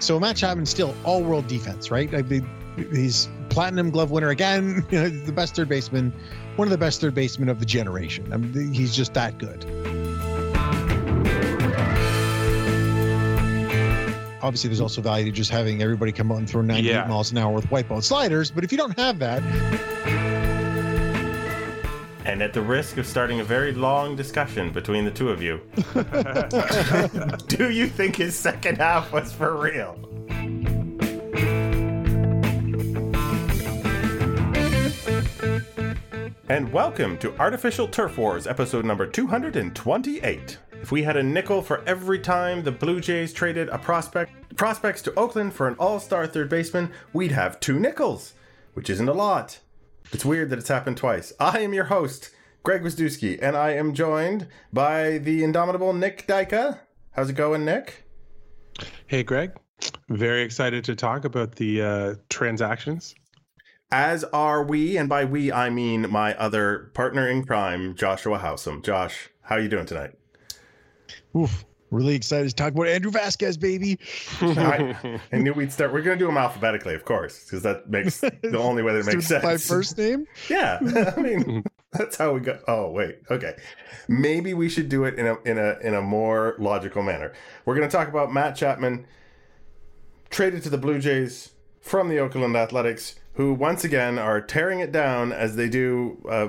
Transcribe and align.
So 0.00 0.20
Matt 0.20 0.36
Chapman 0.36 0.66
still 0.66 0.94
all 1.04 1.22
world 1.22 1.46
defense, 1.46 1.90
right? 1.90 2.10
Mean, 2.28 2.48
he's 2.76 3.28
platinum 3.48 3.90
glove 3.90 4.10
winner 4.10 4.30
again, 4.30 4.84
the 4.90 5.32
best 5.34 5.56
third 5.56 5.68
baseman, 5.68 6.12
one 6.56 6.68
of 6.68 6.72
the 6.72 6.78
best 6.78 7.00
third 7.00 7.14
basemen 7.14 7.48
of 7.48 7.58
the 7.60 7.66
generation. 7.66 8.30
I 8.32 8.36
mean, 8.36 8.72
he's 8.72 8.94
just 8.94 9.14
that 9.14 9.38
good. 9.38 9.64
Obviously, 14.42 14.68
there's 14.68 14.80
also 14.82 15.00
value 15.00 15.24
to 15.24 15.32
just 15.32 15.50
having 15.50 15.82
everybody 15.82 16.12
come 16.12 16.30
out 16.30 16.38
and 16.38 16.48
throw 16.48 16.60
98 16.62 16.88
Yeah. 16.92 17.06
miles 17.06 17.32
an 17.32 17.38
hour 17.38 17.52
with 17.52 17.66
wipeout 17.66 18.04
sliders. 18.04 18.50
But 18.50 18.62
if 18.62 18.70
you 18.70 18.78
don't 18.78 18.96
have 18.96 19.18
that, 19.18 19.42
And 22.36 22.42
at 22.42 22.52
the 22.52 22.60
risk 22.60 22.98
of 22.98 23.06
starting 23.06 23.40
a 23.40 23.44
very 23.44 23.72
long 23.72 24.14
discussion 24.14 24.70
between 24.70 25.06
the 25.06 25.10
two 25.10 25.30
of 25.30 25.40
you, 25.40 25.58
do 27.46 27.70
you 27.70 27.86
think 27.86 28.16
his 28.16 28.38
second 28.38 28.76
half 28.76 29.10
was 29.10 29.32
for 29.32 29.56
real? 29.56 29.94
And 36.50 36.70
welcome 36.70 37.16
to 37.20 37.34
Artificial 37.38 37.88
Turf 37.88 38.18
Wars, 38.18 38.46
episode 38.46 38.84
number 38.84 39.06
228. 39.06 40.58
If 40.82 40.92
we 40.92 41.04
had 41.04 41.16
a 41.16 41.22
nickel 41.22 41.62
for 41.62 41.82
every 41.86 42.18
time 42.18 42.62
the 42.62 42.70
Blue 42.70 43.00
Jays 43.00 43.32
traded 43.32 43.70
a 43.70 43.78
prospect 43.78 44.58
prospects 44.58 45.00
to 45.00 45.18
Oakland 45.18 45.54
for 45.54 45.68
an 45.68 45.76
all-star 45.78 46.26
third 46.26 46.50
baseman, 46.50 46.92
we'd 47.14 47.32
have 47.32 47.60
two 47.60 47.78
nickels, 47.78 48.34
which 48.74 48.90
isn't 48.90 49.08
a 49.08 49.14
lot. 49.14 49.60
It's 50.12 50.24
weird 50.24 50.50
that 50.50 50.58
it's 50.58 50.68
happened 50.68 50.96
twice. 50.96 51.32
I 51.40 51.60
am 51.60 51.74
your 51.74 51.84
host, 51.84 52.30
Greg 52.62 52.82
Wisdewski, 52.82 53.38
and 53.42 53.56
I 53.56 53.72
am 53.72 53.94
joined 53.94 54.46
by 54.72 55.18
the 55.18 55.42
indomitable 55.44 55.92
Nick 55.92 56.26
Dyka. 56.26 56.78
How's 57.12 57.30
it 57.30 57.34
going, 57.34 57.64
Nick? 57.64 58.04
Hey, 59.06 59.22
Greg. 59.22 59.52
Very 60.08 60.42
excited 60.42 60.84
to 60.84 60.94
talk 60.96 61.24
about 61.24 61.56
the 61.56 61.82
uh, 61.82 62.14
transactions. 62.28 63.14
As 63.92 64.24
are 64.24 64.64
we, 64.64 64.96
and 64.96 65.08
by 65.08 65.24
we 65.24 65.52
I 65.52 65.70
mean 65.70 66.10
my 66.10 66.34
other 66.36 66.90
partner 66.94 67.28
in 67.28 67.44
crime, 67.44 67.94
Joshua 67.94 68.38
Howsam. 68.38 68.82
Josh, 68.82 69.30
how 69.42 69.56
are 69.56 69.60
you 69.60 69.68
doing 69.68 69.86
tonight? 69.86 70.12
oof, 71.36 71.64
really 71.96 72.14
excited 72.14 72.48
to 72.48 72.54
talk 72.54 72.72
about 72.72 72.88
Andrew 72.88 73.10
Vasquez, 73.10 73.56
baby. 73.56 73.98
I, 74.40 75.20
I 75.32 75.36
knew 75.38 75.52
we'd 75.52 75.72
start. 75.72 75.92
We're 75.92 76.02
going 76.02 76.18
to 76.18 76.22
do 76.22 76.26
them 76.26 76.36
alphabetically, 76.36 76.94
of 76.94 77.04
course, 77.04 77.44
because 77.44 77.62
that 77.62 77.88
makes 77.88 78.20
the 78.20 78.58
only 78.58 78.82
way 78.82 78.92
that 78.94 79.06
makes 79.06 79.26
sense. 79.26 79.42
My 79.44 79.56
first 79.56 79.98
name. 79.98 80.26
Yeah, 80.48 80.78
I 81.16 81.20
mean 81.20 81.64
that's 81.92 82.16
how 82.16 82.32
we 82.32 82.40
go. 82.40 82.58
Oh 82.68 82.90
wait, 82.90 83.18
okay. 83.30 83.56
Maybe 84.08 84.54
we 84.54 84.68
should 84.68 84.88
do 84.88 85.04
it 85.04 85.18
in 85.18 85.26
a 85.26 85.36
in 85.44 85.58
a 85.58 85.78
in 85.80 85.94
a 85.94 86.02
more 86.02 86.54
logical 86.58 87.02
manner. 87.02 87.32
We're 87.64 87.74
going 87.74 87.88
to 87.88 87.94
talk 87.94 88.08
about 88.08 88.32
Matt 88.32 88.54
Chapman 88.54 89.06
traded 90.30 90.62
to 90.64 90.70
the 90.70 90.78
Blue 90.78 90.98
Jays 90.98 91.52
from 91.80 92.08
the 92.08 92.18
Oakland 92.18 92.56
Athletics, 92.56 93.16
who 93.34 93.54
once 93.54 93.84
again 93.84 94.18
are 94.18 94.40
tearing 94.40 94.80
it 94.80 94.92
down 94.92 95.32
as 95.32 95.56
they 95.56 95.68
do, 95.68 96.18
uh, 96.28 96.48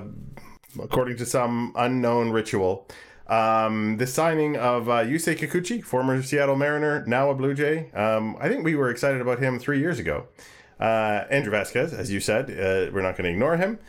according 0.81 1.17
to 1.17 1.25
some 1.25 1.73
unknown 1.75 2.31
ritual. 2.31 2.87
Um, 3.27 3.97
the 3.97 4.07
signing 4.07 4.55
of 4.55 4.87
uh, 4.87 5.03
Yusei 5.03 5.37
Kikuchi, 5.37 5.83
former 5.83 6.21
Seattle 6.23 6.55
Mariner, 6.55 7.03
now 7.05 7.29
a 7.29 7.35
Blue 7.35 7.53
Jay. 7.53 7.91
Um, 7.91 8.37
I 8.39 8.47
think 8.47 8.63
we 8.63 8.75
were 8.75 8.89
excited 8.89 9.19
about 9.21 9.39
him 9.39 9.59
three 9.59 9.79
years 9.79 9.99
ago. 9.99 10.27
Uh, 10.79 11.25
Andrew 11.29 11.51
Vasquez, 11.51 11.93
as 11.93 12.11
you 12.11 12.19
said, 12.19 12.49
uh, 12.49 12.91
we're 12.93 13.01
not 13.01 13.17
going 13.17 13.25
to 13.25 13.31
ignore 13.31 13.57
him. 13.57 13.79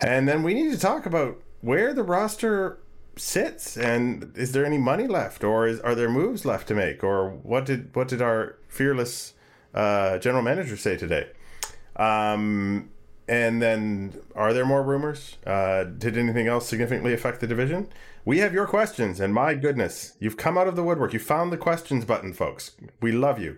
And 0.00 0.28
then 0.28 0.42
we 0.42 0.54
need 0.54 0.72
to 0.72 0.78
talk 0.78 1.06
about 1.06 1.40
where 1.60 1.92
the 1.92 2.02
roster 2.02 2.80
sits 3.16 3.76
and 3.76 4.32
is 4.36 4.52
there 4.52 4.64
any 4.64 4.78
money 4.78 5.06
left 5.06 5.42
or 5.42 5.66
is, 5.66 5.80
are 5.80 5.94
there 5.94 6.08
moves 6.08 6.44
left 6.44 6.68
to 6.68 6.74
make 6.74 7.02
or 7.02 7.30
what 7.30 7.66
did 7.66 7.94
what 7.96 8.06
did 8.06 8.22
our 8.22 8.56
fearless 8.68 9.34
uh, 9.74 10.18
general 10.18 10.42
manager 10.42 10.76
say 10.76 10.96
today? 10.96 11.26
Um, 11.96 12.90
and 13.28 13.60
then 13.60 14.18
are 14.34 14.54
there 14.54 14.64
more 14.64 14.82
rumors? 14.82 15.36
Uh, 15.46 15.84
did 15.84 16.16
anything 16.16 16.46
else 16.46 16.68
significantly 16.68 17.12
affect 17.12 17.40
the 17.40 17.46
division? 17.46 17.88
We 18.28 18.40
have 18.40 18.52
your 18.52 18.66
questions 18.66 19.20
and 19.20 19.32
my 19.32 19.54
goodness, 19.54 20.12
you've 20.20 20.36
come 20.36 20.58
out 20.58 20.68
of 20.68 20.76
the 20.76 20.82
woodwork. 20.82 21.14
You 21.14 21.18
found 21.18 21.50
the 21.50 21.56
questions 21.56 22.04
button, 22.04 22.34
folks. 22.34 22.72
We 23.00 23.10
love 23.10 23.38
you. 23.38 23.56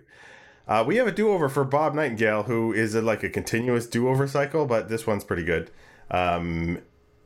Uh, 0.65 0.85
we 0.87 0.95
have 0.95 1.07
a 1.07 1.11
do-over 1.11 1.49
for 1.49 1.65
Bob 1.65 1.93
Nightingale, 1.93 2.43
who 2.43 2.71
is 2.71 2.95
a, 2.95 3.01
like 3.01 3.21
a 3.21 3.29
continuous 3.29 3.85
do-over 3.85 4.29
cycle, 4.29 4.65
but 4.65 4.87
this 4.87 5.05
one's 5.05 5.25
pretty 5.25 5.43
good. 5.43 5.71
Um, 6.09 6.79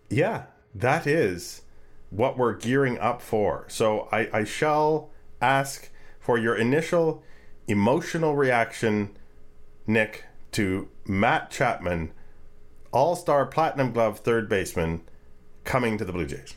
yeah, 0.10 0.46
that 0.74 1.06
is 1.06 1.62
what 2.10 2.36
we're 2.36 2.56
gearing 2.56 2.98
up 2.98 3.22
for. 3.22 3.66
So 3.68 4.10
I, 4.12 4.28
I 4.34 4.44
shall 4.44 5.12
ask 5.40 5.92
for 6.20 6.40
your 6.40 6.56
initial 6.56 7.22
emotional 7.68 8.36
reaction, 8.36 9.16
Nick, 9.86 10.26
to 10.54 10.90
Matt 11.06 11.52
Chapman, 11.52 12.12
All-Star 12.92 13.46
Platinum 13.46 13.92
Glove 13.92 14.18
third 14.18 14.50
baseman, 14.50 15.02
coming 15.64 16.00
to 16.00 16.06
the 16.06 16.12
Blue 16.12 16.26
Jays. 16.26 16.56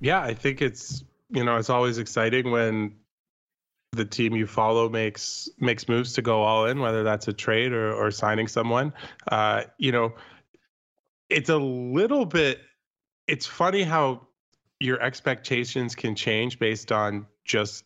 Yeah, 0.00 0.20
I 0.22 0.34
think 0.34 0.62
it's 0.62 1.04
you 1.30 1.44
know 1.44 1.56
it's 1.56 1.70
always 1.70 1.98
exciting 1.98 2.50
when 2.50 2.94
the 3.92 4.04
team 4.04 4.34
you 4.34 4.46
follow 4.46 4.88
makes 4.88 5.48
makes 5.58 5.88
moves 5.88 6.12
to 6.14 6.22
go 6.22 6.42
all 6.42 6.66
in, 6.66 6.78
whether 6.80 7.02
that's 7.02 7.28
a 7.28 7.32
trade 7.32 7.72
or 7.72 7.92
or 7.92 8.10
signing 8.10 8.48
someone. 8.48 8.92
Uh, 9.30 9.64
you 9.78 9.92
know, 9.92 10.14
it's 11.28 11.48
a 11.50 11.58
little 11.58 12.24
bit. 12.24 12.60
It's 13.26 13.46
funny 13.46 13.82
how 13.82 14.28
your 14.80 15.00
expectations 15.02 15.94
can 15.94 16.14
change 16.14 16.58
based 16.58 16.92
on 16.92 17.26
just 17.44 17.84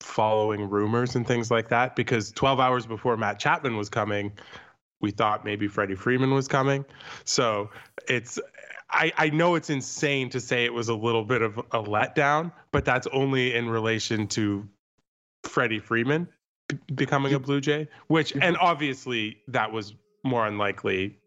following 0.00 0.68
rumors 0.68 1.14
and 1.14 1.26
things 1.26 1.50
like 1.50 1.68
that. 1.68 1.94
Because 1.96 2.32
12 2.32 2.58
hours 2.58 2.86
before 2.86 3.16
Matt 3.16 3.38
Chapman 3.38 3.76
was 3.76 3.88
coming, 3.88 4.32
we 5.00 5.10
thought 5.10 5.44
maybe 5.44 5.68
Freddie 5.68 5.94
Freeman 5.94 6.32
was 6.32 6.48
coming. 6.48 6.84
So 7.24 7.70
it's 8.08 8.38
I, 8.90 9.12
I 9.16 9.30
know 9.30 9.56
it's 9.56 9.70
insane 9.70 10.30
to 10.30 10.40
say 10.40 10.64
it 10.64 10.72
was 10.72 10.88
a 10.88 10.94
little 10.94 11.24
bit 11.24 11.42
of 11.42 11.58
a 11.58 11.82
letdown, 11.82 12.52
but 12.70 12.84
that's 12.84 13.06
only 13.08 13.54
in 13.54 13.68
relation 13.68 14.28
to 14.28 14.68
Freddie 15.44 15.80
Freeman 15.80 16.28
b- 16.68 16.78
becoming 16.94 17.34
a 17.34 17.38
Blue 17.38 17.60
Jay, 17.60 17.88
which 18.06 18.30
mm-hmm. 18.30 18.42
and 18.42 18.56
obviously 18.58 19.38
that 19.48 19.72
was 19.72 19.94
more 20.24 20.46
unlikely. 20.46 21.18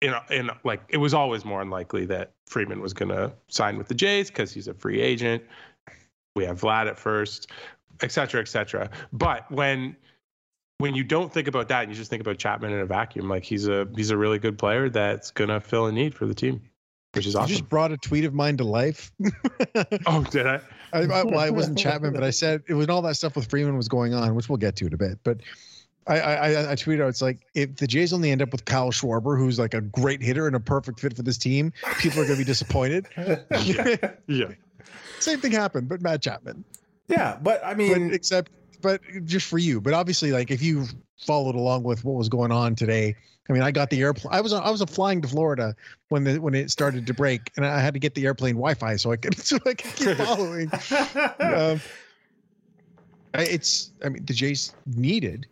In, 0.00 0.12
in 0.30 0.50
like 0.64 0.82
it 0.88 0.98
was 0.98 1.14
always 1.14 1.46
more 1.46 1.62
unlikely 1.62 2.04
that 2.06 2.32
Freeman 2.46 2.80
was 2.82 2.92
going 2.92 3.08
to 3.08 3.32
sign 3.48 3.78
with 3.78 3.88
the 3.88 3.94
Jays 3.94 4.28
because 4.28 4.52
he's 4.52 4.68
a 4.68 4.74
free 4.74 5.00
agent. 5.00 5.42
We 6.36 6.44
have 6.44 6.60
Vlad 6.60 6.88
at 6.88 6.98
first, 6.98 7.50
et 8.02 8.12
cetera, 8.12 8.42
et 8.42 8.48
cetera. 8.48 8.90
But 9.12 9.50
when 9.50 9.96
when 10.78 10.94
you 10.94 11.04
don't 11.04 11.32
think 11.32 11.48
about 11.48 11.68
that 11.68 11.84
and 11.84 11.92
you 11.92 11.96
just 11.96 12.10
think 12.10 12.20
about 12.20 12.36
Chapman 12.36 12.72
in 12.72 12.80
a 12.80 12.84
vacuum, 12.84 13.30
like 13.30 13.44
he's 13.44 13.66
a 13.66 13.88
he's 13.96 14.10
a 14.10 14.16
really 14.16 14.38
good 14.38 14.58
player 14.58 14.90
that's 14.90 15.30
gonna 15.30 15.60
fill 15.60 15.86
a 15.86 15.92
need 15.92 16.14
for 16.14 16.26
the 16.26 16.34
team, 16.34 16.60
which 17.14 17.26
is 17.26 17.34
You 17.34 17.46
just 17.46 17.68
brought 17.68 17.92
a 17.92 17.96
tweet 17.96 18.24
of 18.24 18.34
mine 18.34 18.56
to 18.58 18.64
life. 18.64 19.12
oh, 20.06 20.22
did 20.30 20.46
I? 20.46 20.60
I, 20.92 20.98
I, 21.00 21.22
well, 21.24 21.38
I 21.38 21.50
wasn't 21.50 21.78
Chapman, 21.84 22.12
but 22.12 22.22
I 22.22 22.30
said 22.30 22.62
it 22.68 22.74
was 22.74 22.88
all 22.88 23.02
that 23.02 23.16
stuff 23.16 23.36
with 23.36 23.48
Freeman 23.50 23.76
was 23.76 23.88
going 23.88 24.14
on, 24.14 24.34
which 24.34 24.48
we'll 24.48 24.58
get 24.58 24.76
to 24.76 24.86
in 24.86 24.94
a 24.94 24.96
bit. 24.96 25.18
But 25.24 25.38
I, 26.06 26.20
I, 26.20 26.34
I- 26.34 26.70
I 26.72 26.74
tweeted 26.74 27.02
out, 27.02 27.08
it's 27.08 27.22
like 27.22 27.38
if 27.54 27.76
the 27.76 27.86
Jays 27.86 28.12
only 28.12 28.30
end 28.30 28.42
up 28.42 28.52
with 28.52 28.64
Kyle 28.64 28.90
Schwarber, 28.90 29.38
who's 29.38 29.58
like 29.58 29.74
a 29.74 29.80
great 29.80 30.22
hitter 30.22 30.46
and 30.46 30.54
a 30.54 30.60
perfect 30.60 31.00
fit 31.00 31.16
for 31.16 31.22
this 31.22 31.38
team, 31.38 31.72
people 31.98 32.20
are 32.20 32.24
going 32.26 32.36
to 32.38 32.40
be 32.40 32.44
disappointed. 32.44 33.06
Yeah. 34.26 34.48
Same 35.20 35.40
thing 35.40 35.52
happened, 35.52 35.88
but 35.88 36.02
Matt 36.02 36.20
Chapman. 36.22 36.64
yeah, 37.08 37.38
but 37.40 37.64
I 37.64 37.68
But 37.68 37.76
mean, 37.78 38.12
except, 38.12 38.50
but 38.82 39.00
just 39.24 39.46
for 39.46 39.56
you. 39.58 39.80
But 39.80 39.94
obviously, 39.94 40.32
like 40.32 40.50
if 40.50 40.60
you 40.62 40.84
followed 41.18 41.54
along 41.54 41.82
with 41.84 42.04
what 42.04 42.16
was 42.16 42.28
going 42.28 42.52
on 42.52 42.74
today, 42.74 43.16
I 43.48 43.52
mean, 43.52 43.62
I 43.62 43.70
got 43.70 43.90
the 43.90 44.00
airplane. 44.00 44.32
I 44.32 44.40
was 44.40 44.52
I 44.52 44.70
was 44.70 44.82
flying 44.82 45.20
to 45.20 45.28
Florida 45.28 45.76
when 46.08 46.24
the 46.24 46.38
when 46.38 46.54
it 46.54 46.70
started 46.70 47.06
to 47.06 47.14
break, 47.14 47.50
and 47.56 47.66
I 47.66 47.78
had 47.80 47.92
to 47.94 48.00
get 48.00 48.14
the 48.14 48.24
airplane 48.24 48.54
Wi-Fi 48.54 48.96
so 48.96 49.12
I 49.12 49.16
could 49.16 49.38
so 49.38 49.58
I 49.66 49.74
could 49.74 49.94
keep 49.94 50.16
following. 50.16 50.70
um, 51.40 51.80
it's 53.34 53.92
I 54.02 54.08
mean 54.08 54.24
the 54.24 54.32
Jays 54.32 54.74
needed 54.86 55.46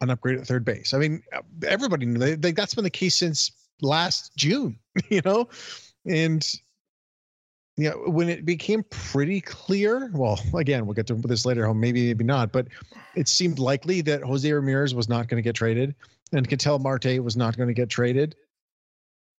an 0.00 0.10
upgrade 0.10 0.38
at 0.38 0.46
third 0.46 0.64
base. 0.64 0.92
I 0.92 0.98
mean 0.98 1.22
everybody 1.66 2.04
knew 2.04 2.18
they, 2.18 2.34
they, 2.34 2.52
that's 2.52 2.74
been 2.74 2.84
the 2.84 2.90
case 2.90 3.16
since 3.16 3.50
last 3.80 4.36
June, 4.36 4.78
you 5.08 5.22
know, 5.24 5.48
and 6.04 6.46
you 7.78 7.88
know 7.90 8.10
when 8.10 8.28
it 8.28 8.44
became 8.44 8.82
pretty 8.90 9.40
clear. 9.40 10.10
Well, 10.12 10.38
again, 10.54 10.84
we'll 10.84 10.94
get 10.94 11.06
to 11.06 11.14
this 11.14 11.46
later. 11.46 11.72
Maybe 11.72 12.08
maybe 12.08 12.24
not, 12.24 12.52
but 12.52 12.66
it 13.14 13.28
seemed 13.28 13.58
likely 13.58 14.00
that 14.02 14.22
Jose 14.22 14.50
Ramirez 14.50 14.94
was 14.94 15.08
not 15.08 15.28
going 15.28 15.42
to 15.42 15.46
get 15.46 15.54
traded 15.54 15.94
and 16.32 16.48
Ketel 16.48 16.78
Marte 16.78 17.22
was 17.22 17.36
not 17.36 17.56
going 17.56 17.68
to 17.68 17.74
get 17.74 17.88
traded. 17.88 18.34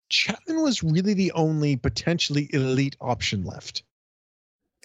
Chapman 0.08 0.62
was 0.62 0.82
really 0.82 1.14
the 1.14 1.32
only 1.32 1.76
potentially 1.76 2.48
elite 2.52 2.96
option 3.00 3.44
left. 3.44 3.82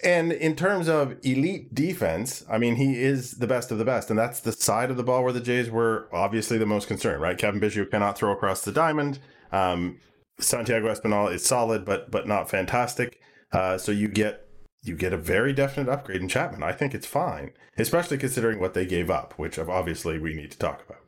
And 0.04 0.34
in 0.34 0.56
terms 0.56 0.90
of 0.90 1.18
elite 1.24 1.74
defense, 1.74 2.44
I 2.50 2.58
mean, 2.58 2.76
he 2.76 3.02
is 3.02 3.32
the 3.34 3.48
best 3.48 3.72
of 3.72 3.78
the 3.78 3.86
best. 3.86 4.10
And 4.10 4.20
that's 4.20 4.42
the 4.42 4.52
side 4.52 4.92
of 4.92 4.98
the 4.98 5.04
ball 5.04 5.24
where 5.24 5.32
the 5.32 5.40
Jays 5.40 5.70
were 5.70 6.10
obviously 6.12 6.58
the 6.58 6.66
most 6.66 6.88
concerned, 6.88 7.22
right? 7.22 7.38
Cavan 7.38 7.62
Biggio 7.62 7.90
cannot 7.90 8.18
throw 8.18 8.32
across 8.34 8.66
the 8.66 8.74
diamond. 8.74 9.20
Um, 9.52 10.00
Santiago 10.40 10.94
Espinal 10.94 11.32
is 11.32 11.46
solid, 11.46 11.86
but 11.86 12.12
but 12.12 12.28
not 12.28 12.50
fantastic. 12.50 13.22
Uh, 13.54 13.78
so 13.78 13.92
you 13.92 14.08
get 14.08 14.48
you 14.84 14.96
get 14.96 15.14
a 15.14 15.18
very 15.18 15.54
definite 15.54 15.90
upgrade 15.90 16.22
in 16.22 16.28
Chapman. 16.28 16.62
I 16.62 16.74
think 16.74 16.94
it's 16.94 17.08
fine, 17.08 17.52
especially 17.78 18.18
considering 18.18 18.60
what 18.60 18.74
they 18.74 18.86
gave 18.86 19.10
up, 19.10 19.34
which 19.38 19.58
obviously 19.58 20.20
we 20.20 20.34
need 20.34 20.52
to 20.52 20.58
talk 20.58 20.84
about. 20.86 21.00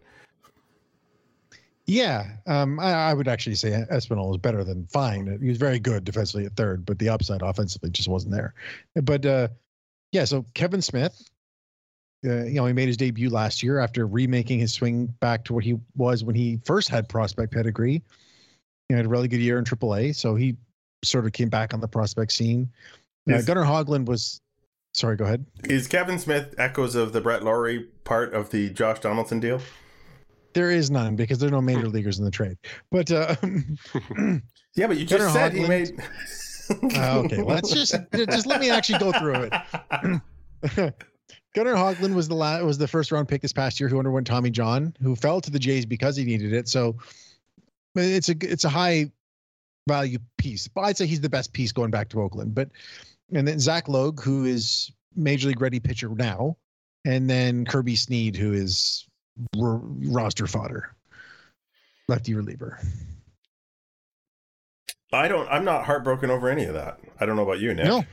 Yeah, 1.87 2.31
um, 2.47 2.79
I, 2.79 2.93
I, 2.93 3.13
would 3.13 3.27
actually 3.27 3.55
say 3.55 3.85
Espinal 3.91 4.31
is 4.31 4.37
better 4.37 4.63
than 4.63 4.87
fine. 4.87 5.37
He 5.39 5.49
was 5.49 5.57
very 5.57 5.77
good 5.77 6.03
defensively 6.03 6.45
at 6.45 6.55
third, 6.55 6.83
but 6.83 6.97
the 6.97 7.09
upside 7.09 7.43
offensively 7.43 7.91
just 7.91 8.07
wasn't 8.07 8.33
there. 8.33 8.55
But 8.95 9.23
uh, 9.25 9.49
yeah, 10.11 10.25
so 10.25 10.45
Kevin 10.55 10.81
Smith, 10.81 11.29
uh, 12.25 12.45
you 12.45 12.55
know, 12.55 12.65
he 12.65 12.73
made 12.73 12.87
his 12.87 12.97
debut 12.97 13.29
last 13.29 13.61
year 13.61 13.79
after 13.79 14.07
remaking 14.07 14.57
his 14.57 14.73
swing 14.73 15.05
back 15.05 15.45
to 15.45 15.53
what 15.53 15.63
he 15.63 15.75
was 15.95 16.23
when 16.23 16.35
he 16.35 16.59
first 16.65 16.89
had 16.89 17.07
prospect 17.07 17.53
pedigree. 17.53 18.01
He 18.89 18.95
had 18.95 19.05
a 19.05 19.09
really 19.09 19.27
good 19.27 19.41
year 19.41 19.59
in 19.59 19.63
AAA, 19.63 20.15
so 20.15 20.33
he 20.33 20.55
sort 21.05 21.25
of 21.25 21.31
came 21.31 21.49
back 21.49 21.73
on 21.73 21.79
the 21.79 21.87
prospect 21.87 22.31
scene. 22.31 22.69
Uh, 23.31 23.41
Gunnar 23.41 23.63
Hoglund 23.63 24.05
was. 24.05 24.41
Sorry, 24.93 25.17
go 25.17 25.25
ahead. 25.25 25.45
Is 25.65 25.87
Kevin 25.87 26.17
Smith 26.17 26.55
echoes 26.57 26.95
of 26.95 27.11
the 27.11 27.19
Brett 27.19 27.43
Lawrie 27.43 27.87
part 28.05 28.33
of 28.33 28.49
the 28.51 28.69
Josh 28.69 28.99
Donaldson 28.99 29.41
deal? 29.41 29.59
There 30.53 30.71
is 30.71 30.89
none 30.89 31.17
because 31.17 31.39
there 31.39 31.49
are 31.49 31.51
no 31.51 31.61
major 31.61 31.89
leaguers 31.89 32.17
in 32.17 32.23
the 32.23 32.31
trade. 32.31 32.57
But 32.91 33.11
uh, 33.11 33.35
yeah, 34.75 34.87
but 34.87 34.97
you 34.97 35.05
just 35.05 35.33
said 35.33 35.51
Hoglund, 35.51 35.55
he 35.55 35.67
made. 35.67 36.97
uh, 36.97 37.19
okay, 37.19 37.41
let's 37.41 37.73
just 37.73 37.95
just 38.13 38.45
let 38.45 38.61
me 38.61 38.69
actually 38.69 38.99
go 38.99 39.11
through 39.11 39.49
it. 39.51 40.93
Gunnar 41.55 41.75
Hoglund 41.75 42.13
was 42.13 42.27
the 42.27 42.35
la- 42.35 42.61
was 42.61 42.77
the 42.77 42.87
first 42.87 43.11
round 43.11 43.27
pick 43.27 43.41
this 43.41 43.53
past 43.53 43.79
year 43.79 43.89
who 43.89 43.97
underwent 43.97 44.27
Tommy 44.27 44.49
John, 44.49 44.95
who 45.01 45.15
fell 45.15 45.41
to 45.41 45.49
the 45.49 45.59
Jays 45.59 45.85
because 45.85 46.15
he 46.15 46.25
needed 46.25 46.53
it. 46.53 46.67
So 46.67 46.97
it's 47.95 48.29
a 48.29 48.35
it's 48.41 48.65
a 48.65 48.69
high 48.69 49.11
value 49.87 50.19
piece. 50.37 50.67
But 50.67 50.81
I'd 50.81 50.97
say 50.97 51.05
he's 51.05 51.21
the 51.21 51.29
best 51.29 51.53
piece 51.53 51.71
going 51.71 51.91
back 51.91 52.09
to 52.09 52.21
Oakland. 52.21 52.55
But 52.55 52.69
and 53.33 53.47
then 53.47 53.59
Zach 53.59 53.87
Logue, 53.87 54.21
who 54.21 54.45
is 54.45 54.91
major 55.15 55.47
league 55.47 55.61
ready 55.61 55.79
pitcher 55.79 56.09
now, 56.09 56.57
and 57.05 57.29
then 57.29 57.65
Kirby 57.65 57.95
Snead, 57.95 58.35
who 58.35 58.53
is 58.53 59.07
r- 59.59 59.81
roster 59.83 60.47
fodder, 60.47 60.95
lefty 62.07 62.33
reliever. 62.33 62.79
I 65.13 65.27
don't. 65.27 65.47
I'm 65.49 65.63
not 65.63 65.85
heartbroken 65.85 66.29
over 66.29 66.49
any 66.49 66.65
of 66.65 66.73
that. 66.73 66.99
I 67.19 67.25
don't 67.25 67.35
know 67.35 67.43
about 67.43 67.59
you, 67.59 67.73
Nick. 67.73 67.85
No, 67.85 68.03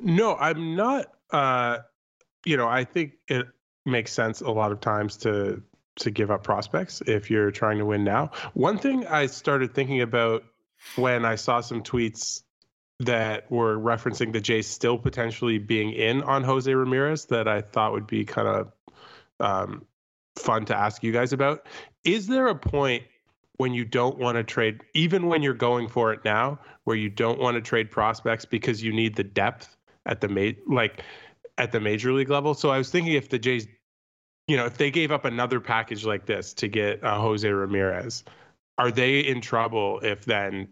no, 0.00 0.36
I'm 0.36 0.74
not. 0.74 1.06
Uh, 1.30 1.78
you 2.44 2.56
know, 2.56 2.68
I 2.68 2.84
think 2.84 3.12
it 3.28 3.46
makes 3.84 4.12
sense 4.12 4.40
a 4.40 4.50
lot 4.50 4.72
of 4.72 4.80
times 4.80 5.16
to 5.18 5.62
to 5.98 6.10
give 6.10 6.30
up 6.30 6.42
prospects 6.42 7.02
if 7.06 7.30
you're 7.30 7.50
trying 7.50 7.78
to 7.78 7.84
win 7.84 8.04
now. 8.04 8.30
One 8.54 8.78
thing 8.78 9.06
I 9.06 9.26
started 9.26 9.74
thinking 9.74 10.00
about 10.00 10.44
when 10.96 11.24
I 11.24 11.34
saw 11.34 11.60
some 11.60 11.82
tweets 11.82 12.42
that 13.00 13.50
were 13.50 13.76
referencing 13.76 14.32
the 14.32 14.40
Jays 14.40 14.66
still 14.66 14.98
potentially 14.98 15.58
being 15.58 15.92
in 15.92 16.22
on 16.22 16.42
Jose 16.42 16.72
Ramirez 16.72 17.26
that 17.26 17.46
I 17.46 17.60
thought 17.60 17.92
would 17.92 18.06
be 18.06 18.24
kind 18.24 18.48
of 18.48 18.72
um, 19.40 19.86
fun 20.36 20.64
to 20.66 20.76
ask 20.76 21.02
you 21.02 21.12
guys 21.12 21.32
about. 21.32 21.66
Is 22.04 22.26
there 22.26 22.48
a 22.48 22.54
point 22.54 23.04
when 23.56 23.74
you 23.74 23.84
don't 23.84 24.18
want 24.18 24.36
to 24.36 24.44
trade, 24.44 24.80
even 24.94 25.26
when 25.26 25.42
you're 25.42 25.54
going 25.54 25.88
for 25.88 26.12
it 26.12 26.24
now, 26.24 26.60
where 26.84 26.96
you 26.96 27.08
don't 27.08 27.38
want 27.38 27.56
to 27.56 27.60
trade 27.60 27.90
prospects 27.90 28.44
because 28.44 28.82
you 28.82 28.92
need 28.92 29.14
the 29.14 29.24
depth 29.24 29.76
at 30.06 30.20
the 30.20 30.28
ma- 30.28 30.74
like 30.74 31.02
at 31.56 31.70
the 31.70 31.80
major 31.80 32.12
league 32.12 32.30
level? 32.30 32.54
So 32.54 32.70
I 32.70 32.78
was 32.78 32.90
thinking 32.90 33.14
if 33.14 33.28
the 33.28 33.38
Jays, 33.38 33.66
you 34.48 34.56
know, 34.56 34.64
if 34.64 34.78
they 34.78 34.90
gave 34.90 35.12
up 35.12 35.26
another 35.26 35.60
package 35.60 36.04
like 36.04 36.26
this 36.26 36.54
to 36.54 36.68
get 36.68 37.04
uh, 37.04 37.20
Jose 37.20 37.48
Ramirez, 37.48 38.24
are 38.78 38.90
they 38.90 39.20
in 39.20 39.40
trouble 39.40 40.00
if 40.02 40.24
then 40.24 40.68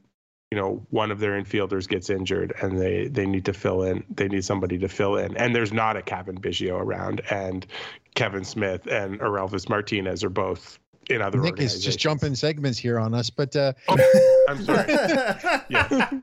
you 0.50 0.56
know 0.56 0.87
one 0.90 1.11
of 1.11 1.19
their 1.19 1.40
infielders 1.40 1.87
gets 1.87 2.08
injured 2.08 2.55
and 2.62 2.81
they 2.81 3.08
they 3.08 3.26
need 3.26 3.44
to 3.44 3.52
fill 3.52 3.82
in 3.82 4.02
they 4.08 4.28
need 4.28 4.44
somebody 4.44 4.78
to 4.78 4.88
fill 4.88 5.17
in? 5.17 5.37
And 5.37 5.55
there's 5.55 5.73
not 5.73 5.96
a 5.96 6.02
Cavan 6.02 6.40
Biggio 6.40 6.81
around 6.81 7.20
and 7.31 7.67
Kevin 8.14 8.44
Smith 8.44 8.87
and 8.87 9.20
Orelvis 9.20 9.69
Martinez 9.69 10.25
are 10.25 10.31
both 10.31 10.78
in 11.11 11.20
other 11.20 11.38
Nick 11.38 11.61
is 11.61 11.84
just 11.84 11.99
jumping 11.99 12.34
segments 12.34 12.78
here 12.78 12.99
on 12.99 13.12
us 13.12 13.28
but 13.28 13.55
uh 13.55 13.75
oh, 13.88 14.44
I'm 14.49 14.64
sorry. 14.64 14.87
Yeah. 15.69 16.11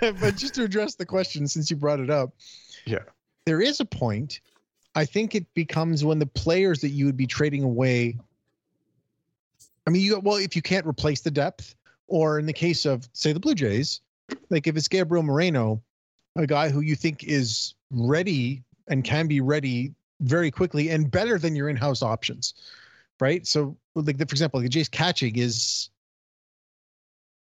But 0.00 0.36
just 0.36 0.54
to 0.54 0.64
address 0.64 0.96
the 0.96 1.06
question 1.06 1.46
since 1.46 1.70
you 1.70 1.76
brought 1.76 2.00
it 2.00 2.10
up 2.10 2.30
yeah. 2.86 3.04
there 3.44 3.60
is 3.60 3.78
a 3.78 3.84
point 3.84 4.40
I 4.96 5.04
think 5.04 5.36
it 5.36 5.46
becomes 5.54 6.04
when 6.04 6.18
the 6.18 6.26
players 6.26 6.80
that 6.80 6.88
you 6.88 7.06
would 7.06 7.16
be 7.16 7.26
trading 7.26 7.62
away 7.62 8.16
I 9.86 9.90
mean, 9.90 10.02
you 10.02 10.18
well, 10.20 10.36
if 10.36 10.56
you 10.56 10.62
can't 10.62 10.86
replace 10.86 11.20
the 11.20 11.30
depth, 11.30 11.74
or 12.08 12.38
in 12.38 12.46
the 12.46 12.52
case 12.52 12.84
of, 12.84 13.08
say, 13.12 13.32
the 13.32 13.40
Blue 13.40 13.54
Jays, 13.54 14.00
like 14.50 14.66
if 14.66 14.76
it's 14.76 14.88
Gabriel 14.88 15.22
Moreno, 15.22 15.82
a 16.34 16.46
guy 16.46 16.68
who 16.68 16.80
you 16.80 16.96
think 16.96 17.24
is 17.24 17.74
ready 17.90 18.62
and 18.88 19.04
can 19.04 19.26
be 19.26 19.40
ready 19.40 19.92
very 20.20 20.50
quickly 20.50 20.90
and 20.90 21.10
better 21.10 21.38
than 21.38 21.54
your 21.54 21.68
in-house 21.68 22.02
options, 22.02 22.54
right? 23.20 23.46
So, 23.46 23.76
like 23.94 24.18
the, 24.18 24.26
for 24.26 24.32
example, 24.32 24.60
the 24.60 24.68
Jays 24.68 24.88
catching 24.88 25.36
is, 25.36 25.90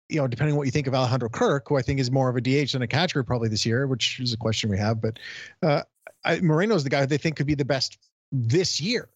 you 0.09 0.17
know, 0.17 0.27
depending 0.27 0.53
on 0.53 0.57
what 0.57 0.65
you 0.65 0.71
think 0.71 0.88
of 0.88 0.94
Alejandro 0.94 1.29
Kirk, 1.29 1.69
who 1.69 1.77
I 1.77 1.81
think 1.81 1.99
is 1.99 2.11
more 2.11 2.29
of 2.29 2.35
a 2.35 2.41
DH 2.41 2.73
than 2.73 2.81
a 2.81 2.88
catcher 2.88 3.23
probably 3.23 3.49
this 3.49 3.65
year, 3.65 3.88
which 3.88 4.19
is 4.19 4.33
a 4.33 4.38
question 4.38 4.69
we 4.69 4.77
have. 4.77 5.01
But 5.01 5.19
uh, 5.61 5.83
I, 6.25 6.39
Moreno 6.39 6.75
is 6.75 6.83
the 6.83 6.89
guy 6.89 7.05
they 7.05 7.17
think 7.17 7.35
could 7.35 7.47
be 7.47 7.55
the 7.55 7.65
best 7.65 7.97
this 8.31 8.79
year. 8.81 9.09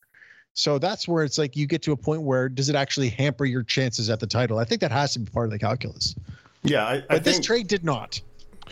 So 0.53 0.79
that's 0.79 1.07
where 1.07 1.23
it's 1.23 1.37
like 1.37 1.55
you 1.55 1.67
get 1.67 1.83
to 1.83 1.91
a 1.91 1.97
point 1.97 2.23
where 2.23 2.49
does 2.49 2.67
it 2.67 2.75
actually 2.75 3.09
hamper 3.09 3.45
your 3.45 3.61
chances 3.61 4.09
at 4.09 4.19
the 4.19 4.25
title? 4.27 4.57
I 4.57 4.63
think 4.63 4.81
that 4.81 4.91
has 4.91 5.13
to 5.13 5.19
be 5.19 5.29
part 5.31 5.45
of 5.45 5.51
the 5.51 5.59
calculus. 5.59 6.15
Yeah, 6.63 6.83
I, 6.83 6.93
I 6.93 6.99
but 6.99 7.07
think, 7.09 7.23
this 7.23 7.45
trade 7.45 7.67
did 7.67 7.83
not. 7.83 8.19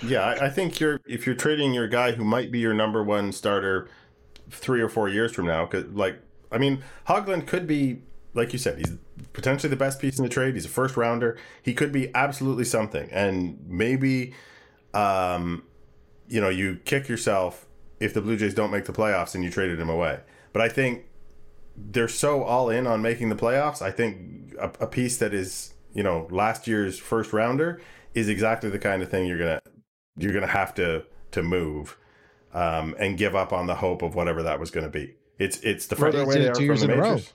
Yeah, 0.03 0.21
I, 0.21 0.45
I 0.45 0.49
think 0.49 0.79
you're 0.79 0.99
if 1.05 1.25
you're 1.25 1.35
trading 1.35 1.73
your 1.73 1.87
guy 1.87 2.11
who 2.11 2.25
might 2.25 2.51
be 2.51 2.59
your 2.59 2.73
number 2.73 3.03
one 3.03 3.31
starter 3.31 3.87
three 4.49 4.81
or 4.81 4.89
four 4.89 5.09
years 5.09 5.31
from 5.33 5.45
now, 5.45 5.65
because 5.65 5.85
like 5.93 6.19
I 6.51 6.57
mean, 6.57 6.83
Hoglund 7.07 7.45
could 7.45 7.67
be 7.67 8.01
like 8.33 8.51
you 8.51 8.59
said, 8.59 8.79
he's 8.79 8.93
potentially 9.33 9.69
the 9.69 9.77
best 9.77 9.99
piece 9.99 10.17
in 10.17 10.23
the 10.23 10.29
trade. 10.29 10.55
He's 10.55 10.65
a 10.65 10.69
first 10.69 10.97
rounder. 10.97 11.37
He 11.61 11.73
could 11.73 11.91
be 11.91 12.13
absolutely 12.13 12.65
something, 12.65 13.09
and 13.11 13.59
maybe, 13.67 14.33
um, 14.93 15.63
you 16.27 16.41
know, 16.41 16.49
you 16.49 16.79
kick 16.83 17.07
yourself 17.07 17.65
if 17.99 18.13
the 18.13 18.21
Blue 18.21 18.37
Jays 18.37 18.53
don't 18.53 18.71
make 18.71 18.85
the 18.85 18.93
playoffs 18.93 19.35
and 19.35 19.43
you 19.43 19.49
traded 19.49 19.79
him 19.79 19.89
away. 19.89 20.19
But 20.53 20.61
I 20.61 20.69
think 20.69 21.05
they're 21.75 22.07
so 22.07 22.43
all 22.43 22.69
in 22.69 22.87
on 22.87 23.01
making 23.01 23.29
the 23.29 23.35
playoffs. 23.35 23.81
I 23.81 23.91
think 23.91 24.53
a, 24.59 24.71
a, 24.79 24.87
piece 24.87 25.17
that 25.17 25.33
is 25.33 25.73
you 25.93 26.03
know 26.03 26.27
last 26.31 26.67
year's 26.67 26.97
first 26.97 27.33
rounder 27.33 27.81
is 28.13 28.29
exactly 28.29 28.69
the 28.69 28.79
kind 28.79 29.01
of 29.01 29.09
thing 29.09 29.25
you're 29.25 29.37
gonna 29.37 29.61
you're 30.17 30.33
gonna 30.33 30.47
have 30.47 30.73
to 30.75 31.05
to 31.31 31.43
move 31.43 31.97
um, 32.53 32.95
and 32.97 33.17
give 33.17 33.35
up 33.35 33.53
on 33.53 33.67
the 33.67 33.75
hope 33.75 34.01
of 34.01 34.15
whatever 34.15 34.43
that 34.43 34.59
was 34.59 34.71
going 34.71 34.85
to 34.85 34.89
be. 34.89 35.13
It's 35.37 35.59
it's 35.59 35.87
the 35.87 35.95
further 35.95 36.21
away 36.21 36.39
they 36.39 36.47
are 36.47 36.55
from 36.55 36.77
the 36.77 36.87
majors. 36.87 37.33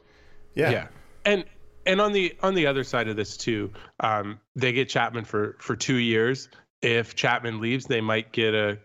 Yeah. 0.55 0.71
yeah, 0.71 0.87
and 1.25 1.45
and 1.87 2.00
on 2.00 2.12
the 2.12 2.35
on 2.43 2.55
the 2.55 2.67
other 2.67 2.83
side 2.83 3.09
of 3.09 3.17
this 3.17 3.37
too, 3.37 3.73
um, 4.00 4.40
they 4.57 4.73
get 4.73 4.88
Chapman 4.88 5.26
for 5.26 5.57
for 5.61 5.76
two 5.76 5.97
years. 5.97 6.49
If 6.81 7.14
Chapman 7.14 7.61
leaves, 7.61 7.85
they 7.85 8.00
might 8.00 8.33
get 8.33 8.55
a 8.55 8.79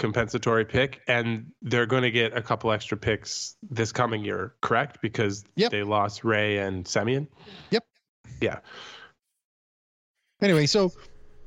compensatory 0.00 0.64
pick, 0.64 1.02
and 1.06 1.52
they're 1.62 1.86
going 1.86 2.02
to 2.02 2.10
get 2.10 2.36
a 2.36 2.42
couple 2.42 2.72
extra 2.72 2.96
picks 2.96 3.56
this 3.70 3.92
coming 3.92 4.24
year, 4.24 4.54
correct? 4.60 5.00
Because 5.00 5.44
yep. 5.54 5.70
they 5.70 5.84
lost 5.84 6.24
Ray 6.24 6.58
and 6.58 6.84
Semien. 6.84 7.28
Yep. 7.70 7.84
Yeah. 8.40 8.58
Anyway, 10.42 10.66
so 10.66 10.90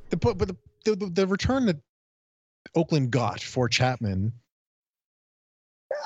the 0.10 0.18
but 0.18 0.38
the, 0.38 0.56
the 0.86 0.96
the 0.96 1.28
return 1.28 1.66
that 1.66 1.78
Oakland 2.76 3.12
got 3.12 3.42
for 3.42 3.68
Chapman, 3.68 4.32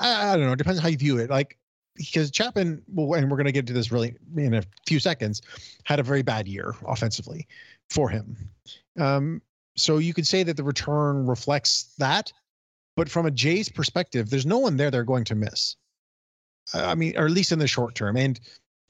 I, 0.00 0.32
I 0.32 0.36
don't 0.36 0.46
know. 0.46 0.52
It 0.52 0.58
depends 0.58 0.78
on 0.80 0.82
how 0.82 0.88
you 0.88 0.96
view 0.96 1.18
it. 1.18 1.30
Like 1.30 1.58
because 1.96 2.30
Chapman, 2.30 2.82
well, 2.88 3.18
and 3.18 3.30
we're 3.30 3.36
going 3.36 3.46
to 3.46 3.52
get 3.52 3.66
to 3.66 3.72
this 3.74 3.92
really 3.92 4.16
in 4.36 4.54
a 4.54 4.62
few 4.86 4.98
seconds, 4.98 5.42
had 5.84 6.00
a 6.00 6.02
very 6.02 6.22
bad 6.22 6.48
year 6.48 6.74
offensively 6.86 7.46
for 7.90 8.08
him. 8.08 8.36
Um, 8.98 9.42
so 9.78 9.98
you 9.98 10.12
could 10.14 10.26
say 10.26 10.42
that 10.42 10.56
the 10.56 10.64
return 10.64 11.26
reflects 11.26 11.94
that, 11.98 12.32
but 12.96 13.08
from 13.08 13.26
a 13.26 13.30
Jays 13.30 13.68
perspective, 13.68 14.30
there's 14.30 14.46
no 14.46 14.58
one 14.58 14.76
there 14.76 14.90
they're 14.90 15.04
going 15.04 15.24
to 15.24 15.34
miss. 15.34 15.76
I 16.74 16.94
mean, 16.94 17.16
or 17.16 17.26
at 17.26 17.30
least 17.30 17.52
in 17.52 17.58
the 17.58 17.66
short 17.66 17.94
term. 17.94 18.16
And 18.16 18.38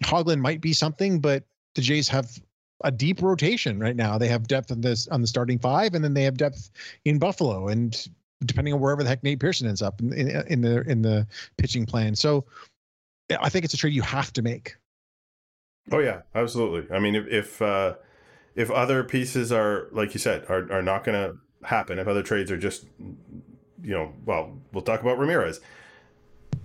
Hoglund 0.02 0.40
might 0.40 0.61
be 0.61 0.73
something, 0.73 1.21
but 1.21 1.45
the 1.75 1.83
Jays 1.83 2.09
have 2.09 2.30
a 2.85 2.90
deep 2.90 3.23
rotation 3.23 3.78
right 3.78 3.97
now. 3.97 4.18
They 4.18 4.28
have 4.28 4.49
depth 4.49 4.73
on 4.73 4.80
this 4.80 5.09
on 5.09 5.21
the 5.21 5.26
starting 5.26 5.59
five, 5.59 5.95
and 5.95 6.02
then 6.02 6.14
they 6.14 6.25
have 6.25 6.37
depth 6.37 6.71
in 7.04 7.18
Buffalo, 7.18 7.68
and 7.68 8.09
depending 8.45 8.73
on 8.73 8.80
wherever 8.80 9.02
the 9.02 9.09
heck 9.09 9.23
Nate 9.23 9.40
Pearson 9.40 9.68
ends 9.68 9.83
up 9.83 10.00
in, 10.00 10.12
in, 10.12 10.47
in 10.47 10.61
the 10.61 10.80
in 10.83 11.02
the 11.02 11.26
pitching 11.57 11.87
plan. 11.87 12.14
So 12.14 12.45
I 13.40 13.49
think 13.49 13.64
it's 13.64 13.75
a 13.75 13.76
trade 13.76 13.92
you 13.92 14.02
have 14.02 14.33
to 14.35 14.42
make. 14.42 14.76
Oh 15.90 15.99
yeah, 15.99 16.23
absolutely. 16.35 16.95
I 16.95 17.00
mean, 17.00 17.14
if 17.14 17.26
if 17.26 17.62
uh, 17.62 17.95
if 18.58 18.72
other 18.72 19.04
pieces 19.04 19.52
are 19.52 19.88
like 19.92 20.14
you 20.14 20.20
said 20.20 20.44
are 20.48 20.70
are 20.72 20.82
not 20.82 21.04
going 21.04 21.14
to 21.14 21.38
happen, 21.66 21.98
if 21.98 22.08
other 22.08 22.24
trades 22.24 22.50
are 22.50 22.56
just 22.56 22.84
you 22.98 23.94
know, 23.94 24.12
well, 24.26 24.58
we'll 24.72 24.82
talk 24.82 25.00
about 25.00 25.18
Ramirez. 25.18 25.60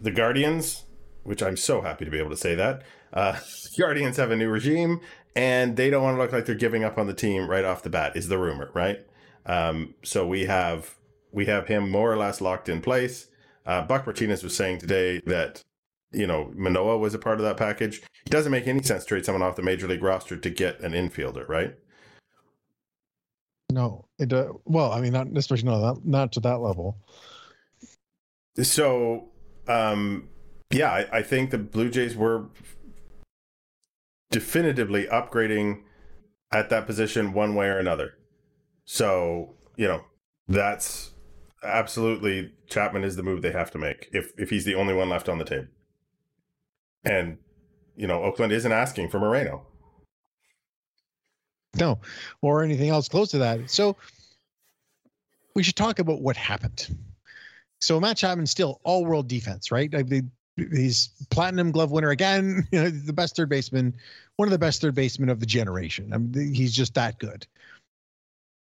The 0.02 0.10
Guardians, 0.10 0.86
which 1.22 1.44
I'm 1.44 1.56
so 1.56 1.82
happy 1.82 2.04
to 2.04 2.12
be 2.12 2.18
able 2.18 2.32
to 2.32 2.38
say 2.38 2.56
that. 2.56 2.82
Uh, 3.14 3.40
Guardians 3.78 4.18
have 4.18 4.32
a 4.32 4.36
new 4.36 4.50
regime, 4.50 5.02
and 5.36 5.78
they 5.78 5.92
don't 5.92 6.04
want 6.04 6.18
to 6.18 6.22
look 6.22 6.32
like 6.32 6.48
they're 6.48 6.56
giving 6.56 6.84
up 6.84 6.98
on 6.98 7.06
the 7.06 7.14
team 7.14 7.48
right 7.48 7.64
off 7.64 7.84
the 7.84 7.92
bat. 7.92 8.18
Is 8.18 8.28
the 8.28 8.40
rumor 8.40 8.72
right? 8.74 9.06
Um, 9.46 9.94
so 10.04 10.26
we 10.28 10.46
have 10.46 10.96
we 11.32 11.46
have 11.46 11.68
him 11.68 11.92
more 11.92 12.12
or 12.12 12.18
less 12.18 12.42
locked 12.42 12.70
in 12.70 12.82
place. 12.82 13.28
Uh, 13.68 13.84
Buck 13.84 14.08
Martinez 14.08 14.44
was 14.44 14.56
saying 14.56 14.80
today 14.80 15.22
that 15.28 15.62
you 16.12 16.26
know 16.26 16.52
Manoah 16.56 16.98
was 16.98 17.14
a 17.14 17.20
part 17.20 17.38
of 17.38 17.46
that 17.46 17.58
package. 17.58 18.02
It 18.26 18.32
doesn't 18.32 18.52
make 18.52 18.68
any 18.68 18.82
sense 18.82 19.04
to 19.04 19.10
trade 19.10 19.26
someone 19.26 19.44
off 19.44 19.56
the 19.56 19.62
major 19.62 19.88
league 19.88 20.02
roster 20.02 20.36
to 20.36 20.50
get 20.50 20.80
an 20.80 20.94
infielder, 20.94 21.48
right? 21.48 21.76
No, 23.72 24.06
it. 24.20 24.32
Uh, 24.32 24.54
well, 24.66 24.92
I 24.92 25.02
mean, 25.02 25.14
not 25.14 25.28
especially 25.36 25.70
not 25.70 26.06
not 26.06 26.32
to 26.34 26.40
that 26.42 26.60
level. 26.60 26.98
So, 28.62 29.30
um, 29.68 30.30
yeah, 30.70 30.92
I, 30.92 31.18
I 31.18 31.22
think 31.24 31.50
the 31.50 31.58
Blue 31.58 31.90
Jays 31.90 32.16
were 32.16 32.46
definitively 34.30 35.06
upgrading 35.08 35.82
at 36.52 36.70
that 36.70 36.86
position 36.86 37.34
one 37.34 37.56
way 37.56 37.68
or 37.68 37.80
another. 37.80 38.16
So, 38.86 39.56
you 39.76 39.88
know, 39.88 40.02
that's 40.48 41.12
absolutely 41.64 42.52
Chapman 42.68 43.04
is 43.04 43.16
the 43.16 43.24
move 43.24 43.42
they 43.42 43.52
have 43.52 43.72
to 43.72 43.78
make 43.78 44.10
if 44.12 44.32
if 44.38 44.50
he's 44.50 44.66
the 44.66 44.76
only 44.76 44.94
one 44.94 45.10
left 45.10 45.30
on 45.30 45.38
the 45.38 45.46
table. 45.46 45.68
And 47.04 47.38
you 47.96 48.08
know, 48.08 48.24
Oakland 48.24 48.52
isn't 48.52 48.72
asking 48.72 49.10
for 49.10 49.20
Moreno. 49.20 49.66
No, 51.76 52.00
or 52.42 52.64
anything 52.64 52.90
else 52.90 53.10
close 53.10 53.32
to 53.32 53.40
that. 53.40 53.70
So 53.70 53.98
we 55.56 55.64
should 55.64 55.76
talk 55.76 56.00
about 56.00 56.22
what 56.22 56.38
happened. 56.38 56.96
So 57.82 58.00
Matt 58.00 58.18
Chapman 58.18 58.48
still 58.48 58.80
all 58.84 59.06
world 59.06 59.28
defense, 59.28 59.72
right? 59.72 59.94
I 59.94 60.04
mean, 60.04 60.32
he's 60.56 61.10
platinum 61.30 61.72
glove 61.72 61.92
winner 61.92 62.12
again, 62.12 62.68
you 62.72 62.82
know, 62.82 62.90
the 62.90 63.14
best 63.14 63.36
third 63.36 63.50
baseman, 63.50 63.94
one 64.38 64.48
of 64.48 64.52
the 64.52 64.60
best 64.60 64.82
third 64.82 64.96
basemen 64.96 65.30
of 65.30 65.40
the 65.40 65.46
generation. 65.46 66.14
I 66.14 66.18
mean, 66.18 66.54
he's 66.54 66.74
just 66.74 66.94
that 66.96 67.20
good. 67.20 67.46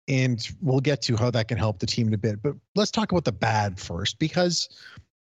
And 0.08 0.48
we'll 0.62 0.80
get 0.80 1.02
to 1.04 1.16
how 1.16 1.30
that 1.32 1.48
can 1.48 1.58
help 1.58 1.80
the 1.80 1.86
team 1.86 2.08
in 2.08 2.14
a 2.14 2.18
bit. 2.18 2.42
But 2.42 2.56
let's 2.76 2.92
talk 2.92 3.12
about 3.12 3.26
the 3.26 3.32
bad 3.32 3.80
first, 3.80 4.18
because 4.18 4.70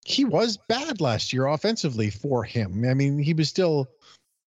he 0.04 0.24
was 0.24 0.56
bad 0.68 1.00
last 1.00 1.32
year 1.32 1.46
offensively 1.46 2.10
for 2.10 2.44
him. 2.44 2.84
I 2.88 2.94
mean, 2.94 3.18
he 3.18 3.34
was 3.34 3.48
still 3.48 3.88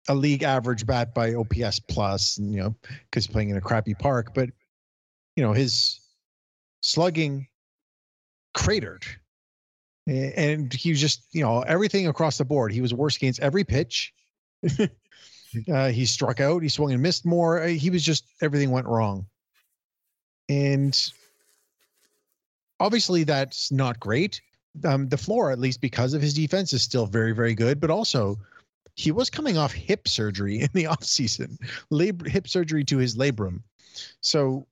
a 0.08 0.14
league 0.14 0.42
average 0.42 0.86
bat 0.86 1.14
by 1.14 1.34
OPS 1.34 1.80
plus, 1.80 2.38
and, 2.38 2.52
you 2.52 2.60
know, 2.60 2.74
because 2.82 3.26
he's 3.26 3.32
playing 3.32 3.50
in 3.50 3.56
a 3.56 3.60
crappy 3.60 3.94
park. 3.94 4.34
But 4.34 4.50
you 5.36 5.42
know, 5.42 5.52
his 5.52 6.00
slugging 6.80 7.46
cratered, 8.54 9.04
and 10.06 10.72
he 10.72 10.90
was 10.90 11.00
just 11.00 11.22
you 11.32 11.42
know 11.42 11.60
everything 11.60 12.08
across 12.08 12.38
the 12.38 12.44
board. 12.44 12.72
He 12.72 12.80
was 12.80 12.94
worse 12.94 13.16
against 13.16 13.40
every 13.40 13.64
pitch. 13.64 14.12
uh, 15.72 15.88
he 15.88 16.06
struck 16.06 16.40
out. 16.40 16.62
He 16.62 16.68
swung 16.68 16.92
and 16.92 17.02
missed 17.02 17.24
more. 17.24 17.62
He 17.66 17.90
was 17.90 18.02
just 18.02 18.24
everything 18.40 18.70
went 18.70 18.86
wrong, 18.86 19.26
and 20.48 20.98
obviously 22.80 23.24
that's 23.24 23.70
not 23.70 24.00
great. 24.00 24.40
Um, 24.84 25.08
the 25.08 25.16
floor, 25.16 25.50
at 25.50 25.58
least 25.58 25.80
because 25.80 26.14
of 26.14 26.22
his 26.22 26.34
defense, 26.34 26.72
is 26.72 26.82
still 26.82 27.06
very, 27.06 27.32
very 27.32 27.54
good. 27.54 27.80
But 27.80 27.90
also, 27.90 28.38
he 28.98 29.12
was 29.12 29.30
coming 29.30 29.56
off 29.56 29.72
hip 29.72 30.08
surgery 30.08 30.60
in 30.60 30.68
the 30.74 30.84
offseason, 30.92 31.56
labral 31.90 32.26
hip 32.26 32.48
surgery 32.48 32.84
to 32.84 32.98
his 32.98 33.16
labrum. 33.16 33.62
So 34.20 34.66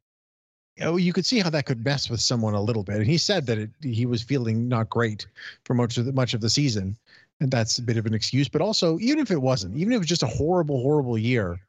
you, 0.76 0.84
know, 0.84 0.96
you 0.96 1.12
could 1.12 1.24
see 1.24 1.38
how 1.38 1.50
that 1.50 1.64
could 1.64 1.84
mess 1.84 2.10
with 2.10 2.20
someone 2.20 2.54
a 2.54 2.60
little 2.60 2.82
bit. 2.82 2.96
And 2.96 3.06
he 3.06 3.18
said 3.18 3.46
that 3.46 3.56
it, 3.56 3.70
he 3.82 4.04
was 4.04 4.22
feeling 4.22 4.68
not 4.68 4.90
great 4.90 5.26
for 5.64 5.74
much 5.74 5.96
of 5.96 6.06
the, 6.06 6.12
much 6.12 6.34
of 6.34 6.40
the 6.40 6.50
season, 6.50 6.96
and 7.40 7.50
that's 7.50 7.78
a 7.78 7.82
bit 7.82 7.96
of 7.96 8.04
an 8.04 8.14
excuse. 8.14 8.48
But 8.48 8.62
also, 8.62 8.98
even 8.98 9.20
if 9.20 9.30
it 9.30 9.40
wasn't, 9.40 9.76
even 9.76 9.92
if 9.92 9.96
it 9.96 10.00
was 10.00 10.08
just 10.08 10.24
a 10.24 10.26
horrible, 10.26 10.82
horrible 10.82 11.16
year, 11.16 11.60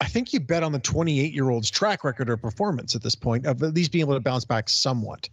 I 0.00 0.06
think 0.06 0.32
you 0.32 0.40
bet 0.40 0.64
on 0.64 0.72
the 0.72 0.80
28 0.80 1.32
year 1.32 1.50
old's 1.50 1.70
track 1.70 2.02
record 2.02 2.28
or 2.28 2.36
performance 2.36 2.96
at 2.96 3.02
this 3.02 3.14
point 3.14 3.46
of 3.46 3.62
at 3.62 3.74
least 3.74 3.92
being 3.92 4.02
able 4.02 4.14
to 4.14 4.20
bounce 4.20 4.44
back 4.44 4.68
somewhat. 4.68 5.28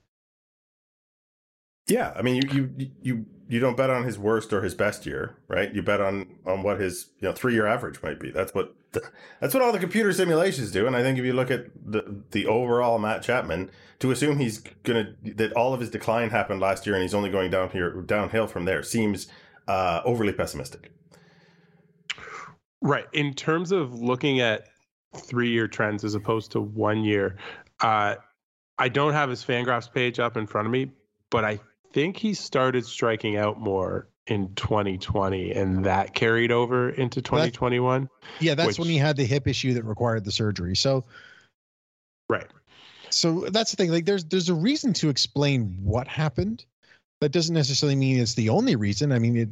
Yeah, 1.88 2.14
I 2.16 2.22
mean, 2.22 2.36
you 2.36 2.48
you 2.78 2.92
you 3.02 3.26
you 3.48 3.60
don't 3.60 3.78
bet 3.78 3.90
on 3.90 4.04
his 4.04 4.18
worst 4.18 4.52
or 4.52 4.62
his 4.62 4.74
best 4.74 5.06
year, 5.06 5.38
right? 5.48 5.74
You 5.74 5.84
bet 5.84 6.02
on 6.02 6.28
on 6.46 6.64
what 6.64 6.80
his 6.80 7.12
you 7.20 7.28
know 7.28 7.34
three 7.34 7.54
year 7.54 7.68
average 7.68 8.02
might 8.02 8.20
be. 8.20 8.32
That's 8.32 8.54
what 8.54 8.74
the, 8.92 9.04
that's 9.40 9.54
what 9.54 9.62
all 9.62 9.72
the 9.72 9.80
computer 9.80 10.12
simulations 10.12 10.72
do. 10.72 10.88
And 10.88 10.96
I 10.96 11.04
think 11.04 11.20
if 11.20 11.26
you 11.26 11.34
look 11.34 11.52
at 11.52 11.66
the 11.86 12.24
the 12.32 12.48
overall 12.48 12.98
Matt 12.98 13.22
Chapman, 13.22 13.70
to 14.00 14.12
assume 14.12 14.40
he's 14.40 14.60
gonna 14.84 15.14
that 15.36 15.54
all 15.54 15.74
of 15.74 15.80
his 15.80 15.92
decline 15.92 16.32
happened 16.32 16.60
last 16.60 16.86
year 16.88 16.96
and 16.96 17.04
he's 17.04 17.14
only 17.14 17.30
going 17.30 17.52
down 17.52 17.70
here 17.70 17.92
downhill 18.02 18.48
from 18.48 18.66
there 18.66 18.82
seems 18.82 19.28
uh, 19.68 20.02
overly 20.06 20.34
pessimistic. 20.34 20.92
Right. 22.82 23.06
In 23.14 23.34
terms 23.34 23.72
of 23.72 24.00
looking 24.00 24.42
at 24.42 24.68
three 25.16 25.50
year 25.50 25.68
trends 25.68 26.04
as 26.04 26.16
opposed 26.16 26.52
to 26.52 26.62
one 26.62 27.04
year, 27.04 27.38
uh, 27.82 28.16
I 28.78 28.90
don't 28.90 29.14
have 29.14 29.30
his 29.30 29.44
Fangraphs 29.44 29.92
page 29.92 30.20
up 30.20 30.36
in 30.36 30.46
front 30.46 30.68
of 30.68 30.72
me, 30.72 30.92
but 31.30 31.46
I 31.46 31.60
think 31.96 32.18
he 32.18 32.34
started 32.34 32.86
striking 32.86 33.38
out 33.38 33.58
more 33.58 34.10
in 34.28 34.54
2020 34.56 35.54
and 35.54 35.86
that 35.86 36.14
carried 36.14 36.52
over 36.52 36.90
into 36.90 37.22
2021 37.22 38.10
yeah 38.40 38.54
that's 38.54 38.68
which, 38.68 38.80
when 38.80 38.90
he 38.90 38.98
had 38.98 39.16
the 39.16 39.24
hip 39.24 39.48
issue 39.48 39.74
that 39.74 39.84
required 39.86 40.26
the 40.26 40.32
surgery. 40.32 40.76
So 40.76 41.06
right. 42.30 42.48
So 43.10 43.46
that's 43.50 43.72
the 43.72 43.78
thing 43.78 43.92
like 43.92 44.06
there's 44.06 44.26
there's 44.26 44.50
a 44.50 44.54
reason 44.54 44.92
to 44.94 45.10
explain 45.10 45.78
what 45.82 46.08
happened. 46.08 46.66
That 47.22 47.32
doesn't 47.32 47.54
necessarily 47.54 47.96
mean 47.96 48.20
it's 48.20 48.34
the 48.34 48.50
only 48.50 48.76
reason. 48.76 49.14
I 49.14 49.20
mean 49.20 49.38
it 49.38 49.50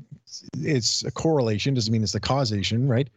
it's 0.58 1.04
a 1.06 1.12
correlation 1.12 1.74
doesn't 1.74 1.94
mean 1.94 2.04
it's 2.04 2.12
the 2.12 2.20
causation 2.20 2.90
right? 2.90 3.10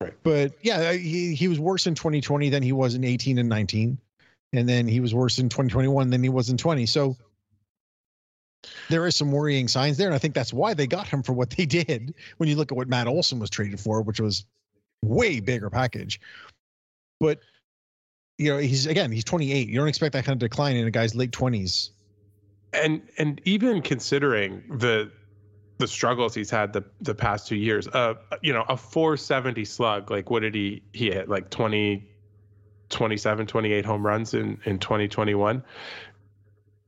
Right. 0.00 0.14
But 0.22 0.54
yeah 0.62 0.92
he, 0.92 1.34
he 1.34 1.48
was 1.48 1.60
worse 1.60 1.86
in 1.86 1.94
2020 1.94 2.48
than 2.48 2.62
he 2.62 2.72
was 2.72 2.94
in 2.94 3.04
18 3.04 3.36
and 3.36 3.48
19 3.50 3.98
and 4.54 4.68
then 4.68 4.88
he 4.88 5.00
was 5.00 5.14
worse 5.14 5.38
in 5.38 5.50
2021 5.50 6.08
than 6.08 6.22
he 6.22 6.30
was 6.30 6.48
in 6.48 6.56
20 6.56 6.86
so 6.86 7.16
there 8.88 9.06
is 9.06 9.16
some 9.16 9.32
worrying 9.32 9.68
signs 9.68 9.96
there. 9.96 10.06
And 10.06 10.14
I 10.14 10.18
think 10.18 10.34
that's 10.34 10.52
why 10.52 10.74
they 10.74 10.86
got 10.86 11.08
him 11.08 11.22
for 11.22 11.32
what 11.32 11.50
they 11.50 11.66
did 11.66 12.14
when 12.36 12.48
you 12.48 12.56
look 12.56 12.72
at 12.72 12.76
what 12.76 12.88
Matt 12.88 13.06
Olson 13.06 13.38
was 13.38 13.50
traded 13.50 13.80
for, 13.80 14.02
which 14.02 14.20
was 14.20 14.44
way 15.02 15.40
bigger 15.40 15.70
package. 15.70 16.20
But 17.18 17.40
you 18.38 18.50
know, 18.52 18.58
he's 18.58 18.86
again, 18.86 19.12
he's 19.12 19.24
28. 19.24 19.68
You 19.68 19.78
don't 19.78 19.88
expect 19.88 20.14
that 20.14 20.24
kind 20.24 20.34
of 20.34 20.48
decline 20.48 20.76
in 20.76 20.86
a 20.86 20.90
guy's 20.90 21.14
late 21.14 21.30
20s. 21.30 21.90
And 22.72 23.02
and 23.18 23.40
even 23.44 23.82
considering 23.82 24.62
the 24.70 25.10
the 25.78 25.88
struggles 25.88 26.34
he's 26.34 26.50
had 26.50 26.72
the 26.72 26.84
the 27.00 27.14
past 27.14 27.48
two 27.48 27.56
years, 27.56 27.88
uh, 27.88 28.14
you 28.42 28.52
know, 28.52 28.64
a 28.68 28.76
470 28.76 29.64
slug, 29.64 30.10
like 30.10 30.30
what 30.30 30.40
did 30.40 30.54
he 30.54 30.82
he 30.92 31.10
hit 31.10 31.28
like 31.28 31.50
20 31.50 32.06
27 32.88 33.46
28 33.46 33.84
home 33.84 34.06
runs 34.06 34.34
in 34.34 34.58
in 34.64 34.78
2021. 34.78 35.62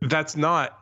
That's 0.01 0.37
not 0.37 0.79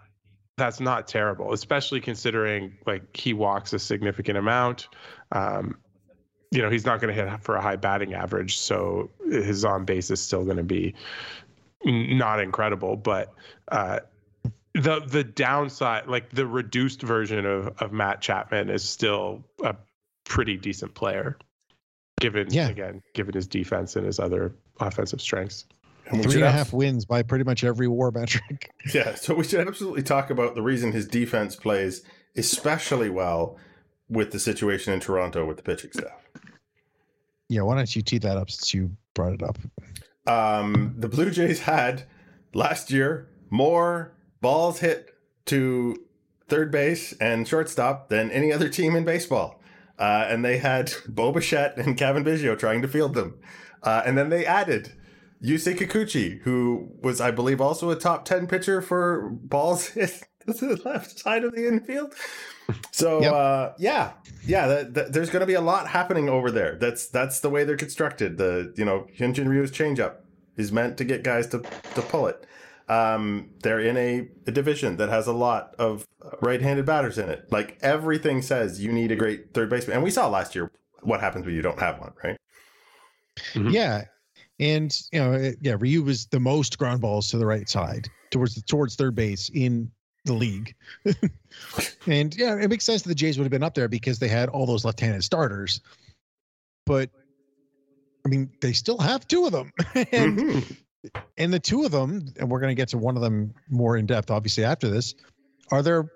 that's 0.61 0.81
not 0.81 1.09
terrible, 1.09 1.53
especially 1.53 2.01
considering 2.01 2.77
like 2.87 3.17
he 3.17 3.33
walks 3.33 3.73
a 3.73 3.79
significant 3.79 4.39
amount. 4.39 4.89
Um, 5.33 5.77
you 6.53 6.63
know, 6.63 6.71
he's 6.71 6.85
not 6.85 7.01
going 7.01 7.15
to 7.15 7.21
hit 7.21 7.43
for 7.43 7.57
a 7.57 7.63
high 7.63 7.77
batting 7.77 8.15
average, 8.15 8.59
so 8.59 9.11
his 9.25 9.65
on 9.65 9.85
base 9.85 10.11
is 10.11 10.21
still 10.21 10.45
going 10.45 10.57
to 10.59 10.63
be 10.63 10.95
not 11.85 12.41
incredible. 12.41 12.97
But 12.97 13.33
uh, 13.69 14.01
the 14.75 15.01
the 15.01 15.25
downside, 15.25 16.07
like 16.07 16.31
the 16.31 16.47
reduced 16.47 17.03
version 17.03 17.47
of 17.47 17.69
of 17.83 17.93
Matt 17.93 18.21
Chapman, 18.21 18.69
is 18.69 18.85
still 18.85 19.45
a 19.65 19.77
pretty 20.25 20.57
decent 20.57 20.95
player, 20.95 21.39
given 22.21 22.49
yeah. 22.51 22.69
again 22.69 23.03
given 23.15 23.35
his 23.35 23.47
defense 23.47 23.97
and 23.97 24.05
his 24.05 24.21
other 24.21 24.55
offensive 24.79 25.21
strengths. 25.21 25.67
And 26.07 26.23
Three 26.23 26.35
and 26.35 26.45
a 26.45 26.51
half 26.51 26.73
wins 26.73 27.05
by 27.05 27.23
pretty 27.23 27.45
much 27.45 27.65
every 27.65 27.89
war 27.89 28.11
metric. 28.11 28.71
Yeah, 28.95 29.15
so 29.15 29.35
we 29.35 29.45
should 29.45 29.67
absolutely 29.67 30.03
talk 30.03 30.31
about 30.31 30.55
the 30.55 30.63
reason 30.63 30.93
his 30.93 31.07
defense 31.07 31.55
plays 31.55 32.03
especially 32.37 33.11
well 33.11 33.59
with 34.09 34.33
the 34.33 34.39
situation 34.41 34.93
in 34.93 35.01
Toronto 35.01 35.45
with 35.45 35.59
the 35.59 35.63
pitching 35.63 35.93
staff. 35.93 36.29
Yeah, 37.49 37.63
why 37.63 37.77
don't 37.77 37.95
you 37.95 38.03
tee 38.03 38.19
that 38.19 38.37
up 38.37 38.51
since 38.51 38.73
you 38.73 38.97
brought 39.15 39.33
it 39.33 39.43
up? 39.43 39.59
Um, 40.27 40.95
the 40.97 41.09
Blue 41.09 41.31
Jays 41.31 41.61
had 41.61 42.05
last 42.55 42.91
year 42.91 43.29
more 43.51 44.13
balls 44.41 44.81
hit 44.81 45.15
to 45.47 45.97
third 46.49 46.71
base 46.71 47.13
and 47.21 47.47
shortstop 47.47 48.09
than 48.09 48.31
any 48.31 48.53
other 48.53 48.69
team 48.69 48.97
in 48.97 49.05
baseball. 49.05 49.61
Uh, 49.99 50.27
and 50.29 50.45
they 50.45 50.59
had 50.59 50.93
Bo 51.09 51.33
Bichette 51.33 51.77
and 51.77 51.97
Cavan 51.97 52.25
Biggio 52.25 52.59
trying 52.59 52.83
to 52.83 52.89
field 52.89 53.15
them. 53.15 53.39
Uh, 53.83 54.03
and 54.05 54.17
then 54.17 54.29
they 54.31 54.45
added 54.47 54.93
Yusei 55.43 55.77
Kikuchi, 55.77 56.41
who 56.43 56.91
was, 57.03 57.21
I 57.21 57.31
believe, 57.31 57.61
also 57.61 57.91
a 57.91 57.97
top 57.97 58.25
10 58.25 58.47
pitcher 58.47 58.83
for 58.83 59.31
balls 59.31 59.89
hit 59.89 60.23
to 60.47 60.53
the 60.53 60.83
left 60.85 61.19
side 61.19 61.45
of 61.45 61.55
the 61.55 61.67
infield. 61.67 62.15
So 62.93 63.21
yep. 63.21 63.33
uh, 63.33 63.71
yeah, 63.79 64.13
yeah, 64.47 64.67
that, 64.67 64.95
that, 64.95 65.13
there's 65.13 65.31
going 65.31 65.41
to 65.41 65.47
be 65.47 65.55
a 65.55 65.61
lot 65.61 65.89
happening 65.89 66.29
over 66.29 66.51
there. 66.51 66.77
That's 66.77 67.09
that's 67.09 67.41
the 67.41 67.51
way 67.51 67.65
they're 67.65 67.77
constructed. 67.77 68.37
The 68.37 68.73
you 68.77 68.85
know 68.85 69.09
Hyunjin 69.19 69.49
Ryu's 69.49 69.73
changeup 69.73 70.19
is 70.57 70.71
meant 70.71 70.97
to 70.99 71.05
get 71.05 71.25
guys 71.25 71.49
to 71.49 71.59
to 71.95 72.03
pull 72.03 72.29
it. 72.29 72.47
Um, 72.89 73.51
they're 73.63 73.81
in 73.81 73.97
a, 73.97 74.29
a 74.49 74.51
division 74.51 74.97
that 74.97 75.09
has 75.09 75.29
a 75.29 75.33
lot 75.33 75.77
of 75.79 76.05
right-handed 76.43 76.85
batters 76.85 77.19
in 77.19 77.29
it. 77.29 77.47
Like 77.51 77.79
everything 77.83 78.43
says, 78.43 78.83
you 78.83 78.93
need 78.93 79.13
a 79.13 79.17
great 79.17 79.55
third 79.55 79.71
baseman, 79.71 79.95
and 79.95 80.03
we 80.03 80.11
saw 80.11 80.29
last 80.29 80.57
year 80.57 80.73
what 81.03 81.21
happens 81.21 81.47
when 81.47 81.55
you 81.55 81.63
don't 81.63 81.79
have 81.79 82.01
one, 82.01 82.13
right? 82.25 82.37
Mm-hmm. 83.55 83.71
Yeah, 83.71 84.05
And 84.61 84.97
you 85.11 85.19
know, 85.19 85.33
it, 85.33 85.57
yeah, 85.63 85.77
Ryu 85.79 86.03
was 86.03 86.27
the 86.27 86.39
most 86.39 86.79
ground 86.79 87.01
balls 87.01 87.29
to 87.29 87.39
the 87.39 87.47
right 87.47 87.69
side 87.69 88.09
towards 88.31 88.55
the, 88.55 88.61
towards 88.61 88.95
third 88.95 89.15
base 89.15 89.51
in 89.53 89.91
the 90.27 90.35
league. 90.35 90.75
and 92.07 92.37
yeah, 92.37 92.57
it 92.57 92.69
makes 92.69 92.85
sense 92.85 93.03
that 93.03 93.09
the 93.09 93.15
Jays 93.15 93.39
would 93.39 93.45
have 93.45 93.51
been 93.51 93.63
up 93.63 93.75
there 93.75 93.89
because 93.89 94.19
they 94.19 94.29
had 94.29 94.51
all 94.51 94.67
those 94.67 94.85
left-handed 94.85 95.25
starters. 95.25 95.81
But 96.85 97.11
I 98.27 98.29
mean, 98.29 98.51
they 98.61 98.75
still 98.75 98.99
have 98.99 99.27
two 99.27 99.47
of 99.47 99.53
them. 99.53 99.73
and 100.13 100.39
Mhm. 100.39 100.77
and 101.39 101.53
the 101.53 101.59
two 101.59 101.85
of 101.85 101.93
them, 101.93 102.27
and 102.39 102.51
we're 102.51 102.61
going 102.61 102.71
to 102.71 102.81
get 102.81 102.89
to 102.89 102.99
one 102.99 103.17
of 103.17 103.23
them 103.23 103.55
more 103.71 103.97
in 103.97 104.05
depth, 104.05 104.31
obviously, 104.31 104.65
after 104.65 104.91
this, 104.91 105.15
are 105.71 105.83
their 105.83 106.11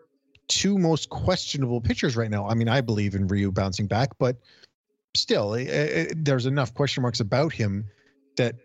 two 0.49 0.77
most 0.77 1.09
questionable 1.09 1.81
pitchers 1.81 2.15
right 2.17 2.31
now. 2.31 2.47
I 2.47 2.53
mean, 2.55 2.69
I 2.69 2.83
believe 2.83 3.15
in 3.15 3.27
Ryu 3.27 3.51
bouncing 3.51 3.87
back, 3.87 4.11
but 4.19 4.37
still, 5.15 5.55
eh, 5.55 5.65
eh, 5.69 6.07
there's 6.15 6.45
enough 6.45 6.75
question 6.75 7.01
marks 7.01 7.21
about 7.21 7.55
him 7.55 7.87
that 8.37 8.57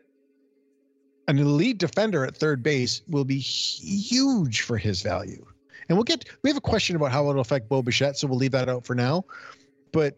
an 1.27 1.37
elite 1.37 1.77
defender 1.77 2.25
at 2.25 2.35
third 2.35 2.63
base 2.63 3.01
will 3.07 3.25
be 3.25 3.39
huge 3.39 4.61
for 4.61 4.77
his 4.77 5.01
value. 5.01 5.45
And 5.87 5.97
we'll 5.97 6.03
get, 6.03 6.25
we 6.43 6.49
have 6.49 6.57
a 6.57 6.61
question 6.61 6.95
about 6.95 7.11
how 7.11 7.29
it'll 7.29 7.41
affect 7.41 7.69
Bo 7.69 7.81
Bichette, 7.81 8.17
so 8.17 8.27
we'll 8.27 8.37
leave 8.37 8.51
that 8.51 8.69
out 8.69 8.85
for 8.85 8.95
now. 8.95 9.25
But 9.91 10.15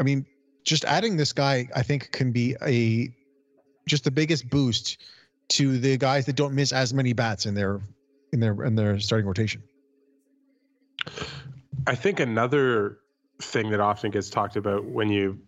I 0.00 0.04
mean, 0.04 0.26
just 0.64 0.84
adding 0.84 1.16
this 1.16 1.32
guy, 1.32 1.68
I 1.74 1.82
think, 1.82 2.10
can 2.12 2.32
be 2.32 2.56
a 2.62 3.14
just 3.88 4.04
the 4.04 4.10
biggest 4.10 4.48
boost 4.48 4.98
to 5.50 5.78
the 5.78 5.96
guys 5.96 6.26
that 6.26 6.36
don't 6.36 6.54
miss 6.54 6.72
as 6.72 6.94
many 6.94 7.12
bats 7.12 7.46
in 7.46 7.54
their 7.54 7.80
in 8.32 8.40
their 8.40 8.64
in 8.64 8.74
their 8.74 8.98
starting 9.00 9.26
rotation. 9.26 9.62
I 11.86 11.94
think 11.94 12.20
another 12.20 12.98
thing 13.40 13.70
that 13.70 13.80
often 13.80 14.10
gets 14.10 14.30
talked 14.30 14.56
about 14.56 14.84
when 14.84 15.08
you 15.08 15.38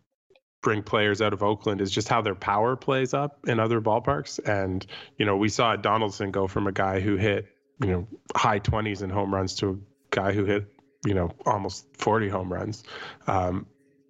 bring 0.64 0.83
players 0.83 1.21
out 1.21 1.35
of 1.35 1.42
Oakland 1.42 1.80
is 1.83 1.90
just 1.90 2.09
how 2.09 2.23
their 2.23 2.35
power 2.35 2.75
plays 2.75 3.14
up 3.14 3.38
in 3.47 3.61
other 3.61 3.80
ballparks. 3.80 4.40
And, 4.49 4.85
you 5.18 5.26
know, 5.26 5.37
we 5.37 5.50
saw 5.50 5.76
Donaldson 5.76 6.33
go 6.33 6.49
from 6.49 6.66
a 6.66 6.73
guy 6.73 7.00
who 7.00 7.16
hit, 7.16 7.47
you 7.80 7.88
know, 7.88 8.09
high 8.35 8.59
20s 8.59 9.02
in 9.02 9.11
home 9.11 9.33
runs 9.33 9.54
to 9.56 9.71
a 9.71 9.76
guy 10.11 10.33
who 10.33 10.47
hit, 10.47 10.66
you 11.06 11.12
know, 11.12 11.30
almost 11.44 11.87
40 11.99 12.30
home 12.30 12.50
runs. 12.50 12.83
Um, 13.26 13.66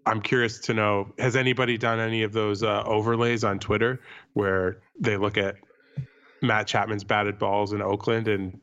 I'm 0.06 0.22
curious 0.22 0.60
to 0.60 0.74
know 0.74 1.12
has 1.18 1.34
anybody 1.34 1.76
done 1.76 1.98
any 1.98 2.22
of 2.22 2.32
those 2.32 2.62
uh, 2.62 2.84
overlays 2.84 3.42
on 3.42 3.58
Twitter 3.58 4.00
where 4.34 4.78
they 4.98 5.16
look 5.16 5.36
at 5.36 5.56
Matt 6.40 6.68
Chapman's 6.68 7.04
batted 7.04 7.38
balls 7.38 7.72
in 7.72 7.82
Oakland 7.82 8.28
and 8.28 8.60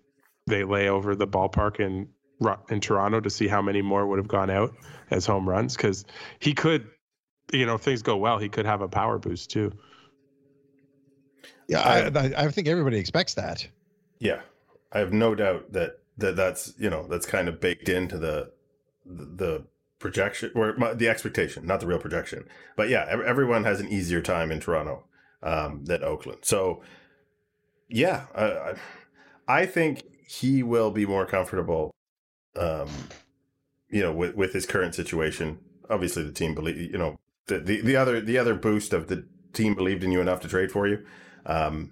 they 0.48 0.63
lay 0.63 0.88
over 0.88 1.15
the 1.15 1.27
ballpark 1.27 1.79
in 1.79 2.07
in 2.69 2.79
Toronto 2.79 3.19
to 3.19 3.29
see 3.29 3.48
how 3.48 3.62
many 3.62 3.83
more 3.83 4.07
would 4.07 4.17
have 4.17 4.27
gone 4.27 4.50
out 4.50 4.74
as 5.12 5.27
home 5.27 5.48
runs 5.48 5.75
because 5.75 6.05
he 6.39 6.53
could, 6.53 6.88
you 7.51 7.65
know, 7.65 7.75
if 7.75 7.81
things 7.81 8.01
go 8.01 8.17
well, 8.17 8.38
he 8.38 8.50
could 8.50 8.65
have 8.65 8.81
a 8.81 8.88
power 8.88 9.17
boost 9.20 9.50
too. 9.51 9.72
Yeah, 11.67 11.81
I, 11.81 12.20
I, 12.20 12.46
I 12.46 12.48
think 12.50 12.67
everybody 12.67 12.98
expects 12.98 13.34
that. 13.36 13.67
Yeah, 14.20 14.41
I 14.91 15.00
have 15.00 15.13
no 15.13 15.36
doubt 15.36 15.72
that 15.74 16.00
that 16.17 16.36
that's 16.36 16.74
you 16.77 16.89
know 16.89 17.08
that's 17.08 17.25
kind 17.25 17.48
of 17.48 17.60
baked 17.62 17.89
into 17.89 18.17
the 18.17 18.51
the 19.05 19.65
projection 20.00 20.51
or 20.55 20.75
the 20.96 21.08
expectation, 21.10 21.65
not 21.65 21.79
the 21.79 21.88
real 21.88 22.00
projection. 22.00 22.46
But 22.75 22.89
yeah, 22.89 23.05
everyone 23.25 23.63
has 23.63 23.79
an 23.79 23.88
easier 23.88 24.22
time 24.22 24.51
in 24.51 24.60
Toronto 24.60 25.05
um, 25.43 25.86
than 25.86 26.03
Oakland. 26.03 26.39
So 26.43 26.81
yeah, 27.89 28.25
I, 28.36 28.43
I- 28.46 28.75
I 29.48 29.65
think 29.65 30.03
he 30.25 30.63
will 30.63 30.91
be 30.91 31.05
more 31.05 31.25
comfortable, 31.25 31.93
um, 32.55 32.88
you 33.89 34.01
know, 34.01 34.13
with 34.13 34.36
with 34.36 34.53
his 34.53 34.65
current 34.65 34.96
situation. 34.96 35.60
Obviously, 35.89 36.24
the 36.24 36.31
team 36.31 36.53
believe 36.55 36.77
you 36.77 36.98
know 36.98 37.20
the, 37.48 37.60
the 37.60 37.81
the 37.81 37.95
other 37.95 38.21
the 38.21 38.38
other 38.38 38.55
boost 38.55 38.93
of 38.93 39.07
the 39.07 39.25
team 39.53 39.75
believed 39.75 40.03
in 40.03 40.11
you 40.11 40.22
enough 40.22 40.39
to 40.42 40.48
trade 40.48 40.72
for 40.72 40.87
you 40.87 41.05
um, 41.46 41.92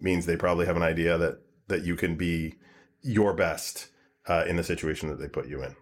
means 0.00 0.26
they 0.26 0.36
probably 0.36 0.66
have 0.66 0.76
an 0.76 0.82
idea 0.82 1.16
that 1.18 1.38
that 1.68 1.84
you 1.84 1.96
can 1.96 2.16
be 2.16 2.54
your 3.02 3.32
best 3.34 3.88
uh, 4.28 4.44
in 4.46 4.56
the 4.56 4.64
situation 4.64 5.08
that 5.08 5.18
they 5.20 5.28
put 5.28 5.46
you 5.46 5.62
in. 5.62 5.74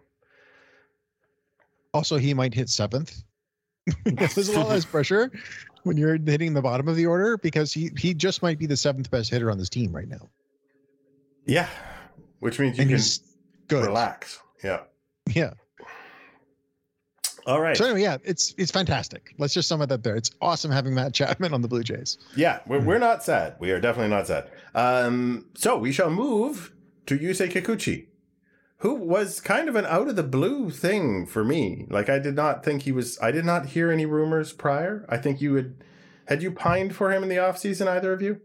Also, 1.93 2.17
he 2.17 2.35
might 2.35 2.53
hit 2.53 2.69
seventh. 2.69 3.23
There's 4.05 4.49
a 4.49 4.59
lot 4.59 4.69
less 4.69 4.85
pressure 4.97 5.31
when 5.85 5.97
you're 5.97 6.19
hitting 6.19 6.55
the 6.55 6.62
bottom 6.62 6.88
of 6.88 6.97
the 6.97 7.07
order 7.07 7.37
because 7.38 7.73
he 7.73 7.91
he 7.97 8.15
just 8.15 8.43
might 8.43 8.59
be 8.59 8.67
the 8.67 8.77
seventh 8.77 9.11
best 9.11 9.31
hitter 9.31 9.51
on 9.51 9.59
this 9.59 9.69
team 9.69 9.95
right 9.95 10.09
now, 10.09 10.29
Yeah, 11.47 11.69
which 12.41 12.59
means 12.59 12.79
you 12.79 12.83
and 12.83 12.91
can 13.69 13.83
relax. 13.83 14.41
Yeah. 14.62 14.81
Yeah. 15.35 15.53
All 17.47 17.61
right. 17.61 17.77
So 17.77 17.85
anyway, 17.85 18.03
yeah, 18.03 18.17
it's 18.25 18.55
it's 18.57 18.71
fantastic. 18.71 19.35
Let's 19.39 19.53
just 19.53 19.69
sum 19.69 19.83
it 19.83 19.93
up 19.93 20.03
there. 20.03 20.17
It's 20.17 20.31
awesome 20.41 20.71
having 20.71 20.95
Matt 20.95 21.13
Chapman 21.13 21.53
on 21.53 21.63
the 21.63 21.69
Blue 21.69 21.83
Jays. 21.83 22.19
Yeah, 22.37 22.61
we're, 22.67 22.81
we're 22.81 22.99
not 22.99 23.23
sad. 23.23 23.57
We 23.59 23.71
are 23.71 23.81
definitely 23.81 24.15
not 24.15 24.27
sad. 24.27 24.51
Um, 24.75 25.47
so 25.55 25.77
we 25.77 25.93
shall 25.93 26.11
move 26.11 26.73
to 27.07 27.19
Yusei 27.19 27.51
Kikuchi, 27.53 28.07
who 28.79 28.95
was 28.95 29.41
kind 29.41 29.69
of 29.69 29.77
an 29.77 29.85
out 29.87 30.09
of 30.09 30.17
the 30.17 30.23
blue 30.23 30.71
thing 30.71 31.27
for 31.27 31.45
me. 31.45 31.87
Like 31.91 32.09
I 32.09 32.19
did 32.19 32.35
not 32.35 32.65
think 32.65 32.83
he 32.83 32.93
was. 32.93 33.19
I 33.21 33.31
did 33.31 33.45
not 33.45 33.67
hear 33.67 33.91
any 33.91 34.07
rumors 34.07 34.53
prior. 34.53 35.05
I 35.09 35.19
think 35.19 35.43
you 35.43 35.55
had 35.57 35.75
had 36.29 36.43
you 36.43 36.51
pined 36.51 36.97
for 36.97 37.13
him 37.13 37.23
in 37.23 37.29
the 37.29 37.37
offseason, 37.37 37.87
either 37.87 38.13
of 38.13 38.23
you. 38.23 38.41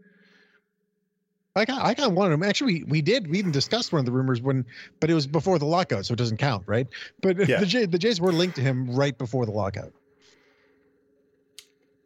I 1.60 1.64
got 1.64 1.84
I 1.84 1.94
got 1.94 2.12
one 2.12 2.32
of 2.32 2.38
them. 2.40 2.48
Actually, 2.48 2.82
we, 2.82 2.84
we 2.84 3.02
did. 3.02 3.28
We 3.30 3.38
even 3.38 3.52
discussed 3.52 3.92
one 3.92 4.00
of 4.00 4.06
the 4.06 4.12
rumors 4.12 4.40
when, 4.40 4.64
but 4.98 5.10
it 5.10 5.14
was 5.14 5.26
before 5.26 5.58
the 5.58 5.66
lockout, 5.66 6.06
so 6.06 6.12
it 6.14 6.16
doesn't 6.16 6.38
count, 6.38 6.64
right? 6.66 6.86
But 7.22 7.36
Yeah. 7.48 7.60
the 7.60 7.66
Jays 7.66 7.88
the 7.88 7.98
Jays 7.98 8.20
were 8.20 8.32
linked 8.32 8.56
to 8.56 8.62
him 8.62 8.90
right 8.94 9.16
before 9.16 9.46
the 9.46 9.52
lockout. 9.52 9.92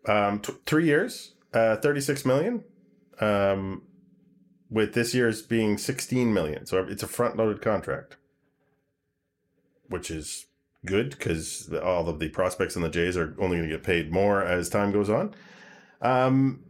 Um, 0.07 0.41
t- 0.41 0.53
three 0.67 0.85
years, 0.87 1.35
uh, 1.53 1.77
thirty-six 1.77 2.25
million. 2.25 2.65
Um, 3.21 3.83
with 4.71 4.93
this 4.95 5.15
year's 5.15 5.41
being 5.43 5.79
sixteen 5.79 6.35
million, 6.35 6.67
so 6.67 6.79
it's 6.85 7.03
a 7.03 7.07
front-loaded 7.07 7.63
contract, 7.63 8.17
which 9.89 10.11
is 10.11 10.47
good 10.85 11.11
because 11.11 11.73
all 11.83 12.09
of 12.09 12.19
the 12.19 12.29
prospects 12.29 12.77
in 12.77 12.83
the 12.83 12.89
Jays 12.91 13.17
are 13.17 13.35
only 13.39 13.57
going 13.57 13.69
to 13.69 13.75
get 13.75 13.83
paid 13.85 14.13
more 14.13 14.43
as 14.43 14.69
time 14.69 14.93
goes 14.93 15.09
on. 15.09 15.35
Um, 16.03 16.61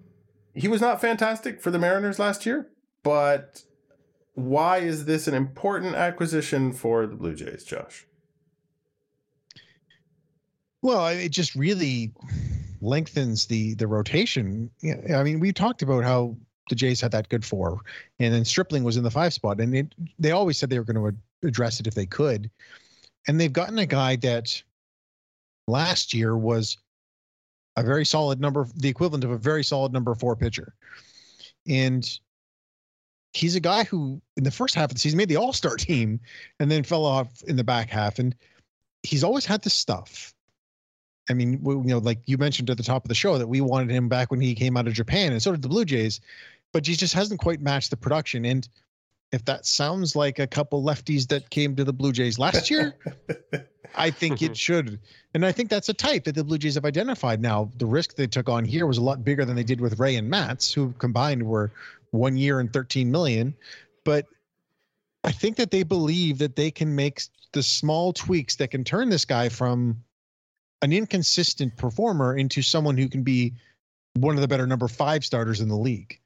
he 0.54 0.68
was 0.68 0.80
not 0.80 1.00
fantastic 1.00 1.60
for 1.60 1.72
the 1.72 1.78
Mariners 1.80 2.20
last 2.20 2.46
year, 2.46 2.68
but 3.04 3.62
why 4.34 4.78
is 4.78 5.04
this 5.04 5.28
an 5.28 5.34
important 5.34 5.94
acquisition 5.94 6.72
for 6.72 7.06
the 7.06 7.14
Blue 7.14 7.36
Jays, 7.36 7.62
Josh? 7.62 8.06
Well, 10.82 11.06
it 11.06 11.30
just 11.30 11.54
really 11.54 12.12
lengthens 12.80 13.46
the 13.46 13.74
the 13.74 13.86
rotation. 13.86 14.70
I 15.14 15.22
mean, 15.22 15.38
we 15.38 15.52
talked 15.52 15.82
about 15.82 16.02
how 16.02 16.36
the 16.68 16.74
Jays 16.74 17.00
had 17.00 17.12
that 17.12 17.28
good 17.28 17.44
four, 17.44 17.80
and 18.18 18.34
then 18.34 18.44
Stripling 18.44 18.84
was 18.84 18.96
in 18.96 19.04
the 19.04 19.10
five 19.10 19.32
spot, 19.32 19.60
and 19.60 19.74
it, 19.74 19.94
they 20.18 20.32
always 20.32 20.58
said 20.58 20.68
they 20.68 20.78
were 20.78 20.84
going 20.84 21.12
to 21.12 21.46
address 21.46 21.78
it 21.78 21.86
if 21.86 21.94
they 21.94 22.06
could, 22.06 22.50
and 23.28 23.40
they've 23.40 23.52
gotten 23.52 23.78
a 23.78 23.86
guy 23.86 24.16
that 24.16 24.62
last 25.68 26.12
year 26.12 26.36
was 26.36 26.76
a 27.76 27.82
very 27.82 28.04
solid 28.04 28.40
number, 28.40 28.66
the 28.76 28.88
equivalent 28.88 29.24
of 29.24 29.30
a 29.30 29.38
very 29.38 29.64
solid 29.64 29.92
number 29.92 30.14
four 30.14 30.36
pitcher, 30.36 30.74
and 31.66 32.18
he's 33.34 33.56
a 33.56 33.60
guy 33.60 33.84
who 33.84 34.22
in 34.36 34.44
the 34.44 34.50
first 34.50 34.74
half 34.74 34.90
of 34.90 34.94
the 34.94 35.00
season 35.00 35.18
made 35.18 35.28
the 35.28 35.36
All 35.36 35.52
Star 35.52 35.76
team, 35.76 36.20
and 36.60 36.70
then 36.70 36.84
fell 36.84 37.04
off 37.04 37.42
in 37.42 37.56
the 37.56 37.64
back 37.64 37.90
half, 37.90 38.18
and 38.18 38.34
he's 39.02 39.24
always 39.24 39.44
had 39.44 39.62
the 39.62 39.70
stuff. 39.70 40.32
I 41.28 41.34
mean, 41.34 41.60
we, 41.62 41.74
you 41.74 41.82
know, 41.82 41.98
like 41.98 42.20
you 42.26 42.38
mentioned 42.38 42.70
at 42.70 42.76
the 42.76 42.82
top 42.82 43.04
of 43.04 43.08
the 43.08 43.14
show 43.14 43.38
that 43.38 43.46
we 43.46 43.60
wanted 43.60 43.90
him 43.90 44.08
back 44.08 44.30
when 44.30 44.40
he 44.40 44.54
came 44.54 44.76
out 44.76 44.86
of 44.86 44.94
Japan, 44.94 45.32
and 45.32 45.42
so 45.42 45.52
did 45.52 45.62
the 45.62 45.68
Blue 45.68 45.84
Jays, 45.84 46.20
but 46.72 46.86
he 46.86 46.94
just 46.94 47.14
hasn't 47.14 47.40
quite 47.40 47.60
matched 47.60 47.90
the 47.90 47.96
production. 47.96 48.44
And 48.44 48.68
if 49.32 49.44
that 49.46 49.66
sounds 49.66 50.14
like 50.14 50.38
a 50.38 50.46
couple 50.46 50.82
lefties 50.82 51.28
that 51.28 51.50
came 51.50 51.74
to 51.76 51.84
the 51.84 51.92
Blue 51.92 52.12
Jays 52.12 52.38
last 52.38 52.70
year, 52.70 52.94
I 53.96 54.10
think 54.10 54.42
it 54.42 54.56
should. 54.56 55.00
And 55.34 55.46
I 55.46 55.52
think 55.52 55.70
that's 55.70 55.88
a 55.88 55.94
type 55.94 56.24
that 56.24 56.34
the 56.34 56.44
Blue 56.44 56.58
Jays 56.58 56.74
have 56.74 56.84
identified 56.84 57.40
now. 57.40 57.70
The 57.78 57.86
risk 57.86 58.16
they 58.16 58.26
took 58.26 58.48
on 58.48 58.64
here 58.64 58.86
was 58.86 58.98
a 58.98 59.02
lot 59.02 59.24
bigger 59.24 59.44
than 59.44 59.56
they 59.56 59.64
did 59.64 59.80
with 59.80 59.98
Ray 59.98 60.16
and 60.16 60.28
Matz, 60.28 60.72
who 60.72 60.92
combined 60.98 61.42
were 61.42 61.70
one 62.14 62.36
year 62.36 62.60
and 62.60 62.72
13 62.72 63.10
million. 63.10 63.54
But 64.04 64.26
I 65.24 65.32
think 65.32 65.56
that 65.56 65.70
they 65.70 65.82
believe 65.82 66.38
that 66.38 66.56
they 66.56 66.70
can 66.70 66.94
make 66.94 67.22
the 67.52 67.62
small 67.62 68.12
tweaks 68.12 68.56
that 68.56 68.70
can 68.70 68.84
turn 68.84 69.10
this 69.10 69.24
guy 69.24 69.48
from 69.48 70.02
an 70.82 70.92
inconsistent 70.92 71.76
performer 71.76 72.36
into 72.36 72.62
someone 72.62 72.96
who 72.96 73.08
can 73.08 73.22
be 73.22 73.54
one 74.14 74.34
of 74.34 74.40
the 74.40 74.48
better 74.48 74.66
number 74.66 74.88
five 74.88 75.24
starters 75.24 75.60
in 75.60 75.68
the 75.68 75.76
league. 75.76 76.20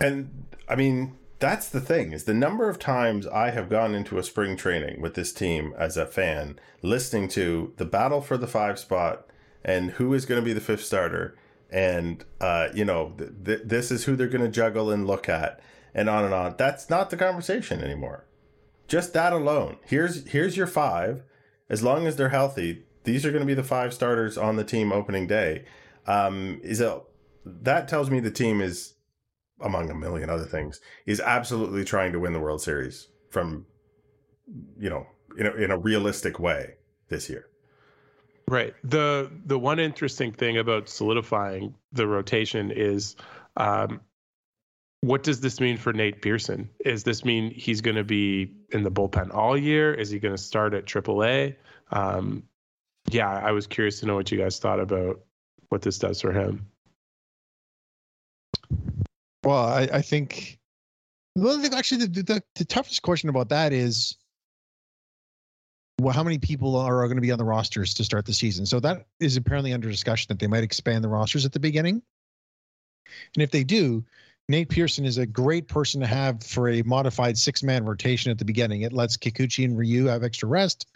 And 0.00 0.46
I 0.68 0.76
mean, 0.76 1.18
that's 1.40 1.68
the 1.68 1.80
thing 1.80 2.12
is 2.12 2.24
the 2.24 2.34
number 2.34 2.68
of 2.68 2.78
times 2.78 3.26
I 3.26 3.50
have 3.50 3.68
gone 3.68 3.94
into 3.94 4.18
a 4.18 4.22
spring 4.22 4.56
training 4.56 5.00
with 5.00 5.14
this 5.14 5.32
team 5.32 5.74
as 5.76 5.96
a 5.96 6.06
fan, 6.06 6.58
listening 6.82 7.28
to 7.30 7.74
the 7.76 7.84
battle 7.84 8.20
for 8.20 8.36
the 8.36 8.46
five 8.46 8.78
spot 8.78 9.26
and 9.64 9.92
who 9.92 10.14
is 10.14 10.24
going 10.24 10.40
to 10.40 10.44
be 10.44 10.52
the 10.52 10.60
fifth 10.60 10.84
starter, 10.84 11.36
and 11.70 12.24
uh, 12.40 12.68
you 12.74 12.84
know, 12.84 13.14
th- 13.18 13.30
th- 13.44 13.60
this 13.64 13.90
is 13.90 14.04
who 14.04 14.16
they're 14.16 14.28
going 14.28 14.44
to 14.44 14.48
juggle 14.50 14.90
and 14.90 15.06
look 15.06 15.28
at, 15.28 15.60
and 15.94 16.08
on 16.08 16.24
and 16.24 16.34
on. 16.34 16.54
That's 16.58 16.88
not 16.88 17.10
the 17.10 17.16
conversation 17.16 17.82
anymore. 17.82 18.26
Just 18.86 19.12
that 19.12 19.32
alone. 19.32 19.76
Here's 19.84 20.26
here's 20.28 20.56
your 20.56 20.66
five. 20.66 21.22
As 21.70 21.82
long 21.82 22.06
as 22.06 22.16
they're 22.16 22.30
healthy, 22.30 22.84
these 23.04 23.26
are 23.26 23.30
going 23.30 23.42
to 23.42 23.46
be 23.46 23.54
the 23.54 23.62
five 23.62 23.92
starters 23.92 24.38
on 24.38 24.56
the 24.56 24.64
team 24.64 24.92
opening 24.92 25.26
day. 25.26 25.64
um, 26.06 26.60
is 26.62 26.80
a 26.80 27.02
that 27.44 27.86
tells 27.88 28.10
me 28.10 28.20
the 28.20 28.30
team 28.30 28.60
is 28.60 28.94
among 29.60 29.90
a 29.90 29.94
million 29.94 30.30
other 30.30 30.44
things 30.44 30.80
is 31.06 31.20
absolutely 31.20 31.84
trying 31.84 32.12
to 32.12 32.18
win 32.20 32.32
the 32.32 32.40
World 32.40 32.62
Series 32.62 33.08
from 33.30 33.66
you 34.78 34.88
know 34.88 35.06
in 35.36 35.46
a, 35.46 35.52
in 35.52 35.70
a 35.70 35.78
realistic 35.78 36.38
way 36.38 36.74
this 37.08 37.28
year. 37.28 37.46
Right. 38.48 38.74
The 38.82 39.30
the 39.44 39.58
one 39.58 39.78
interesting 39.78 40.32
thing 40.32 40.56
about 40.56 40.88
solidifying 40.88 41.74
the 41.92 42.06
rotation 42.06 42.70
is 42.70 43.14
um, 43.58 44.00
what 45.02 45.22
does 45.22 45.40
this 45.40 45.60
mean 45.60 45.76
for 45.76 45.92
Nate 45.92 46.22
Pearson? 46.22 46.70
Is 46.84 47.04
this 47.04 47.26
mean 47.26 47.50
he's 47.50 47.82
going 47.82 47.96
to 47.96 48.04
be 48.04 48.52
in 48.72 48.84
the 48.84 48.90
bullpen 48.90 49.34
all 49.34 49.56
year? 49.56 49.92
Is 49.92 50.10
he 50.10 50.18
going 50.18 50.34
to 50.34 50.42
start 50.42 50.72
at 50.72 50.86
AAA? 50.86 51.56
Um, 51.90 52.42
yeah, 53.10 53.28
I 53.30 53.52
was 53.52 53.66
curious 53.66 54.00
to 54.00 54.06
know 54.06 54.14
what 54.14 54.30
you 54.32 54.38
guys 54.38 54.58
thought 54.58 54.80
about 54.80 55.20
what 55.68 55.82
this 55.82 55.98
does 55.98 56.20
for 56.20 56.32
him. 56.32 56.66
Well, 59.44 59.64
I, 59.64 59.88
I 59.92 60.02
think, 60.02 60.58
well, 61.36 61.62
actually, 61.74 62.06
the, 62.06 62.22
the, 62.22 62.42
the 62.56 62.64
toughest 62.64 63.02
question 63.02 63.28
about 63.28 63.50
that 63.50 63.72
is, 63.72 64.16
well, 66.00 66.14
how 66.14 66.22
many 66.22 66.38
people 66.38 66.76
are, 66.76 67.06
going 67.06 67.16
to 67.16 67.22
be 67.22 67.32
on 67.32 67.38
the 67.38 67.44
rosters 67.44 67.94
to 67.94 68.04
start 68.04 68.24
the 68.24 68.32
season? 68.32 68.66
So 68.66 68.78
that 68.80 69.06
is 69.18 69.36
apparently 69.36 69.72
under 69.72 69.90
discussion 69.90 70.26
that 70.28 70.38
they 70.38 70.46
might 70.46 70.62
expand 70.62 71.02
the 71.02 71.08
rosters 71.08 71.44
at 71.44 71.52
the 71.52 71.60
beginning. 71.60 72.02
And 73.34 73.42
if 73.42 73.50
they 73.50 73.64
do, 73.64 74.04
Nate 74.48 74.68
Pearson 74.68 75.04
is 75.04 75.18
a 75.18 75.26
great 75.26 75.68
person 75.68 76.00
to 76.00 76.06
have 76.06 76.42
for 76.42 76.68
a 76.68 76.82
modified 76.82 77.36
six 77.36 77.62
man 77.62 77.84
rotation 77.84 78.30
at 78.30 78.38
the 78.38 78.44
beginning. 78.44 78.82
It 78.82 78.92
lets 78.92 79.16
Kikuchi 79.16 79.64
and 79.64 79.76
Ryu 79.76 80.06
have 80.06 80.22
extra 80.22 80.48
rest 80.48 80.86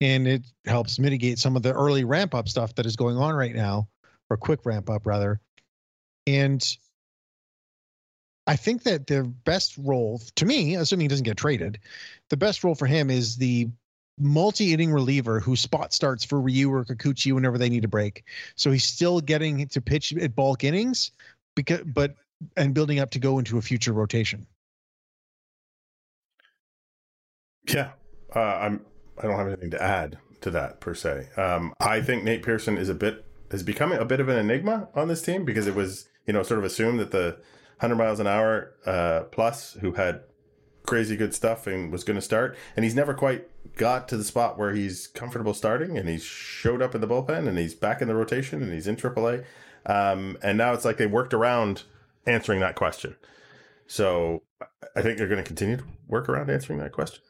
and 0.00 0.28
it 0.28 0.42
helps 0.66 0.98
mitigate 0.98 1.38
some 1.38 1.56
of 1.56 1.62
the 1.62 1.72
early 1.72 2.04
ramp 2.04 2.34
up 2.34 2.48
stuff 2.48 2.74
that 2.74 2.86
is 2.86 2.96
going 2.96 3.16
on 3.16 3.34
right 3.34 3.54
now, 3.54 3.88
or 4.30 4.36
quick 4.36 4.64
ramp 4.64 4.90
up 4.90 5.06
rather. 5.06 5.40
And 6.26 6.64
I 8.46 8.56
think 8.56 8.82
that 8.84 9.06
the 9.06 9.22
best 9.22 9.76
role 9.78 10.20
to 10.36 10.44
me, 10.44 10.74
assuming 10.76 11.04
he 11.04 11.08
doesn't 11.08 11.24
get 11.24 11.36
traded, 11.36 11.78
the 12.30 12.36
best 12.36 12.62
role 12.62 12.74
for 12.74 12.86
him 12.86 13.10
is 13.10 13.36
the 13.36 13.68
multi-inning 14.18 14.92
reliever 14.92 15.40
who 15.40 15.56
spot 15.56 15.92
starts 15.92 16.24
for 16.24 16.40
Ryu 16.40 16.72
or 16.72 16.84
Kikuchi 16.84 17.32
whenever 17.32 17.58
they 17.58 17.68
need 17.68 17.84
a 17.84 17.88
break. 17.88 18.24
So 18.56 18.70
he's 18.70 18.84
still 18.84 19.20
getting 19.20 19.66
to 19.68 19.80
pitch 19.80 20.12
at 20.12 20.34
bulk 20.34 20.64
innings, 20.64 21.12
because 21.54 21.82
but 21.86 22.14
and 22.56 22.74
building 22.74 22.98
up 22.98 23.10
to 23.10 23.18
go 23.18 23.38
into 23.38 23.58
a 23.58 23.62
future 23.62 23.92
rotation. 23.92 24.46
Yeah, 27.68 27.92
uh, 28.34 28.40
I'm. 28.40 28.84
I 29.18 29.22
don't 29.22 29.36
have 29.36 29.46
anything 29.46 29.70
to 29.70 29.82
add 29.82 30.18
to 30.40 30.50
that 30.50 30.80
per 30.80 30.94
se. 30.94 31.28
Um, 31.36 31.74
I 31.80 32.00
think 32.00 32.24
Nate 32.24 32.42
Pearson 32.42 32.76
is 32.76 32.88
a 32.88 32.94
bit 32.94 33.24
has 33.50 33.62
become 33.62 33.92
a 33.92 34.04
bit 34.04 34.18
of 34.20 34.28
an 34.28 34.38
enigma 34.38 34.88
on 34.94 35.08
this 35.08 35.22
team 35.22 35.44
because 35.44 35.66
it 35.66 35.74
was 35.74 36.08
you 36.26 36.32
know 36.32 36.42
sort 36.42 36.58
of 36.58 36.64
assumed 36.64 36.98
that 37.00 37.10
the 37.10 37.36
100 37.78 37.96
miles 37.96 38.20
an 38.20 38.26
hour 38.26 38.74
uh, 38.86 39.22
plus 39.30 39.74
who 39.80 39.92
had 39.92 40.22
crazy 40.86 41.16
good 41.16 41.34
stuff 41.34 41.66
and 41.66 41.92
was 41.92 42.04
going 42.04 42.16
to 42.16 42.22
start, 42.22 42.56
and 42.76 42.84
he's 42.84 42.94
never 42.94 43.14
quite 43.14 43.48
got 43.76 44.08
to 44.08 44.16
the 44.16 44.24
spot 44.24 44.58
where 44.58 44.72
he's 44.72 45.06
comfortable 45.06 45.54
starting, 45.54 45.96
and 45.96 46.08
he's 46.08 46.24
showed 46.24 46.82
up 46.82 46.94
in 46.94 47.00
the 47.00 47.08
bullpen, 47.08 47.48
and 47.48 47.58
he's 47.58 47.74
back 47.74 48.02
in 48.02 48.08
the 48.08 48.14
rotation, 48.14 48.62
and 48.62 48.72
he's 48.72 48.86
in 48.86 48.96
AAA, 48.96 49.44
um, 49.86 50.36
and 50.42 50.58
now 50.58 50.72
it's 50.72 50.84
like 50.84 50.96
they 50.96 51.06
worked 51.06 51.34
around 51.34 51.82
answering 52.26 52.60
that 52.60 52.74
question. 52.74 53.16
So 53.86 54.42
I 54.96 55.02
think 55.02 55.18
they're 55.18 55.28
going 55.28 55.42
to 55.42 55.46
continue 55.46 55.76
to 55.76 55.84
work 56.06 56.28
around 56.28 56.50
answering 56.50 56.78
that 56.78 56.92
question. 56.92 57.22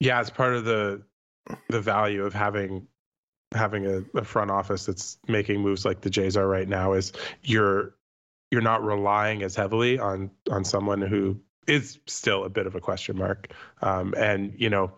Yeah, 0.00 0.20
it's 0.20 0.30
part 0.30 0.54
of 0.54 0.64
the 0.64 1.02
the 1.68 1.80
value 1.80 2.24
of 2.24 2.34
having 2.34 2.86
having 3.52 3.86
a, 3.86 4.18
a, 4.18 4.24
front 4.24 4.50
office 4.50 4.86
that's 4.86 5.18
making 5.28 5.60
moves 5.60 5.84
like 5.84 6.00
the 6.00 6.10
Jays 6.10 6.36
are 6.36 6.46
right 6.46 6.68
now 6.68 6.92
is 6.92 7.12
you're 7.42 7.94
you're 8.50 8.62
not 8.62 8.84
relying 8.84 9.42
as 9.42 9.54
heavily 9.54 9.98
on 9.98 10.30
on 10.50 10.64
someone 10.64 11.00
who 11.00 11.40
is 11.66 11.98
still 12.06 12.44
a 12.44 12.48
bit 12.48 12.66
of 12.66 12.74
a 12.74 12.80
question 12.80 13.16
mark. 13.16 13.52
Um, 13.80 14.14
and 14.16 14.54
you 14.56 14.70
know, 14.70 14.92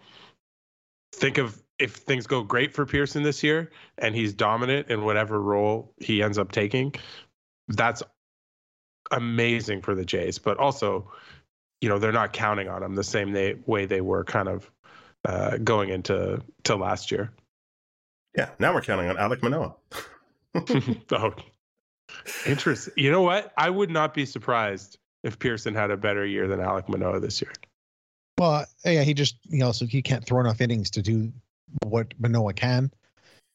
think 1.15 1.39
of 1.39 1.63
if 1.79 1.95
things 1.97 2.27
go 2.27 2.43
great 2.43 2.73
for 2.73 2.87
Pearson 2.87 3.23
this 3.23 3.43
year 3.43 3.71
and 3.99 4.15
he's 4.15 4.33
dominant 4.33 4.89
in 4.89 5.05
whatever 5.05 5.41
role 5.41 5.93
he 5.99 6.23
ends 6.23 6.39
up 6.39 6.53
taking, 6.53 6.95
that's 7.69 8.03
amazing 9.11 9.83
for 9.83 9.95
the 9.95 10.05
Jays. 10.05 10.39
But 10.39 10.59
also, 10.59 11.11
you 11.81 11.89
know, 11.89 11.99
they're 11.99 12.13
not 12.13 12.33
counting 12.33 12.69
on 12.69 12.83
him 12.83 12.95
the 12.95 13.05
same 13.05 13.33
they, 13.33 13.57
way 13.67 13.87
they 13.87 14.01
were 14.01 14.25
kind 14.25 14.49
of 14.49 14.71
uh, 15.25 15.57
going 15.59 15.89
into 15.91 16.41
to 16.65 16.77
last 16.77 17.11
year. 17.11 17.33
Yeah, 18.37 18.51
now 18.59 18.75
we're 18.75 18.83
counting 18.83 19.09
on 19.09 19.17
Alec 19.17 19.43
Manoah. 19.43 19.75
oh, 21.13 21.35
interesting. 22.47 22.95
You 22.97 23.11
know 23.11 23.23
what? 23.23 23.53
I 23.57 23.71
would 23.71 23.91
not 23.91 24.13
be 24.13 24.27
surprised 24.27 24.99
if 25.25 25.39
Pearson 25.39 25.75
had 25.75 25.91
a 25.91 25.97
better 25.97 26.25
year 26.25 26.47
than 26.47 26.61
Alec 26.61 26.89
Manoah 26.89 27.19
this 27.19 27.43
year. 27.43 27.53
Well, 28.39 28.65
yeah, 28.85 29.03
he 29.03 29.15
just 29.15 29.37
he 29.51 29.63
also 29.63 29.87
he 29.87 30.03
can't 30.03 30.25
throw 30.25 30.41
enough 30.41 30.61
innings 30.61 30.91
to 30.91 31.03
do 31.03 31.33
what 31.83 32.15
Manoah 32.21 32.53
can 32.53 32.93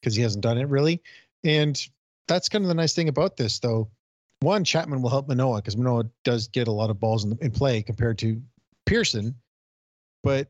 because 0.01 0.15
he 0.15 0.21
hasn't 0.21 0.43
done 0.43 0.57
it 0.57 0.67
really. 0.67 1.01
And 1.43 1.79
that's 2.27 2.49
kind 2.49 2.63
of 2.63 2.67
the 2.67 2.75
nice 2.75 2.93
thing 2.93 3.07
about 3.07 3.37
this, 3.37 3.59
though 3.59 3.89
one, 4.41 4.63
Chapman 4.63 5.01
will 5.01 5.09
help 5.09 5.27
Manoah 5.27 5.57
because 5.57 5.75
Manoah 5.75 6.05
does 6.23 6.47
get 6.47 6.67
a 6.67 6.71
lot 6.71 6.89
of 6.89 6.99
balls 6.99 7.25
in, 7.25 7.37
in 7.41 7.51
play 7.51 7.81
compared 7.81 8.17
to 8.19 8.41
Pearson. 8.85 9.35
But 10.23 10.49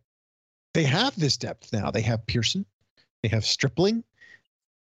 they 0.74 0.84
have 0.84 1.20
this 1.20 1.38
depth 1.38 1.74
now. 1.74 1.90
They 1.92 2.02
have 2.02 2.26
Pearson, 2.28 2.66
they 3.24 3.30
have 3.30 3.46
Stripling, 3.46 4.04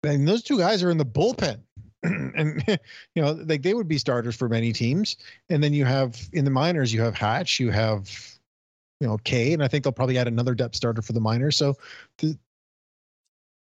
and 0.04 0.28
those 0.28 0.44
two 0.44 0.58
guys 0.58 0.84
are 0.84 0.92
in 0.92 0.98
the 0.98 1.06
bullpen. 1.06 1.60
and 2.36 2.64
you 3.16 3.22
know, 3.22 3.32
like 3.32 3.62
they 3.62 3.74
would 3.74 3.88
be 3.88 3.98
starters 3.98 4.36
for 4.36 4.50
many 4.50 4.72
teams. 4.72 5.18
And 5.50 5.64
then 5.64 5.74
you 5.74 5.86
have 5.86 6.20
in 6.34 6.46
the 6.46 6.52
minors, 6.52 6.94
you 6.94 7.02
have 7.02 7.16
Hatch, 7.16 7.60
you 7.60 7.72
have 7.72 8.10
you 9.00 9.08
know 9.08 9.18
Kay, 9.20 9.54
and 9.54 9.64
I 9.64 9.68
think 9.68 9.84
they'll 9.84 9.94
probably 9.94 10.18
add 10.18 10.28
another 10.28 10.56
depth 10.56 10.76
starter 10.76 11.02
for 11.02 11.14
the 11.14 11.22
minors. 11.22 11.56
So, 11.56 11.76
the, 12.20 12.38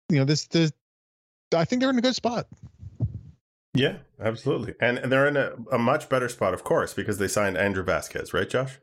you 0.10 0.18
know, 0.18 0.26
this 0.26 0.48
the 0.48 0.72
I 1.56 1.66
think 1.66 1.82
they're 1.82 1.90
in 1.90 1.98
a 1.98 2.02
good 2.02 2.16
spot. 2.16 2.48
Yeah, 3.74 3.98
absolutely. 4.20 4.74
And, 4.82 4.98
and 4.98 5.12
they're 5.12 5.28
in 5.28 5.38
a, 5.38 5.54
a 5.72 5.78
much 5.78 6.10
better 6.10 6.28
spot, 6.28 6.54
of 6.54 6.64
course, 6.64 6.94
because 6.94 7.18
they 7.18 7.28
signed 7.28 7.58
Andrew 7.58 7.84
Vasquez, 7.84 8.34
right, 8.34 8.50
Josh? 8.50 8.80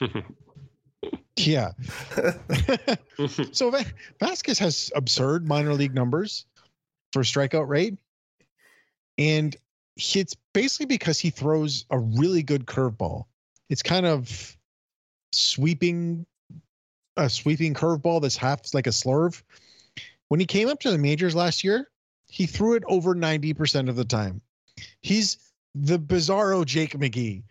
yeah. 1.36 1.70
so 3.52 3.72
Vasquez 4.20 4.58
has 4.58 4.92
absurd 4.94 5.48
minor 5.48 5.74
league 5.74 5.94
numbers 5.94 6.46
for 7.12 7.22
strikeout 7.22 7.68
rate. 7.68 7.98
And 9.20 9.54
it's 9.96 10.34
basically 10.54 10.86
because 10.86 11.20
he 11.20 11.28
throws 11.28 11.84
a 11.90 11.98
really 11.98 12.42
good 12.42 12.64
curveball. 12.64 13.26
It's 13.68 13.82
kind 13.82 14.06
of 14.06 14.56
sweeping, 15.32 16.24
a 17.18 17.28
sweeping 17.28 17.74
curveball 17.74 18.22
that's 18.22 18.36
half 18.36 18.72
like 18.72 18.86
a 18.86 18.90
slurve. 18.90 19.42
When 20.28 20.40
he 20.40 20.46
came 20.46 20.68
up 20.68 20.80
to 20.80 20.90
the 20.90 20.96
majors 20.96 21.34
last 21.34 21.62
year, 21.62 21.90
he 22.28 22.46
threw 22.46 22.74
it 22.74 22.82
over 22.86 23.14
90% 23.14 23.90
of 23.90 23.96
the 23.96 24.06
time. 24.06 24.40
He's 25.02 25.36
the 25.74 25.98
bizarro 25.98 26.64
Jake 26.64 26.94
McGee. 26.94 27.42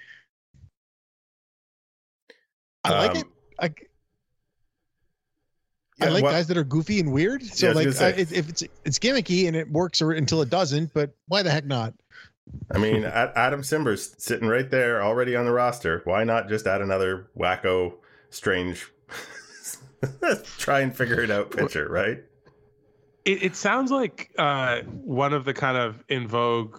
I 2.83 2.89
like 2.89 3.11
um, 3.11 3.17
it. 3.61 3.88
I, 6.01 6.05
yeah, 6.05 6.09
I 6.09 6.13
like 6.13 6.23
well, 6.23 6.33
guys 6.33 6.47
that 6.47 6.57
are 6.57 6.63
goofy 6.63 6.99
and 6.99 7.11
weird. 7.11 7.43
So 7.43 7.67
yeah, 7.67 7.73
like, 7.73 8.01
I, 8.01 8.09
if 8.09 8.49
it's 8.49 8.63
it's 8.85 8.99
gimmicky 8.99 9.47
and 9.47 9.55
it 9.55 9.69
works 9.69 10.01
or 10.01 10.11
until 10.11 10.41
it 10.41 10.49
doesn't, 10.49 10.93
but 10.93 11.11
why 11.27 11.43
the 11.43 11.51
heck 11.51 11.65
not? 11.65 11.93
I 12.71 12.77
mean, 12.77 13.03
Adam 13.03 13.61
Cimber's 13.61 14.15
sitting 14.17 14.47
right 14.47 14.69
there 14.69 15.03
already 15.03 15.35
on 15.35 15.45
the 15.45 15.51
roster. 15.51 16.01
Why 16.05 16.23
not 16.23 16.49
just 16.49 16.65
add 16.65 16.81
another 16.81 17.27
wacko, 17.37 17.93
strange, 18.31 18.87
try 20.57 20.81
and 20.81 20.95
figure 20.95 21.21
it 21.21 21.31
out 21.31 21.51
pitcher, 21.51 21.87
right? 21.87 22.23
It, 23.25 23.43
it 23.43 23.55
sounds 23.55 23.91
like 23.91 24.31
uh, 24.37 24.81
one 24.81 25.33
of 25.33 25.45
the 25.45 25.53
kind 25.53 25.77
of 25.77 26.03
in 26.09 26.27
vogue 26.27 26.77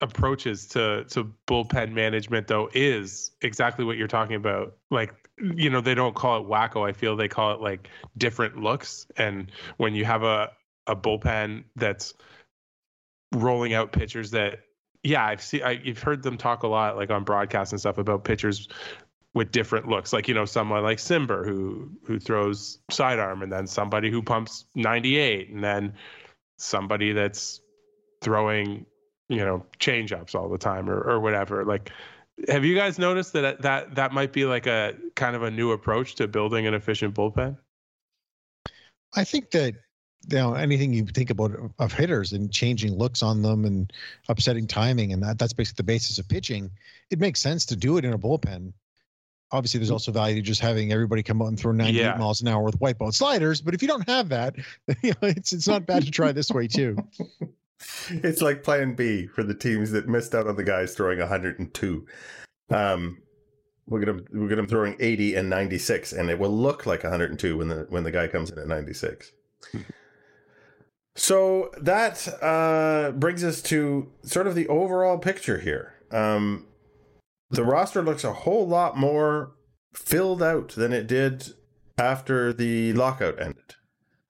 approaches 0.00 0.66
to 0.66 1.04
to 1.04 1.32
bullpen 1.46 1.92
management 1.92 2.46
though 2.46 2.68
is 2.74 3.30
exactly 3.40 3.82
what 3.84 3.96
you're 3.96 4.06
talking 4.06 4.36
about 4.36 4.76
like 4.90 5.14
you 5.38 5.70
know 5.70 5.80
they 5.80 5.94
don't 5.94 6.14
call 6.14 6.40
it 6.40 6.48
wacko 6.48 6.88
i 6.88 6.92
feel 6.92 7.16
they 7.16 7.28
call 7.28 7.52
it 7.52 7.60
like 7.60 7.88
different 8.16 8.56
looks 8.56 9.06
and 9.16 9.50
when 9.76 9.94
you 9.94 10.04
have 10.04 10.22
a 10.22 10.50
a 10.86 10.96
bullpen 10.96 11.64
that's 11.76 12.14
rolling 13.34 13.74
out 13.74 13.92
pitchers 13.92 14.30
that 14.30 14.60
yeah 15.02 15.24
i've 15.24 15.42
seen 15.42 15.62
I, 15.62 15.72
you've 15.72 16.02
heard 16.02 16.22
them 16.22 16.38
talk 16.38 16.62
a 16.62 16.68
lot 16.68 16.96
like 16.96 17.10
on 17.10 17.24
broadcast 17.24 17.72
and 17.72 17.80
stuff 17.80 17.98
about 17.98 18.24
pitchers 18.24 18.68
with 19.36 19.52
different 19.52 19.86
looks. 19.86 20.14
Like 20.14 20.28
you 20.28 20.34
know, 20.34 20.46
someone 20.46 20.82
like 20.82 20.96
Cimber 20.96 21.44
who 21.44 21.90
who 22.04 22.18
throws 22.18 22.78
sidearm, 22.90 23.42
and 23.42 23.52
then 23.52 23.66
somebody 23.66 24.10
who 24.10 24.22
pumps 24.22 24.64
98, 24.74 25.50
and 25.50 25.62
then 25.62 25.92
somebody 26.56 27.12
that's 27.12 27.60
throwing 28.22 28.86
you 29.28 29.44
know 29.44 29.66
change 29.78 30.10
ups 30.10 30.34
all 30.34 30.48
the 30.48 30.56
time 30.56 30.88
or 30.88 30.98
or 30.98 31.20
whatever. 31.20 31.66
Like, 31.66 31.92
have 32.48 32.64
you 32.64 32.74
guys 32.74 32.98
noticed 32.98 33.32
that 33.32 33.62
that 33.62 33.94
that 33.94 34.12
might 34.12 34.32
be 34.32 34.44
like 34.44 34.66
a 34.66 34.94
kind 35.14 35.36
of 35.36 35.42
a 35.42 35.50
new 35.50 35.72
approach 35.72 36.16
to 36.16 36.28
building 36.28 36.66
an 36.66 36.74
efficient 36.74 37.14
bullpen? 37.14 37.56
I 39.14 39.24
think 39.24 39.50
that 39.52 39.74
you 40.28 40.38
know 40.38 40.54
anything 40.54 40.92
you 40.92 41.06
think 41.06 41.30
about 41.30 41.52
of 41.78 41.92
hitters 41.92 42.32
and 42.32 42.52
changing 42.52 42.96
looks 42.96 43.22
on 43.22 43.42
them 43.42 43.64
and 43.64 43.92
upsetting 44.28 44.66
timing 44.66 45.12
and 45.12 45.22
that 45.22 45.38
that's 45.38 45.52
basically 45.52 45.78
the 45.78 45.92
basis 45.92 46.18
of 46.18 46.28
pitching. 46.28 46.70
It 47.10 47.18
makes 47.18 47.40
sense 47.40 47.64
to 47.66 47.76
do 47.76 47.96
it 47.96 48.04
in 48.04 48.12
a 48.12 48.18
bullpen. 48.18 48.72
Obviously, 49.52 49.78
there's 49.78 49.90
mm. 49.90 49.94
also 49.94 50.10
value 50.10 50.36
to 50.36 50.42
just 50.42 50.60
having 50.60 50.92
everybody 50.92 51.22
come 51.22 51.40
out 51.40 51.46
and 51.48 51.58
throw 51.58 51.70
98 51.70 52.00
Yeah. 52.00 52.16
miles 52.16 52.40
an 52.40 52.48
hour 52.48 52.64
with 52.64 52.80
wipeout 52.80 53.14
sliders. 53.14 53.60
But 53.60 53.74
if 53.74 53.82
you 53.82 53.86
don't 53.86 54.06
have 54.08 54.30
that, 54.30 54.56
you 55.02 55.10
know, 55.10 55.28
it's 55.28 55.52
it's 55.52 55.68
not 55.68 55.86
bad 55.86 56.04
to 56.04 56.10
try 56.10 56.32
this 56.32 56.50
way 56.50 56.68
too. 56.68 56.96
It's 58.08 58.40
like 58.40 58.62
plan 58.62 58.94
B 58.94 59.26
for 59.26 59.42
the 59.42 59.54
teams 59.54 59.90
that 59.90 60.08
missed 60.08 60.34
out 60.34 60.46
on 60.46 60.56
the 60.56 60.64
guys 60.64 60.94
throwing 60.94 61.18
102. 61.18 62.06
Um, 62.70 63.18
them. 63.88 64.24
We'll 64.32 64.48
get 64.48 64.56
them 64.56 64.66
throwing 64.66 64.96
80 64.98 65.36
and 65.36 65.50
96, 65.50 66.12
and 66.12 66.30
it 66.30 66.38
will 66.38 66.56
look 66.56 66.86
like 66.86 67.02
102 67.02 67.56
when 67.56 67.68
the 67.68 67.86
when 67.88 68.04
the 68.04 68.10
guy 68.10 68.26
comes 68.26 68.50
in 68.50 68.58
at 68.58 68.66
96. 68.66 69.32
so 71.14 71.70
that 71.80 72.26
uh, 72.42 73.12
brings 73.12 73.44
us 73.44 73.62
to 73.62 74.10
sort 74.22 74.46
of 74.46 74.54
the 74.54 74.68
overall 74.68 75.18
picture 75.18 75.58
here. 75.58 75.94
Um, 76.10 76.66
the 77.50 77.64
roster 77.64 78.02
looks 78.02 78.24
a 78.24 78.32
whole 78.32 78.66
lot 78.66 78.96
more 78.96 79.52
filled 79.94 80.42
out 80.42 80.70
than 80.70 80.92
it 80.92 81.06
did 81.06 81.54
after 81.98 82.52
the 82.52 82.92
lockout 82.92 83.40
ended. 83.40 83.74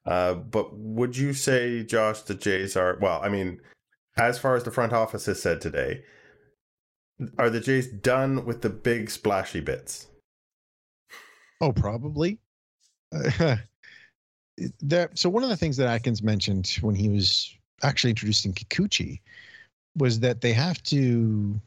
Uh, 0.06 0.34
but 0.34 0.76
would 0.76 1.16
you 1.16 1.32
say, 1.32 1.82
Josh, 1.82 2.22
the 2.22 2.34
Jays 2.34 2.76
are 2.76 2.96
well? 3.00 3.20
I 3.22 3.28
mean, 3.28 3.60
as 4.16 4.38
far 4.38 4.54
as 4.54 4.64
the 4.64 4.70
front 4.70 4.92
office 4.92 5.26
has 5.26 5.42
said 5.42 5.60
today, 5.60 6.02
are 7.38 7.50
the 7.50 7.60
Jays 7.60 7.88
done 7.88 8.44
with 8.44 8.62
the 8.62 8.70
big 8.70 9.10
splashy 9.10 9.60
bits? 9.60 10.06
Oh, 11.60 11.72
probably. 11.72 12.38
So 15.14 15.28
one 15.28 15.42
of 15.42 15.50
the 15.50 15.56
things 15.56 15.76
that 15.76 15.86
Atkins 15.86 16.22
mentioned 16.22 16.78
when 16.80 16.94
he 16.94 17.10
was 17.10 17.54
actually 17.82 18.08
introducing 18.08 18.54
Kikuchi 18.54 19.20
was 19.98 20.20
that 20.20 20.40
they 20.40 20.54
have 20.54 20.82
to 20.84 21.60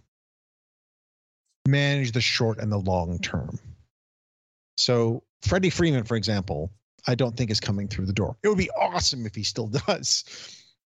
manage 1.67 2.13
the 2.13 2.21
short 2.21 2.57
and 2.57 2.71
the 2.71 2.79
long 2.79 3.19
term. 3.19 3.59
So 4.77 5.21
Freddie 5.43 5.69
Freeman, 5.69 6.03
for 6.03 6.15
example, 6.15 6.71
I 7.09 7.15
don't 7.15 7.35
think 7.35 7.49
is 7.49 7.59
coming 7.59 7.87
through 7.87 8.05
the 8.05 8.13
door. 8.13 8.37
It 8.43 8.49
would 8.49 8.57
be 8.57 8.69
awesome 8.71 9.25
if 9.25 9.33
he 9.33 9.41
still 9.43 9.67
does, 9.87 10.23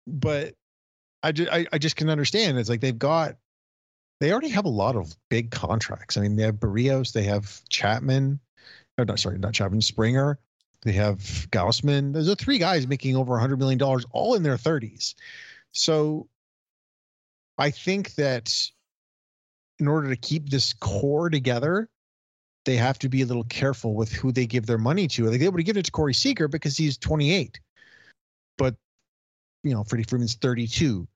but 0.06 0.54
I 1.22 1.32
just 1.32 1.52
I, 1.52 1.66
I 1.72 1.78
just 1.78 1.96
can 1.96 2.08
understand. 2.08 2.58
It's 2.58 2.70
like 2.70 2.80
they've 2.80 2.98
got 2.98 3.36
they 4.20 4.32
already 4.32 4.48
have 4.48 4.64
a 4.64 4.70
lot 4.70 4.96
of 4.96 5.14
big 5.28 5.50
contracts. 5.50 6.16
I 6.16 6.22
mean, 6.22 6.36
they 6.36 6.44
have 6.44 6.60
Barrios, 6.60 7.12
they 7.12 7.24
have 7.24 7.60
Chapman, 7.68 8.40
or 8.96 9.04
not 9.04 9.18
sorry, 9.18 9.38
not 9.38 9.52
Chapman, 9.52 9.82
Springer. 9.82 10.38
They 10.82 10.92
have 10.92 11.18
Gausman. 11.50 12.12
Those 12.12 12.28
are 12.28 12.34
three 12.34 12.58
guys 12.58 12.86
making 12.86 13.16
over 13.16 13.34
$100 13.34 13.58
million, 13.58 13.80
all 13.82 14.34
in 14.34 14.42
their 14.42 14.56
30s. 14.56 15.14
So 15.72 16.28
I 17.56 17.70
think 17.70 18.14
that 18.16 18.54
in 19.78 19.88
order 19.88 20.10
to 20.10 20.16
keep 20.16 20.50
this 20.50 20.74
core 20.74 21.30
together, 21.30 21.88
they 22.64 22.76
have 22.76 22.98
to 23.00 23.08
be 23.08 23.22
a 23.22 23.26
little 23.26 23.44
careful 23.44 23.94
with 23.94 24.12
who 24.12 24.32
they 24.32 24.46
give 24.46 24.66
their 24.66 24.78
money 24.78 25.06
to. 25.08 25.26
Like 25.26 25.40
they 25.40 25.48
would 25.48 25.60
have 25.60 25.66
given 25.66 25.80
it 25.80 25.86
to 25.86 25.92
Corey 25.92 26.14
Seager 26.14 26.48
because 26.48 26.76
he's 26.76 26.96
28, 26.98 27.60
but 28.58 28.74
you 29.62 29.72
know, 29.72 29.84
Freddie 29.84 30.04
Freeman's 30.04 30.34
32. 30.34 31.06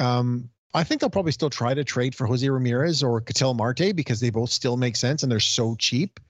Um, 0.00 0.50
I 0.74 0.84
think 0.84 1.00
they'll 1.00 1.10
probably 1.10 1.32
still 1.32 1.50
try 1.50 1.72
to 1.72 1.84
trade 1.84 2.14
for 2.14 2.26
Jose 2.26 2.46
Ramirez 2.48 3.02
or 3.02 3.20
Ketel 3.20 3.54
Marte 3.54 3.96
because 3.96 4.20
they 4.20 4.30
both 4.30 4.50
still 4.50 4.76
make 4.76 4.96
sense 4.96 5.22
and 5.22 5.32
they're 5.32 5.40
so 5.40 5.74
cheap. 5.76 6.20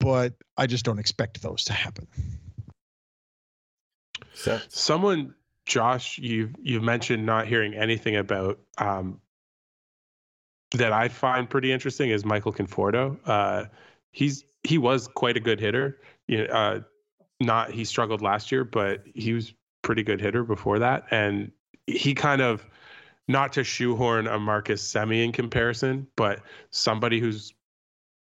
But 0.00 0.34
I 0.56 0.66
just 0.66 0.84
don't 0.84 0.98
expect 0.98 1.40
those 1.40 1.62
to 1.64 1.72
happen. 1.72 2.08
So, 4.34 4.58
Someone, 4.68 5.34
Josh, 5.66 6.18
you've 6.18 6.52
you've 6.60 6.82
mentioned 6.82 7.24
not 7.24 7.46
hearing 7.46 7.74
anything 7.74 8.16
about 8.16 8.58
um, 8.78 9.20
that 10.74 10.92
I 10.92 11.08
find 11.08 11.48
pretty 11.48 11.72
interesting 11.72 12.10
is 12.10 12.24
Michael 12.24 12.52
Conforto. 12.52 13.18
Uh, 13.24 13.66
he's 14.12 14.44
he 14.62 14.78
was 14.78 15.08
quite 15.08 15.36
a 15.36 15.40
good 15.40 15.60
hitter. 15.60 16.00
You 16.28 16.46
know, 16.46 16.52
uh, 16.52 16.80
not 17.40 17.70
he 17.70 17.84
struggled 17.84 18.22
last 18.22 18.52
year, 18.52 18.64
but 18.64 19.04
he 19.14 19.32
was 19.32 19.52
pretty 19.82 20.02
good 20.02 20.20
hitter 20.20 20.44
before 20.44 20.78
that, 20.78 21.04
and 21.10 21.50
he 21.86 22.14
kind 22.14 22.40
of 22.40 22.64
not 23.28 23.52
to 23.54 23.64
shoehorn 23.64 24.26
a 24.26 24.38
Marcus 24.38 24.82
Semien 24.82 25.32
comparison, 25.32 26.06
but 26.16 26.40
somebody 26.70 27.20
who's 27.20 27.54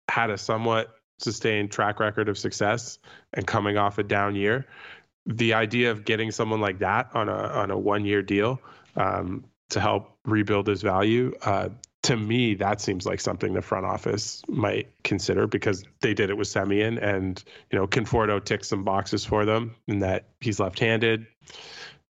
had 0.09 0.31
a 0.31 0.38
somewhat 0.38 0.94
sustained 1.18 1.70
track 1.70 1.99
record 1.99 2.29
of 2.29 2.38
success 2.38 2.99
and 3.33 3.46
coming 3.46 3.77
off 3.77 3.99
a 3.99 4.03
down 4.03 4.35
year 4.35 4.66
the 5.27 5.55
idea 5.55 5.90
of 5.90 6.05
getting 6.05 6.31
someone 6.31 6.61
like 6.61 6.79
that 6.79 7.11
on 7.14 7.29
a 7.29 7.33
on 7.33 7.70
a 7.70 7.79
one 7.79 8.05
year 8.05 8.22
deal 8.22 8.61
um, 8.94 9.44
to 9.70 9.81
help 9.81 10.16
rebuild 10.25 10.66
his 10.66 10.83
value, 10.83 11.35
uh, 11.42 11.68
to 12.07 12.16
me, 12.16 12.55
that 12.55 12.81
seems 12.81 13.07
like 13.07 13.21
something 13.21 13.55
the 13.55 13.62
front 13.62 13.87
office 13.87 14.42
might 14.49 14.88
consider 15.05 15.47
because 15.47 15.85
they 16.01 16.14
did 16.14 16.31
it 16.31 16.37
with 16.37 16.49
Semien, 16.49 17.03
and 17.03 17.42
you 17.71 17.79
know 17.79 17.87
Conforto 17.87 18.42
ticks 18.45 18.69
some 18.69 18.85
boxes 18.85 19.25
for 19.25 19.45
them 19.45 19.75
in 19.87 19.99
that 20.01 20.29
he's 20.40 20.61
left-handed. 20.61 21.27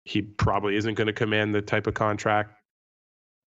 He 0.05 0.23
probably 0.23 0.77
isn't 0.77 0.95
going 0.95 1.07
to 1.07 1.13
command 1.13 1.55
the 1.55 1.63
type 1.63 1.87
of 1.87 1.95
contract 1.95 2.59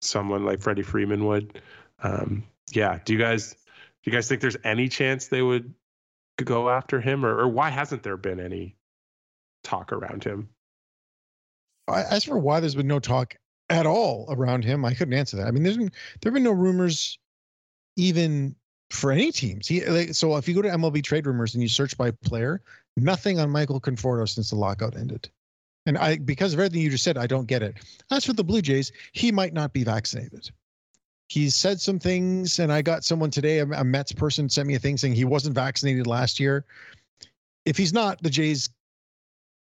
someone 0.01 0.45
like 0.45 0.61
Freddie 0.61 0.83
Freeman 0.83 1.27
would. 1.27 1.61
Um, 2.03 2.45
yeah, 2.71 3.01
do 3.05 3.13
you 3.13 3.19
guys 3.19 3.53
do 3.53 4.11
you 4.11 4.13
guys 4.13 4.29
think 4.29 4.41
there's 4.41 4.57
any 4.65 4.89
chance 4.89 5.29
they 5.29 5.43
would 5.43 5.75
go 6.45 6.71
after 6.71 7.01
him, 7.01 7.25
or, 7.27 7.37
or 7.37 7.49
why 7.49 7.69
hasn't 7.69 8.03
there 8.03 8.17
been 8.17 8.41
any 8.41 8.77
talk 9.63 9.93
around 9.93 10.25
him. 10.25 10.49
As 11.89 12.25
for 12.25 12.39
why 12.39 12.61
there's 12.61 12.75
been 12.75 12.87
no 12.87 13.01
talk 13.01 13.37
at 13.71 13.87
all 13.87 14.27
around 14.31 14.65
him, 14.65 14.85
I 14.85 14.95
couldn't 14.95 15.15
answer 15.15 15.37
that. 15.37 15.47
I 15.47 15.51
mean, 15.51 15.63
there's 15.63 15.77
been 15.77 15.93
there 16.21 16.31
have 16.31 16.35
been 16.35 16.43
no 16.43 16.53
rumors 16.53 17.19
even 17.97 18.55
for 18.91 19.13
any 19.13 19.31
teams. 19.33 19.67
He 19.67 19.85
like 19.85 20.15
so 20.15 20.37
if 20.37 20.49
you 20.49 20.55
go 20.55 20.63
to 20.63 20.69
MLB 20.69 21.03
trade 21.03 21.27
rumors 21.27 21.55
and 21.55 21.63
you 21.63 21.69
search 21.69 21.97
by 21.97 22.11
player, 22.11 22.63
nothing 22.97 23.39
on 23.39 23.51
Michael 23.51 23.81
Conforto 23.81 24.29
since 24.29 24.51
the 24.51 24.57
lockout 24.57 24.97
ended. 24.97 25.29
And 25.87 25.99
I 25.99 26.17
because 26.17 26.53
of 26.53 26.61
everything 26.61 26.81
you 26.81 26.91
just 26.91 27.05
said, 27.05 27.19
I 27.19 27.27
don't 27.27 27.47
get 27.47 27.63
it. 27.63 27.77
As 28.11 28.25
for 28.25 28.33
the 28.33 28.45
Blue 28.45 28.63
Jays, 28.63 28.93
he 29.13 29.33
might 29.33 29.53
not 29.53 29.73
be 29.73 29.85
vaccinated. 29.85 30.51
He 31.29 31.51
said 31.51 31.79
some 31.79 31.99
things, 31.99 32.59
and 32.59 32.73
I 32.73 32.81
got 32.81 33.05
someone 33.05 33.31
today, 33.31 33.59
a, 33.59 33.67
a 33.67 33.85
Mets 33.85 34.13
person 34.13 34.49
sent 34.49 34.67
me 34.67 34.75
a 34.77 34.79
thing 34.79 34.97
saying 34.97 35.15
he 35.15 35.27
wasn't 35.27 35.55
vaccinated 35.55 36.07
last 36.07 36.41
year. 36.41 36.65
If 37.67 37.77
he's 37.77 37.93
not, 37.93 38.23
the 38.23 38.31
Jays 38.31 38.71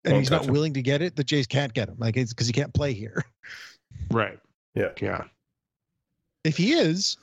and 0.05 0.13
Won't 0.13 0.23
he's 0.23 0.31
not 0.31 0.45
him. 0.45 0.53
willing 0.53 0.73
to 0.73 0.81
get 0.81 1.01
it, 1.01 1.15
the 1.17 1.23
Jays 1.23 1.47
can't 1.47 1.73
get 1.73 1.89
him. 1.89 1.97
Like 1.99 2.15
it's 2.15 2.33
because 2.33 2.47
he 2.47 2.53
can't 2.53 2.73
play 2.73 2.93
here. 2.93 3.25
Right. 4.11 4.39
Yeah. 4.75 4.91
Yeah. 5.01 5.23
If 6.43 6.57
he 6.57 6.73
is, 6.73 7.17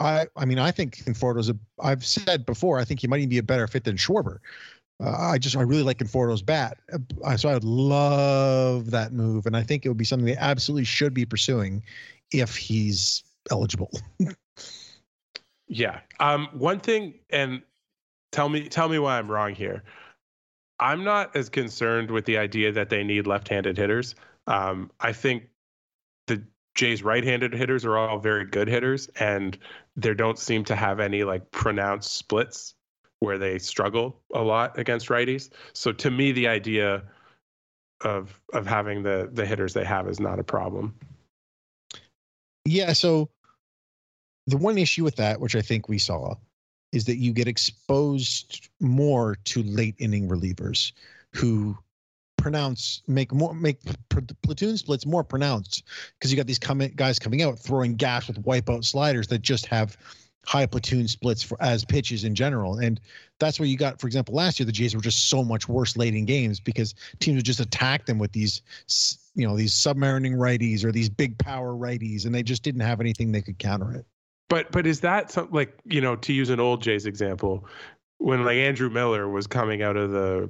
I 0.00 0.26
I 0.36 0.44
mean 0.44 0.58
I 0.58 0.70
think 0.70 1.04
Conforto's 1.04 1.48
a. 1.48 1.56
I've 1.80 2.04
said 2.04 2.46
before 2.46 2.78
I 2.78 2.84
think 2.84 3.00
he 3.00 3.06
might 3.06 3.18
even 3.18 3.28
be 3.28 3.38
a 3.38 3.42
better 3.42 3.66
fit 3.66 3.84
than 3.84 3.96
Schwarber. 3.96 4.38
Uh, 4.98 5.10
I 5.10 5.38
just 5.38 5.56
I 5.56 5.60
really 5.60 5.82
like 5.82 5.98
Conforto's 5.98 6.40
bat, 6.40 6.78
uh, 7.22 7.36
so 7.36 7.50
I 7.50 7.54
would 7.54 7.64
love 7.64 8.90
that 8.92 9.12
move, 9.12 9.44
and 9.44 9.54
I 9.54 9.62
think 9.62 9.84
it 9.84 9.88
would 9.88 9.98
be 9.98 10.06
something 10.06 10.24
they 10.24 10.36
absolutely 10.36 10.84
should 10.84 11.12
be 11.12 11.26
pursuing 11.26 11.82
if 12.32 12.56
he's 12.56 13.22
eligible. 13.50 13.90
Yeah. 15.68 16.00
Um, 16.20 16.48
one 16.52 16.80
thing, 16.80 17.14
and 17.30 17.62
tell 18.32 18.48
me 18.48 18.68
tell 18.68 18.88
me 18.88 18.98
why 18.98 19.18
I'm 19.18 19.30
wrong 19.30 19.54
here. 19.54 19.82
I'm 20.78 21.04
not 21.04 21.34
as 21.34 21.48
concerned 21.48 22.10
with 22.10 22.26
the 22.26 22.36
idea 22.38 22.70
that 22.72 22.90
they 22.90 23.02
need 23.02 23.26
left-handed 23.26 23.78
hitters. 23.78 24.14
Um, 24.46 24.90
I 25.00 25.12
think 25.12 25.44
the 25.44 25.55
Jays 26.76 27.02
right-handed 27.02 27.52
hitters 27.52 27.84
are 27.84 27.96
all 27.96 28.18
very 28.18 28.44
good 28.44 28.68
hitters, 28.68 29.08
and 29.18 29.58
there 29.96 30.14
don't 30.14 30.38
seem 30.38 30.64
to 30.64 30.76
have 30.76 31.00
any 31.00 31.24
like 31.24 31.50
pronounced 31.50 32.14
splits 32.14 32.74
where 33.18 33.38
they 33.38 33.58
struggle 33.58 34.20
a 34.34 34.42
lot 34.42 34.78
against 34.78 35.08
righties. 35.08 35.50
So 35.72 35.90
to 35.92 36.10
me, 36.10 36.32
the 36.32 36.48
idea 36.48 37.02
of 38.02 38.38
of 38.52 38.66
having 38.66 39.02
the 39.02 39.30
the 39.32 39.46
hitters 39.46 39.72
they 39.72 39.84
have 39.84 40.06
is 40.06 40.20
not 40.20 40.38
a 40.38 40.44
problem. 40.44 40.94
Yeah. 42.66 42.92
So 42.92 43.30
the 44.46 44.58
one 44.58 44.76
issue 44.78 45.02
with 45.02 45.16
that, 45.16 45.40
which 45.40 45.56
I 45.56 45.62
think 45.62 45.88
we 45.88 45.98
saw, 45.98 46.34
is 46.92 47.06
that 47.06 47.16
you 47.16 47.32
get 47.32 47.48
exposed 47.48 48.68
more 48.80 49.36
to 49.44 49.62
late 49.62 49.94
inning 49.98 50.28
relievers 50.28 50.92
who 51.32 51.78
pronounce 52.46 53.02
make 53.08 53.32
more 53.32 53.52
make 53.54 53.80
pr- 54.08 54.20
platoon 54.42 54.76
splits 54.76 55.04
more 55.04 55.24
pronounced 55.24 55.82
because 56.16 56.30
you 56.30 56.36
got 56.36 56.46
these 56.46 56.60
coming 56.60 56.92
guys 56.94 57.18
coming 57.18 57.42
out 57.42 57.58
throwing 57.58 57.96
gas 57.96 58.28
with 58.28 58.40
wipeout 58.44 58.84
sliders 58.84 59.26
that 59.26 59.42
just 59.42 59.66
have 59.66 59.96
high 60.46 60.64
platoon 60.64 61.08
splits 61.08 61.42
for 61.42 61.60
as 61.60 61.84
pitches 61.84 62.22
in 62.22 62.36
general. 62.36 62.78
And 62.78 63.00
that's 63.40 63.58
where 63.58 63.66
you 63.66 63.76
got 63.76 64.00
for 64.00 64.06
example 64.06 64.32
last 64.32 64.60
year 64.60 64.64
the 64.64 64.70
jays 64.70 64.94
were 64.94 65.00
just 65.00 65.28
so 65.28 65.42
much 65.42 65.68
worse 65.68 65.96
late 65.96 66.14
in 66.14 66.24
games 66.24 66.60
because 66.60 66.94
teams 67.18 67.34
would 67.34 67.44
just 67.44 67.58
attack 67.58 68.06
them 68.06 68.20
with 68.20 68.30
these 68.30 68.62
you 69.34 69.44
know 69.44 69.56
these 69.56 69.72
submarining 69.72 70.36
righties 70.36 70.84
or 70.84 70.92
these 70.92 71.08
big 71.08 71.36
power 71.38 71.72
righties 71.72 72.26
and 72.26 72.32
they 72.32 72.44
just 72.44 72.62
didn't 72.62 72.82
have 72.82 73.00
anything 73.00 73.32
they 73.32 73.42
could 73.42 73.58
counter 73.58 73.92
it. 73.92 74.06
But 74.48 74.70
but 74.70 74.86
is 74.86 75.00
that 75.00 75.32
some 75.32 75.48
like 75.50 75.76
you 75.84 76.00
know 76.00 76.14
to 76.14 76.32
use 76.32 76.50
an 76.50 76.60
old 76.60 76.80
Jays 76.80 77.06
example, 77.06 77.66
when 78.18 78.44
like 78.44 78.58
Andrew 78.58 78.88
Miller 78.88 79.28
was 79.28 79.48
coming 79.48 79.82
out 79.82 79.96
of 79.96 80.12
the 80.12 80.48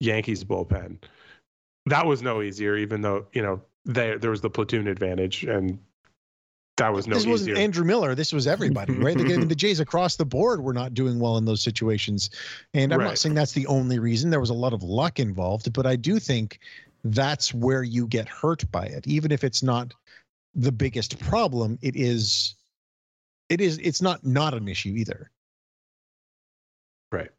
Yankees 0.00 0.44
bullpen, 0.44 0.98
that 1.86 2.06
was 2.06 2.22
no 2.22 2.42
easier, 2.42 2.76
even 2.76 3.00
though 3.00 3.26
you 3.32 3.42
know 3.42 3.62
there 3.84 4.18
there 4.18 4.30
was 4.30 4.40
the 4.40 4.50
platoon 4.50 4.88
advantage, 4.88 5.44
and 5.44 5.78
that 6.76 6.92
was 6.92 7.06
no 7.06 7.16
easier. 7.16 7.32
this 7.32 7.40
easier. 7.40 7.54
wasn't 7.54 7.64
Andrew 7.64 7.84
Miller. 7.84 8.14
This 8.14 8.32
was 8.32 8.46
everybody, 8.46 8.92
right? 8.94 9.16
the, 9.16 9.24
the 9.48 9.54
Jays 9.54 9.80
across 9.80 10.16
the 10.16 10.26
board 10.26 10.62
were 10.62 10.74
not 10.74 10.92
doing 10.94 11.18
well 11.18 11.38
in 11.38 11.44
those 11.44 11.62
situations. 11.62 12.30
And 12.74 12.92
I'm 12.92 12.98
Right. 13.00 13.06
not 13.06 13.18
saying 13.18 13.34
that's 13.34 13.52
the 13.52 13.66
only 13.66 13.98
reason. 13.98 14.30
There 14.30 14.40
was 14.40 14.50
a 14.50 14.54
lot 14.54 14.72
of 14.74 14.82
luck 14.82 15.18
involved, 15.18 15.72
but 15.72 15.86
I 15.86 15.96
do 15.96 16.18
think 16.18 16.58
that's 17.04 17.54
where 17.54 17.82
you 17.82 18.06
get 18.08 18.28
hurt 18.28 18.70
by 18.70 18.84
it. 18.84 19.06
Even 19.06 19.32
if 19.32 19.42
it's 19.44 19.62
not 19.62 19.94
the 20.54 20.72
biggest 20.72 21.18
problem, 21.20 21.78
it 21.80 21.96
is 21.96 22.54
it 23.48 23.60
is 23.60 23.78
it's 23.78 24.02
not 24.02 24.24
not 24.26 24.52
an 24.54 24.68
issue 24.68 24.90
either. 24.90 25.30
right. 27.12 27.30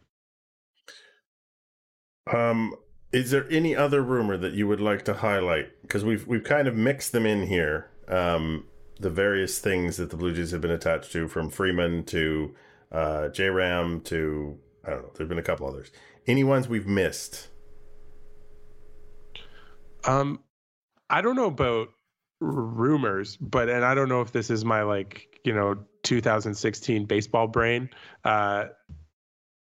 Um, 2.33 2.75
is 3.11 3.31
there 3.31 3.47
any 3.49 3.75
other 3.75 4.01
rumor 4.01 4.37
that 4.37 4.53
you 4.53 4.67
would 4.67 4.81
like 4.81 5.05
to 5.05 5.13
highlight? 5.15 5.81
Because 5.81 6.03
we've 6.03 6.27
we've 6.27 6.43
kind 6.43 6.67
of 6.67 6.75
mixed 6.75 7.11
them 7.11 7.25
in 7.25 7.47
here. 7.47 7.89
Um, 8.07 8.65
the 8.99 9.09
various 9.09 9.59
things 9.59 9.97
that 9.97 10.09
the 10.09 10.17
Blue 10.17 10.33
Jays 10.33 10.51
have 10.51 10.61
been 10.61 10.71
attached 10.71 11.11
to, 11.11 11.27
from 11.27 11.49
Freeman 11.49 12.03
to 12.05 12.55
uh, 12.91 13.29
J 13.29 13.49
Ram 13.49 14.01
to 14.01 14.57
I 14.85 14.91
don't 14.91 15.03
know. 15.03 15.11
There've 15.15 15.29
been 15.29 15.37
a 15.37 15.43
couple 15.43 15.67
others. 15.67 15.91
Any 16.25 16.43
ones 16.43 16.67
we've 16.67 16.87
missed? 16.87 17.47
Um, 20.05 20.39
I 21.09 21.21
don't 21.21 21.35
know 21.35 21.47
about 21.47 21.89
rumors, 22.39 23.37
but 23.37 23.69
and 23.69 23.83
I 23.83 23.95
don't 23.95 24.09
know 24.09 24.21
if 24.21 24.31
this 24.31 24.49
is 24.49 24.63
my 24.63 24.83
like 24.83 25.39
you 25.43 25.53
know 25.53 25.77
2016 26.03 27.05
baseball 27.05 27.47
brain, 27.47 27.89
uh, 28.23 28.65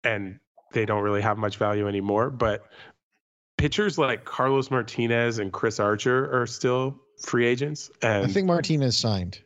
and 0.03 0.39
they 0.71 0.86
don't 0.86 1.03
really 1.03 1.21
have 1.21 1.38
much 1.38 1.57
value 1.57 1.88
anymore. 1.88 2.29
But 2.29 2.65
pitchers 3.57 3.97
like 3.97 4.25
Carlos 4.25 4.71
Martinez 4.71 5.39
and 5.39 5.51
Chris 5.51 5.79
Archer 5.79 6.41
are 6.41 6.47
still 6.47 6.99
free 7.21 7.45
agents, 7.45 7.91
and 8.01 8.25
I 8.25 8.27
think 8.27 8.47
Martinez 8.47 8.97
signed. 8.97 9.39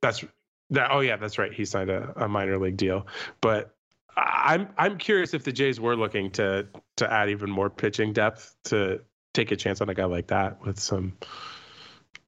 that's 0.00 0.24
that. 0.70 0.90
Oh 0.90 1.00
yeah, 1.00 1.16
that's 1.16 1.38
right. 1.38 1.52
He 1.52 1.64
signed 1.64 1.90
a, 1.90 2.12
a 2.16 2.28
minor 2.28 2.58
league 2.58 2.76
deal, 2.76 3.06
but. 3.40 3.74
I'm 4.14 4.68
I'm 4.76 4.98
curious 4.98 5.32
if 5.32 5.44
the 5.44 5.52
Jays 5.52 5.80
were 5.80 5.96
looking 5.96 6.32
to 6.32 6.68
to 6.98 7.10
add 7.10 7.30
even 7.30 7.50
more 7.50 7.70
pitching 7.70 8.12
depth 8.12 8.54
to 8.64 9.00
take 9.32 9.52
a 9.52 9.56
chance 9.56 9.80
on 9.80 9.88
a 9.88 9.94
guy 9.94 10.04
like 10.04 10.26
that 10.26 10.62
with 10.66 10.78
some 10.78 11.16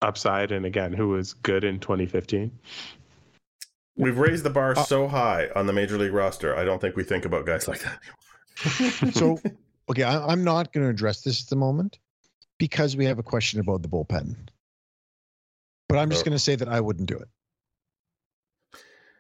upside 0.01 0.53
and 0.53 0.65
again 0.65 0.93
who 0.93 1.09
was 1.09 1.35
good 1.35 1.65
in 1.65 1.81
2015 1.81 2.51
We've 3.97 4.19
raised 4.19 4.45
the 4.45 4.51
bar 4.51 4.73
Uh, 4.77 4.83
so 4.85 5.07
high 5.09 5.49
on 5.55 5.67
the 5.67 5.73
major 5.73 5.97
league 5.99 6.13
roster. 6.13 6.57
I 6.57 6.65
don't 6.65 6.81
think 6.81 6.97
we 6.97 7.05
think 7.05 7.25
about 7.25 7.47
guys 7.47 7.69
like 7.69 7.81
that. 7.81 8.01
anymore. 8.03 9.13
So 9.13 9.39
okay, 9.91 10.03
I, 10.03 10.27
I'm 10.27 10.43
not 10.45 10.73
going 10.73 10.85
to 10.85 10.91
address 10.91 11.23
this 11.23 11.43
at 11.43 11.49
the 11.49 11.57
moment 11.57 11.99
because 12.59 12.97
we 12.97 13.05
have 13.07 13.19
a 13.19 13.23
question 13.23 13.61
about 13.61 13.83
the 13.83 13.89
bullpen. 13.89 14.37
But 15.89 15.99
I'm 15.99 16.11
just 16.11 16.23
Oh. 16.23 16.25
going 16.27 16.37
to 16.37 16.43
say 16.43 16.57
that 16.57 16.69
I 16.69 16.81
wouldn't 16.81 17.09
do 17.09 17.17
it. 17.17 17.29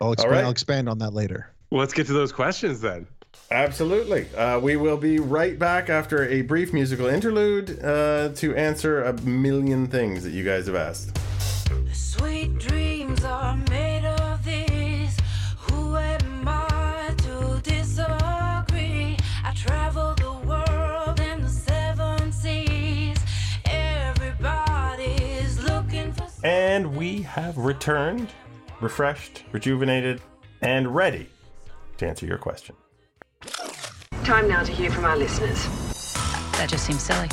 I'll 0.00 0.12
expand, 0.12 0.32
right. 0.32 0.44
I'll 0.44 0.50
expand 0.50 0.88
on 0.88 0.98
that 0.98 1.12
later. 1.14 1.50
well, 1.70 1.80
let's 1.80 1.92
get 1.94 2.06
to 2.08 2.12
those 2.12 2.32
questions 2.32 2.80
then 2.80 3.06
Absolutely. 3.50 4.32
Uh, 4.36 4.58
we 4.60 4.76
will 4.76 4.96
be 4.96 5.18
right 5.18 5.58
back 5.58 5.90
after 5.90 6.28
a 6.28 6.42
brief 6.42 6.72
musical 6.72 7.06
interlude 7.06 7.82
uh, 7.84 8.28
to 8.36 8.54
answer 8.54 9.02
a 9.02 9.12
million 9.22 9.88
things 9.88 10.22
that 10.22 10.30
you 10.30 10.44
guys 10.44 10.66
have 10.66 10.76
asked. 10.76 11.18
And 26.44 26.94
we 26.94 27.22
have 27.22 27.56
returned, 27.56 28.28
refreshed, 28.82 29.44
rejuvenated, 29.52 30.20
and 30.60 30.94
ready 30.94 31.30
to 31.96 32.06
answer 32.06 32.26
your 32.26 32.36
question. 32.36 32.76
Time 34.24 34.46
now 34.46 34.62
to 34.62 34.70
hear 34.70 34.90
from 34.90 35.06
our 35.06 35.16
listeners. 35.16 35.64
That 36.58 36.68
just 36.68 36.84
seems 36.84 37.02
silly. 37.02 37.30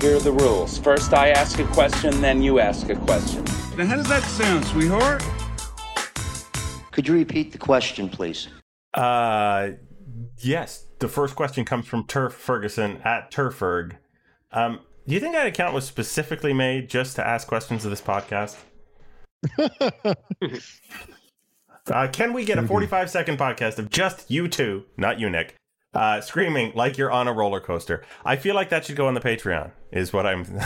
Here 0.00 0.16
are 0.16 0.20
the 0.20 0.32
rules. 0.32 0.78
First, 0.78 1.14
I 1.14 1.30
ask 1.30 1.60
a 1.60 1.64
question, 1.66 2.20
then 2.20 2.42
you 2.42 2.58
ask 2.58 2.88
a 2.88 2.96
question. 2.96 3.44
Now, 3.76 3.86
how 3.86 3.94
does 3.94 4.08
that 4.08 4.24
sound, 4.24 4.64
sweetheart? 4.64 5.22
Could 6.90 7.06
you 7.06 7.14
repeat 7.14 7.52
the 7.52 7.58
question, 7.58 8.08
please? 8.08 8.48
Uh, 8.94 9.70
yes. 10.38 10.86
The 10.98 11.08
first 11.08 11.36
question 11.36 11.64
comes 11.64 11.86
from 11.86 12.04
Turf 12.04 12.34
Ferguson 12.34 13.00
at 13.04 13.30
Turferg. 13.30 13.98
Um, 14.50 14.80
do 15.08 15.14
you 15.14 15.20
think 15.20 15.34
that 15.34 15.46
account 15.46 15.74
was 15.74 15.84
specifically 15.86 16.52
made 16.52 16.88
just 16.88 17.16
to 17.16 17.26
ask 17.26 17.48
questions 17.48 17.84
of 17.84 17.90
this 17.90 18.00
podcast? 18.02 18.56
Uh, 21.90 22.06
can 22.12 22.34
we 22.34 22.44
get 22.44 22.58
a 22.58 22.62
45 22.66 23.08
second 23.08 23.38
podcast 23.38 23.78
of 23.78 23.88
just 23.88 24.30
you 24.30 24.46
two, 24.46 24.84
not 24.98 25.18
you, 25.18 25.30
Nick, 25.30 25.54
uh, 25.94 26.20
screaming 26.20 26.70
like 26.74 26.98
you're 26.98 27.10
on 27.10 27.26
a 27.28 27.32
roller 27.32 27.60
coaster? 27.60 28.04
I 28.26 28.36
feel 28.36 28.54
like 28.54 28.68
that 28.68 28.84
should 28.84 28.96
go 28.96 29.06
on 29.06 29.14
the 29.14 29.20
Patreon, 29.20 29.70
is 29.92 30.12
what 30.12 30.26
I'm. 30.26 30.44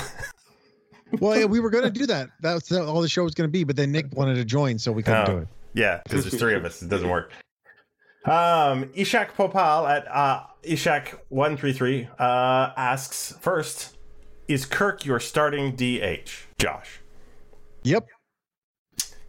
Well, 1.20 1.38
yeah, 1.38 1.44
we 1.44 1.60
were 1.60 1.68
going 1.68 1.84
to 1.84 1.90
do 1.90 2.06
that. 2.06 2.30
That's 2.40 2.72
all 2.72 3.02
the 3.02 3.08
show 3.08 3.22
was 3.22 3.34
going 3.34 3.46
to 3.46 3.52
be, 3.52 3.64
but 3.64 3.76
then 3.76 3.92
Nick 3.92 4.06
wanted 4.16 4.34
to 4.36 4.46
join, 4.46 4.78
so 4.78 4.90
we 4.90 5.02
couldn't 5.02 5.28
Oh. 5.28 5.32
do 5.32 5.38
it. 5.42 5.48
yeah, 5.74 6.00
because 6.04 6.22
there's 6.24 6.40
three 6.40 6.54
of 6.54 6.64
us. 6.64 6.80
It 6.82 6.88
doesn't 6.88 7.08
work. 7.10 7.30
Um, 8.24 8.86
Ishak 8.96 9.34
Popal 9.36 9.88
at 9.90 10.08
uh, 10.10 10.44
Ishak133 10.64 12.08
uh, 12.18 12.72
asks 12.78 13.36
First, 13.42 13.94
is 14.48 14.64
Kirk 14.66 15.04
your 15.04 15.20
starting 15.20 15.76
DH? 15.76 16.30
Josh. 16.58 17.00
Yep, 17.84 18.06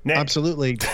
absolutely. 0.08 0.78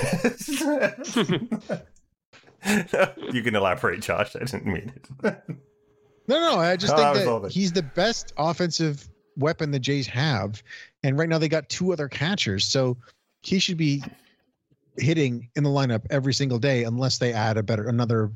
you 3.32 3.41
can 3.43 3.55
elaborate, 3.55 4.01
Josh. 4.01 4.36
I 4.36 4.39
didn't 4.39 4.65
mean 4.65 4.93
it. 4.95 5.10
No, 6.27 6.39
no, 6.39 6.60
I 6.60 6.75
just 6.75 6.93
Oh, 6.93 6.97
think 6.97 7.27
was 7.27 7.41
that 7.43 7.51
he's 7.51 7.71
the 7.71 7.82
best 7.82 8.34
offensive 8.38 9.10
weapon 9.38 9.71
the 9.71 9.79
Jays 9.79 10.05
have, 10.08 10.62
and 11.03 11.17
right 11.17 11.27
now 11.27 11.38
they 11.38 11.49
got 11.49 11.69
two 11.69 11.91
other 11.91 12.08
catchers, 12.08 12.65
so 12.65 12.97
he 13.41 13.58
should 13.60 13.77
be 13.77 14.03
hitting 14.97 15.49
in 15.55 15.63
the 15.63 15.69
lineup 15.69 16.05
every 16.10 16.34
single 16.34 16.60
day, 16.60 16.84
unless 16.84 17.17
they 17.17 17.34
add 17.34 17.58
a 17.58 17.63
better 17.63 17.88
another, 17.88 18.32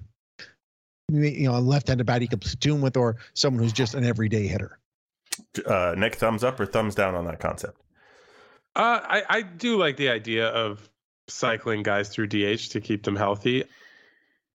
you 1.12 1.44
know, 1.48 1.56
a 1.56 1.60
left-handed 1.60 2.06
bat 2.06 2.22
he 2.22 2.28
could 2.28 2.42
platoon 2.42 2.82
with, 2.82 2.98
or 2.98 3.18
someone 3.36 3.62
who's 3.62 3.74
just 3.74 3.94
an 3.94 4.04
everyday 4.06 4.48
hitter. 4.48 4.80
Uh, 5.66 5.96
Nick, 5.98 6.16
thumbs 6.16 6.44
up 6.44 6.60
or 6.60 6.66
thumbs 6.66 6.96
down 6.96 7.16
on 7.16 7.26
that 7.26 7.40
concept? 7.40 7.80
uh, 8.76 9.00
I, 9.04 9.24
I 9.30 9.42
do 9.44 9.78
like 9.78 9.98
the 9.98 10.10
idea 10.10 10.48
of 10.50 10.90
cycling 11.28 11.84
guys 11.84 12.10
through 12.10 12.28
dh 12.28 12.70
to 12.72 12.82
keep 12.82 13.04
them 13.04 13.16
healthy 13.16 13.64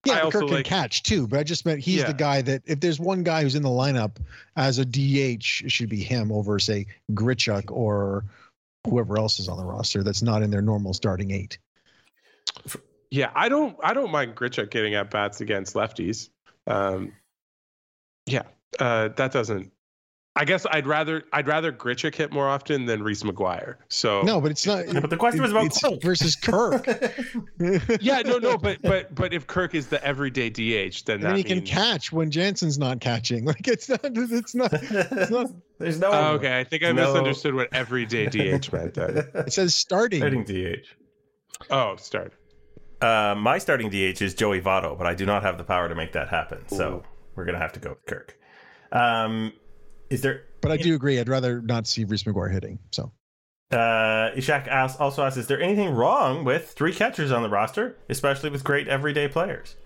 Yeah, 0.05 0.12
I 0.12 0.17
but 0.17 0.25
also 0.25 0.38
Kirk 0.41 0.49
can 0.49 0.57
like- 0.57 0.67
catch 0.67 1.03
too, 1.03 1.27
but 1.29 1.38
I 1.38 1.43
just 1.45 1.64
meant 1.64 1.81
he's 1.81 2.01
Yeah. 2.01 2.09
the 2.09 2.14
guy 2.14 2.43
that 2.43 2.62
if 2.67 2.81
there's 2.81 2.99
one 3.01 3.23
guy 3.23 3.43
who's 3.43 3.55
in 3.55 3.62
the 3.62 3.69
lineup 3.69 4.17
as 4.57 4.79
a 4.79 4.85
DH, 4.85 5.62
it 5.64 5.71
should 5.73 5.88
be 5.88 6.03
him 6.03 6.31
over 6.33 6.59
say 6.59 6.87
Grichuk 7.12 7.71
or 7.71 8.25
whoever 8.87 9.19
else 9.19 9.38
is 9.38 9.49
on 9.49 9.57
the 9.57 9.64
roster 9.64 10.03
that's 10.03 10.23
not 10.23 10.43
in 10.43 10.51
their 10.51 10.62
normal 10.62 10.95
starting 10.95 11.31
eight. 11.31 11.59
Yeah, 13.11 13.31
I 13.35 13.49
don't 13.49 13.77
I 13.83 13.95
don't 13.95 14.11
mind 14.11 14.35
Grichuk 14.37 14.71
getting 14.71 14.95
at 14.95 15.11
bats 15.11 15.41
against 15.41 15.75
lefties. 15.75 16.29
Um, 16.67 17.12
yeah, 18.27 18.43
uh, 18.79 19.09
that 19.09 19.33
doesn't. 19.33 19.73
I 20.40 20.44
guess 20.44 20.64
I'd 20.70 20.87
rather 20.87 21.24
I'd 21.33 21.48
rather 21.48 21.72
Grichuk 21.72 22.14
hit 22.14 22.33
more 22.33 22.48
often 22.48 22.87
than 22.87 23.03
Reese 23.03 23.24
McGuire. 23.24 23.74
So 23.88 24.22
No, 24.22 24.40
but 24.40 24.53
it's 24.53 24.64
not. 24.64 24.85
But 24.87 25.11
the 25.11 25.16
question 25.16 25.42
was 25.42 25.51
about 25.51 25.67
it's 25.67 25.81
Kirk. 25.83 26.00
versus 26.00 26.37
Kirk. 26.37 26.87
yeah, 28.00 28.21
no, 28.21 28.38
no, 28.38 28.56
but 28.56 28.81
but 28.83 29.13
but 29.17 29.33
if 29.35 29.48
Kirk 29.48 29.75
is 29.75 29.88
the 29.88 30.02
everyday 30.04 30.48
DH, 30.48 31.04
then 31.06 31.17
And 31.17 31.23
that 31.25 31.29
then 31.31 31.37
he 31.37 31.42
can 31.42 31.63
catch 31.63 32.13
when 32.13 32.31
Jansen's 32.31 32.79
not 32.79 33.00
catching. 33.00 33.44
Like 33.48 33.67
it's 33.67 33.88
not. 33.88 34.00
It's 34.04 34.54
not. 34.54 34.73
It's 34.73 35.31
not. 35.31 35.46
There's 35.79 35.98
no. 35.98 36.10
Oh, 36.13 36.33
okay, 36.35 36.58
I 36.58 36.63
think 36.65 36.85
I 36.85 36.92
No. 36.92 37.06
misunderstood 37.06 37.54
what 37.54 37.73
everyday 37.75 38.27
DH 38.27 38.73
meant. 38.73 38.94
Then. 38.94 39.25
It 39.35 39.52
says 39.52 39.75
starting. 39.75 40.21
Starting 40.21 40.44
DH. 40.44 40.87
Oh, 41.71 41.96
start. 41.96 42.33
Uh, 43.00 43.35
my 43.37 43.58
starting 43.58 43.88
DH 43.90 44.23
is 44.23 44.35
Joey 44.35 44.60
Votto, 44.60 44.96
but 44.96 45.06
I 45.08 45.15
do 45.15 45.27
not 45.27 45.42
have 45.42 45.58
the 45.58 45.65
power 45.65 45.88
to 45.88 45.94
make 45.96 46.13
that 46.13 46.29
happen. 46.29 46.69
So 46.69 47.02
we're 47.35 47.44
gonna 47.44 47.58
have 47.58 47.73
to 47.73 47.81
go 47.81 47.90
with 47.90 48.06
Kirk. 48.06 48.38
Um, 48.92 49.52
is 50.11 50.21
there? 50.23 50.44
But 50.61 50.73
I 50.73 50.77
do 50.77 50.94
agree. 50.94 51.19
I'd 51.21 51.29
rather 51.29 51.61
not 51.63 51.87
see 51.87 52.04
Reese 52.04 52.25
McGuire 52.25 52.52
hitting. 52.52 52.79
So 52.90 53.13
Uh, 53.71 54.31
Ishak 54.35 54.67
asks, 54.69 54.98
also 55.00 55.23
asks, 55.25 55.37
is 55.37 55.46
there 55.46 55.61
anything 55.61 55.90
wrong 55.90 56.44
with 56.44 56.71
three 56.73 56.92
catchers 56.94 57.31
on 57.31 57.42
the 57.42 57.48
roster, 57.48 57.96
especially 58.09 58.50
with 58.50 58.65
great 58.65 58.88
everyday 58.88 59.29
players? 59.29 59.77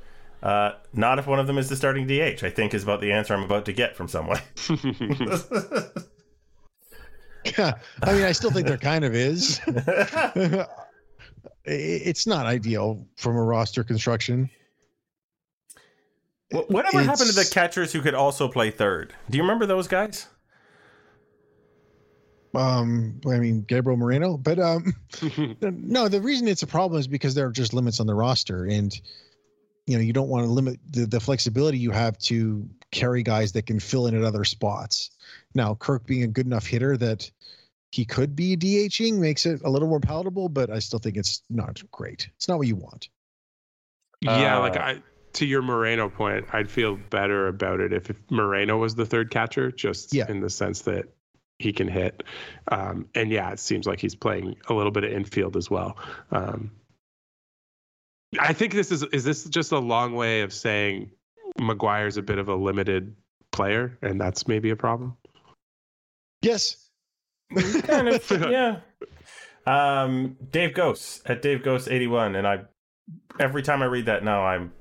Uh, 0.43 0.73
not 0.93 1.19
if 1.19 1.27
one 1.27 1.39
of 1.39 1.47
them 1.47 1.59
is 1.59 1.69
the 1.69 1.77
starting 1.77 2.07
DH. 2.07 2.43
I 2.43 2.51
think 2.51 2.75
is 2.75 2.83
about 2.83 3.01
the 3.01 3.13
answer 3.13 3.35
I'm 3.35 3.45
about 3.45 3.65
to 3.67 3.73
get 3.73 3.95
from 3.97 4.09
someone. 4.09 4.41
yeah, 7.59 7.75
I 8.03 8.13
mean, 8.13 8.25
I 8.25 8.33
still 8.33 8.51
think 8.51 8.67
there 8.67 8.77
kind 8.79 9.05
of 9.05 9.15
is. 9.15 9.61
It's 11.65 12.27
not 12.27 12.45
ideal 12.47 13.07
from 13.17 13.37
a 13.37 13.43
roster 13.43 13.85
construction. 13.85 14.51
Wh- 16.53 16.71
Whatever 16.71 17.03
happened 17.03 17.29
to 17.31 17.35
the 17.35 17.49
catchers 17.53 17.93
who 17.93 18.01
could 18.01 18.15
also 18.15 18.49
play 18.49 18.71
third? 18.71 19.13
Do 19.31 19.37
you 19.37 19.43
remember 19.43 19.67
those 19.67 19.89
guys? 19.89 20.27
Um, 22.55 23.21
I 23.27 23.39
mean 23.39 23.63
Gabriel 23.63 23.97
Moreno, 23.97 24.37
but 24.37 24.59
um, 24.59 24.93
no, 25.63 26.09
the 26.09 26.21
reason 26.21 26.47
it's 26.49 26.63
a 26.63 26.67
problem 26.67 27.01
is 27.01 27.09
because 27.09 27.35
there 27.35 27.47
are 27.47 27.51
just 27.53 27.73
limits 27.73 27.99
on 27.99 28.07
the 28.07 28.15
roster, 28.15 28.67
and 28.67 28.93
you 29.87 29.97
know 29.97 30.03
you 30.03 30.13
don't 30.13 30.29
want 30.29 30.45
to 30.45 30.51
limit 30.51 30.79
the, 30.91 31.07
the 31.07 31.19
flexibility 31.21 31.79
you 31.79 31.91
have 31.93 32.19
to 32.19 32.69
carry 32.91 33.23
guys 33.23 33.53
that 33.53 33.65
can 33.65 33.81
fill 33.81 34.07
in 34.07 34.15
at 34.15 34.23
other 34.23 34.45
spots. 34.45 35.11
Now, 35.55 35.75
Kirk 35.75 36.05
being 36.05 36.25
a 36.25 36.27
good 36.27 36.45
enough 36.45 36.67
hitter 36.67 36.95
that 36.99 37.31
he 37.91 38.05
could 38.05 38.37
be 38.37 38.55
DHing 38.55 39.19
makes 39.19 39.47
it 39.47 39.63
a 39.65 39.71
little 39.71 39.89
more 39.89 40.01
palatable, 40.01 40.51
but 40.51 40.69
I 40.71 40.79
still 40.79 40.99
think 40.99 41.17
it's 41.17 41.41
not 41.49 41.81
great. 41.91 42.29
It's 42.37 42.49
not 42.49 42.59
what 42.59 42.67
you 42.67 42.77
want. 42.77 43.09
yeah, 44.21 44.59
Uh, 44.59 44.61
like 44.61 44.77
I 44.77 45.03
to 45.35 45.47
your 45.47 45.63
Moreno 45.63 46.09
point, 46.09 46.47
I'd 46.53 46.71
feel 46.71 46.97
better 47.11 47.49
about 47.49 47.81
it 47.81 47.93
if, 47.93 48.11
if 48.11 48.17
Moreno 48.31 48.77
was 48.79 48.95
the 48.95 49.07
third 49.07 49.31
catcher, 49.31 49.71
just 49.71 50.13
Yeah. 50.13 50.27
in 50.29 50.41
the 50.41 50.51
sense 50.51 50.83
that 50.83 51.07
he 51.59 51.73
can 51.73 51.89
hit. 51.89 52.23
Um, 52.69 53.09
and 53.15 53.31
yeah, 53.31 53.51
it 53.53 53.59
seems 53.59 53.87
like 53.87 54.01
he's 54.01 54.15
playing 54.15 54.57
a 54.69 54.75
little 54.75 54.91
bit 54.93 55.05
of 55.05 55.13
infield 55.13 55.57
as 55.57 55.71
well. 55.71 55.97
Um, 56.31 56.71
I 58.41 58.53
think 58.53 58.73
this 58.73 58.91
is 58.91 59.03
is 59.05 59.25
this 59.25 59.45
just 59.45 59.73
a 59.73 59.79
long 59.79 60.15
way 60.15 60.41
of 60.41 60.53
saying 60.53 61.11
McGuire's 61.61 62.17
a 62.17 62.23
bit 62.23 62.39
of 62.39 62.49
a 62.49 62.55
limited 62.55 63.15
player, 63.53 63.99
and 64.01 64.19
that's 64.21 64.49
maybe 64.49 64.71
a 64.71 64.77
problem. 64.77 65.17
Yes, 66.41 66.89
kind 67.83 68.09
of, 68.09 68.31
yeah. 68.51 68.81
Um, 69.67 70.37
Dave 70.51 70.73
Ghost 70.75 71.23
at 71.27 71.43
Dave 71.43 71.63
Ghost 71.63 71.89
eighty 71.89 72.07
one, 72.07 72.35
and 72.35 72.47
I 72.47 72.63
every 73.39 73.63
time 73.63 73.83
I 73.83 73.87
read 73.87 74.07
that 74.07 74.25
now, 74.25 74.45
I'm 74.45 74.73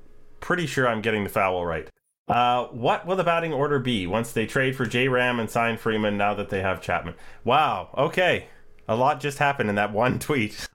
pretty 0.42 0.66
sure 0.66 0.86
I'm 0.86 1.00
getting 1.00 1.24
the 1.24 1.30
foul 1.30 1.64
right. 1.64 1.88
Uh, 2.28 2.66
what 2.66 3.06
will 3.06 3.16
the 3.16 3.24
batting 3.24 3.52
order 3.52 3.78
be 3.78 4.06
once 4.06 4.32
they 4.32 4.46
trade 4.46 4.76
for 4.76 4.84
J 4.86 5.08
Ram 5.08 5.40
and 5.40 5.48
sign 5.50 5.78
Freeman? 5.78 6.18
Now 6.18 6.34
that 6.34 6.50
they 6.50 6.60
have 6.60 6.82
Chapman, 6.82 7.14
wow. 7.44 7.88
Okay, 7.96 8.46
a 8.86 8.94
lot 8.94 9.20
just 9.20 9.38
happened 9.38 9.70
in 9.70 9.76
that 9.76 9.92
one 9.94 10.18
tweet. 10.18 10.68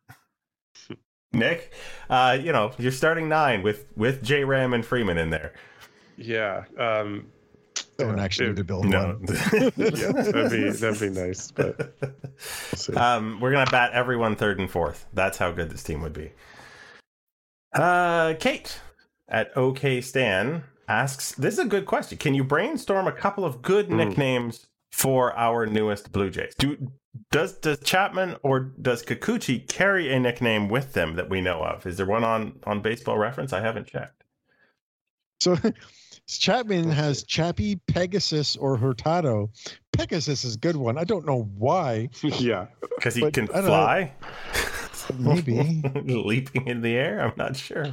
Nick, 1.33 1.71
uh, 2.09 2.37
you 2.41 2.51
know 2.51 2.71
you're 2.79 2.91
starting 2.91 3.29
nine 3.29 3.61
with 3.61 3.85
with 3.95 4.23
J 4.23 4.43
Ram 4.43 4.73
and 4.73 4.83
Freeman 4.85 5.17
in 5.17 5.29
there. 5.29 5.53
Yeah. 6.17 6.63
Um, 6.79 7.27
don't 7.97 8.19
actually 8.19 8.47
it- 8.47 8.49
need 8.49 8.55
to 8.57 8.63
build 8.63 8.85
No, 8.85 9.17
one. 9.19 9.25
yeah, 9.77 10.11
that'd 10.11 10.51
be 10.51 10.69
that'd 10.71 10.99
be 10.99 11.09
nice, 11.09 11.51
but 11.51 11.93
we'll 12.89 12.97
um, 12.99 13.39
we're 13.39 13.51
gonna 13.51 13.69
bat 13.71 13.91
everyone 13.93 14.35
third 14.35 14.59
and 14.59 14.69
fourth. 14.69 15.05
That's 15.13 15.37
how 15.37 15.51
good 15.51 15.69
this 15.69 15.83
team 15.83 16.01
would 16.01 16.13
be. 16.13 16.31
Uh, 17.73 18.33
Kate 18.39 18.79
at 19.29 19.55
OK 19.57 20.01
Stan 20.01 20.63
asks, 20.87 21.33
"This 21.33 21.55
is 21.55 21.59
a 21.59 21.65
good 21.67 21.85
question. 21.85 22.17
Can 22.17 22.33
you 22.33 22.43
brainstorm 22.43 23.07
a 23.07 23.11
couple 23.11 23.43
of 23.45 23.61
good 23.61 23.89
Mm. 23.89 23.97
nicknames 23.97 24.67
for 24.91 25.33
our 25.37 25.65
newest 25.65 26.11
Blue 26.11 26.29
Jays? 26.29 26.53
Do 26.57 26.91
does 27.31 27.53
does 27.53 27.79
Chapman 27.79 28.35
or 28.43 28.59
does 28.59 29.03
Kikuchi 29.03 29.67
carry 29.67 30.13
a 30.13 30.19
nickname 30.19 30.69
with 30.69 30.93
them 30.93 31.15
that 31.15 31.29
we 31.29 31.41
know 31.41 31.61
of? 31.63 31.85
Is 31.85 31.97
there 31.97 32.05
one 32.05 32.23
on 32.23 32.59
on 32.65 32.81
Baseball 32.81 33.17
Reference? 33.17 33.51
I 33.53 33.61
haven't 33.61 33.87
checked. 33.87 34.23
So 35.39 35.57
Chapman 36.27 36.89
has 36.91 37.23
Chappie, 37.23 37.77
Pegasus, 37.87 38.55
or 38.57 38.77
Hurtado. 38.77 39.49
Pegasus 39.93 40.43
is 40.43 40.55
a 40.55 40.59
good 40.59 40.75
one. 40.75 40.97
I 40.97 41.03
don't 41.05 41.25
know 41.25 41.43
why. 41.57 42.09
yeah. 42.23 42.67
Because 42.95 43.15
he 43.15 43.21
But 43.21 43.33
can 43.33 43.47
I 43.53 43.61
know. 43.61 43.67
fly, 43.67 44.13
Maybe. 45.17 45.81
leaping 46.03 46.67
in 46.67 46.81
the 46.81 46.95
air. 46.95 47.21
I'm 47.21 47.33
not 47.37 47.55
sure. 47.55 47.85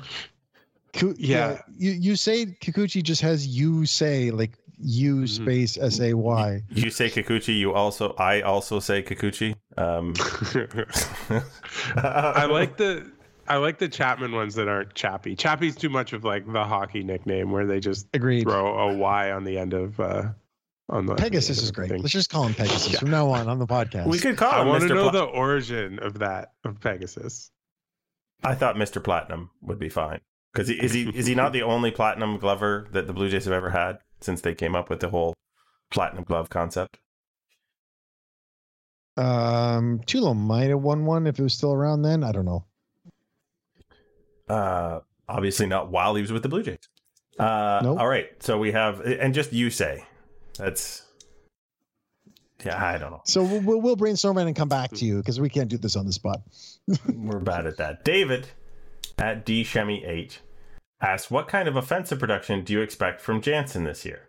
Ku- 0.95 1.15
Yeah. 1.19 1.61
You 1.77 1.93
you 1.93 2.17
say 2.17 2.47
Kikuchi 2.47 3.03
just 3.03 3.21
has 3.23 3.47
you 3.47 3.85
say 3.87 4.31
like 4.31 4.53
U 4.79 5.17
Mm-hmm. 5.17 5.27
space 5.27 5.79
S 5.79 6.01
A 6.01 6.15
Y. 6.15 6.63
You 6.71 6.91
say 6.91 7.09
Kikuchi. 7.11 7.59
You 7.59 7.73
also, 7.73 8.15
I 8.19 8.41
also 8.43 8.81
say 8.81 9.03
Kikuchi. 9.03 9.55
Um, 9.77 10.15
I 11.97 12.47
like 12.47 12.77
the 12.77 13.11
I 13.47 13.57
like 13.59 13.79
the 13.79 13.89
Chapman 13.89 14.33
ones 14.33 14.55
that 14.55 14.69
aren't 14.69 14.95
Chappy. 14.95 15.37
Chappy's 15.37 15.77
too 15.77 15.91
much 15.91 16.13
of 16.13 16.25
like 16.25 16.51
the 16.51 16.65
hockey 16.65 17.03
nickname 17.05 17.51
where 17.51 17.67
they 17.67 17.79
just 17.81 18.07
Agreed. 18.15 18.45
throw 18.45 18.79
a 18.89 18.95
Y 18.97 19.31
on 19.33 19.45
the 19.45 19.59
end 19.59 19.75
of 19.75 19.99
uh 20.01 20.25
on 20.89 21.07
the 21.07 21.15
Pegasus 21.15 21.59
the 21.59 21.63
is 21.65 21.71
great. 21.71 21.89
thing. 21.91 22.01
Let's 22.03 22.13
just 22.13 22.31
call 22.31 22.45
him 22.47 22.55
Pegasus 22.55 22.93
Yeah. 22.93 22.99
from 23.01 23.11
now 23.11 23.31
on 23.31 23.49
on 23.49 23.59
the 23.59 23.67
podcast. 23.67 24.07
we 24.07 24.19
could 24.19 24.37
call 24.37 24.53
I 24.53 24.63
him 24.63 24.69
want 24.69 24.83
to 24.83 24.89
Mr. 24.89 24.95
know 24.95 25.11
Pla- 25.11 25.21
the 25.21 25.25
origin 25.25 25.99
of 26.01 26.19
that 26.21 26.53
of 26.65 26.81
Pegasus. 26.81 27.51
I 28.43 28.55
thought 28.55 28.77
Mr. 28.77 29.03
Platinum 29.03 29.51
would 29.63 29.79
be 29.79 29.89
fine 29.89 30.21
because 30.55 30.71
is 30.71 30.93
he 30.93 31.09
is 31.15 31.27
he 31.27 31.35
not 31.35 31.53
the 31.53 31.63
only 31.63 31.91
platinum 31.91 32.39
glover 32.39 32.87
that 32.93 33.07
the 33.07 33.13
Blue 33.13 33.29
Jays 33.29 33.45
have 33.45 33.53
ever 33.53 33.71
had 33.71 33.99
since 34.21 34.41
they 34.41 34.55
came 34.55 34.77
up 34.77 34.89
with 34.89 35.01
the 35.01 35.09
whole 35.09 35.35
platinum 35.91 36.25
glove 36.25 36.49
concept? 36.49 36.99
Um, 39.17 40.01
Tulo 40.07 40.37
might 40.37 40.71
have 40.71 40.81
won 40.81 41.05
one 41.07 41.27
if 41.27 41.39
it 41.39 41.43
was 41.43 41.55
still 41.55 41.73
around 41.73 42.03
then. 42.03 42.25
I 42.25 42.33
don't 42.33 42.45
know. 42.45 42.65
Uh, 44.49 45.01
obviously 45.29 45.67
not 45.67 45.91
while 45.91 46.15
he 46.15 46.23
was 46.23 46.33
with 46.33 46.43
the 46.43 46.49
Blue 46.49 46.63
Jays. 46.63 46.79
Uh, 47.39 47.81
Nope. 47.83 47.99
All 47.99 48.07
right, 48.07 48.31
so 48.41 48.59
we 48.59 48.73
have 48.73 49.01
and 49.01 49.35
just 49.35 49.53
you 49.53 49.71
say 49.71 50.05
that's 50.57 51.03
yeah. 52.65 52.83
I 52.83 52.97
don't 52.97 53.11
know. 53.11 53.23
So 53.25 53.43
we'll, 53.43 53.61
we'll, 53.61 53.81
we'll 53.81 53.97
brainstorm 53.97 54.39
it 54.39 54.47
and 54.47 54.55
come 54.55 54.69
back 54.69 54.93
to 54.93 55.05
you 55.05 55.19
because 55.19 55.41
we 55.41 55.51
can't 55.51 55.69
do 55.69 55.77
this 55.77 55.97
on 55.97 56.07
the 56.07 56.13
spot. 56.13 56.43
We're 57.13 57.41
bad 57.41 57.67
at 57.67 57.77
that. 57.79 58.05
David 58.05 58.47
at 59.19 59.45
D 59.45 59.63
Shemi 59.65 60.07
H 60.07 60.41
asks, 61.01 61.31
"What 61.31 61.49
kind 61.49 61.69
of 61.69 61.77
offensive 61.77 62.19
production 62.19 62.65
do 62.65 62.73
you 62.73 62.81
expect 62.83 63.21
from 63.21 63.41
Jansen 63.41 63.85
this 63.85 64.05
year?" 64.05 64.29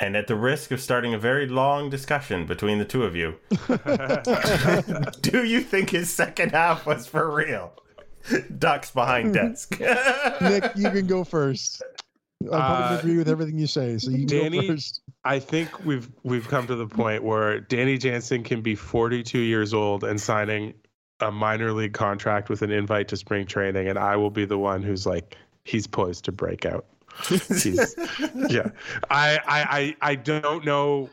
And 0.00 0.16
at 0.16 0.28
the 0.28 0.36
risk 0.36 0.70
of 0.70 0.80
starting 0.80 1.12
a 1.12 1.18
very 1.18 1.48
long 1.48 1.90
discussion 1.90 2.46
between 2.46 2.78
the 2.78 2.84
two 2.84 3.02
of 3.02 3.16
you, 3.16 3.34
do 5.22 5.44
you 5.44 5.60
think 5.60 5.90
his 5.90 6.10
second 6.12 6.52
half 6.52 6.86
was 6.86 7.06
for 7.06 7.34
real? 7.34 7.72
Ducks 8.58 8.90
behind 8.90 9.34
desk. 9.34 9.78
Nick, 10.40 10.70
you 10.76 10.90
can 10.90 11.06
go 11.06 11.24
first. 11.24 11.82
I 12.44 12.46
probably 12.48 12.96
Uh, 12.96 12.98
agree 13.00 13.16
with 13.18 13.28
everything 13.28 13.58
you 13.58 13.66
say, 13.66 13.98
so 13.98 14.10
you 14.10 14.26
Danny- 14.26 14.60
go 14.68 14.74
first. 14.74 15.00
I 15.24 15.40
think 15.40 15.84
we've 15.84 16.08
we've 16.22 16.46
come 16.46 16.66
to 16.68 16.76
the 16.76 16.86
point 16.86 17.24
where 17.24 17.60
Danny 17.60 17.98
Jansen 17.98 18.44
can 18.44 18.60
be 18.62 18.74
42 18.76 19.38
years 19.40 19.74
old 19.74 20.04
and 20.04 20.20
signing 20.20 20.74
a 21.20 21.30
minor 21.30 21.72
league 21.72 21.94
contract 21.94 22.48
with 22.48 22.62
an 22.62 22.70
invite 22.70 23.08
to 23.08 23.16
spring 23.16 23.46
training, 23.46 23.88
and 23.88 23.98
I 23.98 24.16
will 24.16 24.30
be 24.30 24.44
the 24.44 24.58
one 24.58 24.82
who's 24.82 25.06
like, 25.06 25.36
he's 25.64 25.86
poised 25.86 26.24
to 26.26 26.32
break 26.32 26.64
out. 26.64 26.86
Yeah, 28.48 28.70
I, 29.10 29.38
I 29.38 29.40
I 29.48 29.96
I 30.00 30.14
don't 30.14 30.64
know 30.64 31.10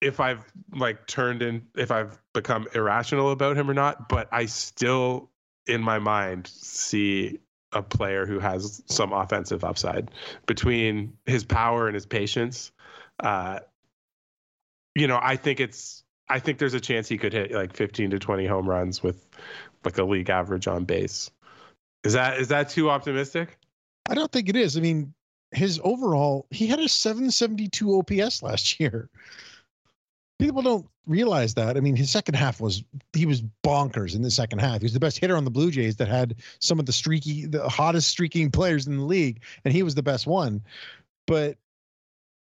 if 0.00 0.18
I've 0.18 0.44
like 0.74 1.06
turned 1.06 1.42
in 1.42 1.66
if 1.76 1.90
I've 1.90 2.18
become 2.32 2.66
irrational 2.74 3.30
about 3.30 3.56
him 3.56 3.70
or 3.70 3.74
not, 3.74 4.08
but 4.08 4.28
I 4.32 4.46
still 4.46 5.30
in 5.66 5.82
my 5.82 5.98
mind 5.98 6.46
see 6.46 7.38
a 7.72 7.82
player 7.82 8.26
who 8.26 8.38
has 8.38 8.82
some 8.86 9.12
offensive 9.12 9.64
upside 9.64 10.10
between 10.46 11.14
his 11.26 11.44
power 11.44 11.86
and 11.86 11.94
his 11.94 12.06
patience. 12.06 12.70
Uh, 13.20 13.60
you 14.94 15.06
know, 15.06 15.18
I 15.20 15.36
think 15.36 15.60
it's 15.60 16.01
I 16.32 16.38
think 16.38 16.56
there's 16.56 16.72
a 16.72 16.80
chance 16.80 17.08
he 17.08 17.18
could 17.18 17.34
hit 17.34 17.52
like 17.52 17.76
15 17.76 18.08
to 18.10 18.18
20 18.18 18.46
home 18.46 18.66
runs 18.66 19.02
with 19.02 19.28
like 19.84 19.98
a 19.98 20.04
league 20.04 20.30
average 20.30 20.66
on 20.66 20.84
base. 20.84 21.30
Is 22.04 22.14
that 22.14 22.38
is 22.40 22.48
that 22.48 22.70
too 22.70 22.88
optimistic? 22.88 23.58
I 24.08 24.14
don't 24.14 24.32
think 24.32 24.48
it 24.48 24.56
is. 24.56 24.78
I 24.78 24.80
mean, 24.80 25.12
his 25.50 25.78
overall, 25.84 26.46
he 26.50 26.66
had 26.66 26.80
a 26.80 26.88
772 26.88 27.98
OPS 27.98 28.42
last 28.42 28.80
year. 28.80 29.10
People 30.38 30.62
don't 30.62 30.86
realize 31.06 31.52
that. 31.54 31.76
I 31.76 31.80
mean, 31.80 31.96
his 31.96 32.10
second 32.10 32.34
half 32.34 32.62
was 32.62 32.82
he 33.12 33.26
was 33.26 33.42
bonkers 33.62 34.16
in 34.16 34.22
the 34.22 34.30
second 34.30 34.60
half. 34.60 34.80
He 34.80 34.86
was 34.86 34.94
the 34.94 35.00
best 35.00 35.18
hitter 35.18 35.36
on 35.36 35.44
the 35.44 35.50
Blue 35.50 35.70
Jays 35.70 35.96
that 35.96 36.08
had 36.08 36.36
some 36.60 36.80
of 36.80 36.86
the 36.86 36.92
streaky, 36.92 37.44
the 37.44 37.68
hottest 37.68 38.08
streaking 38.08 38.50
players 38.58 38.86
in 38.86 38.96
the 38.96 39.04
league, 39.04 39.42
and 39.66 39.74
he 39.74 39.82
was 39.82 39.94
the 39.94 40.02
best 40.02 40.26
one. 40.26 40.62
But 41.26 41.58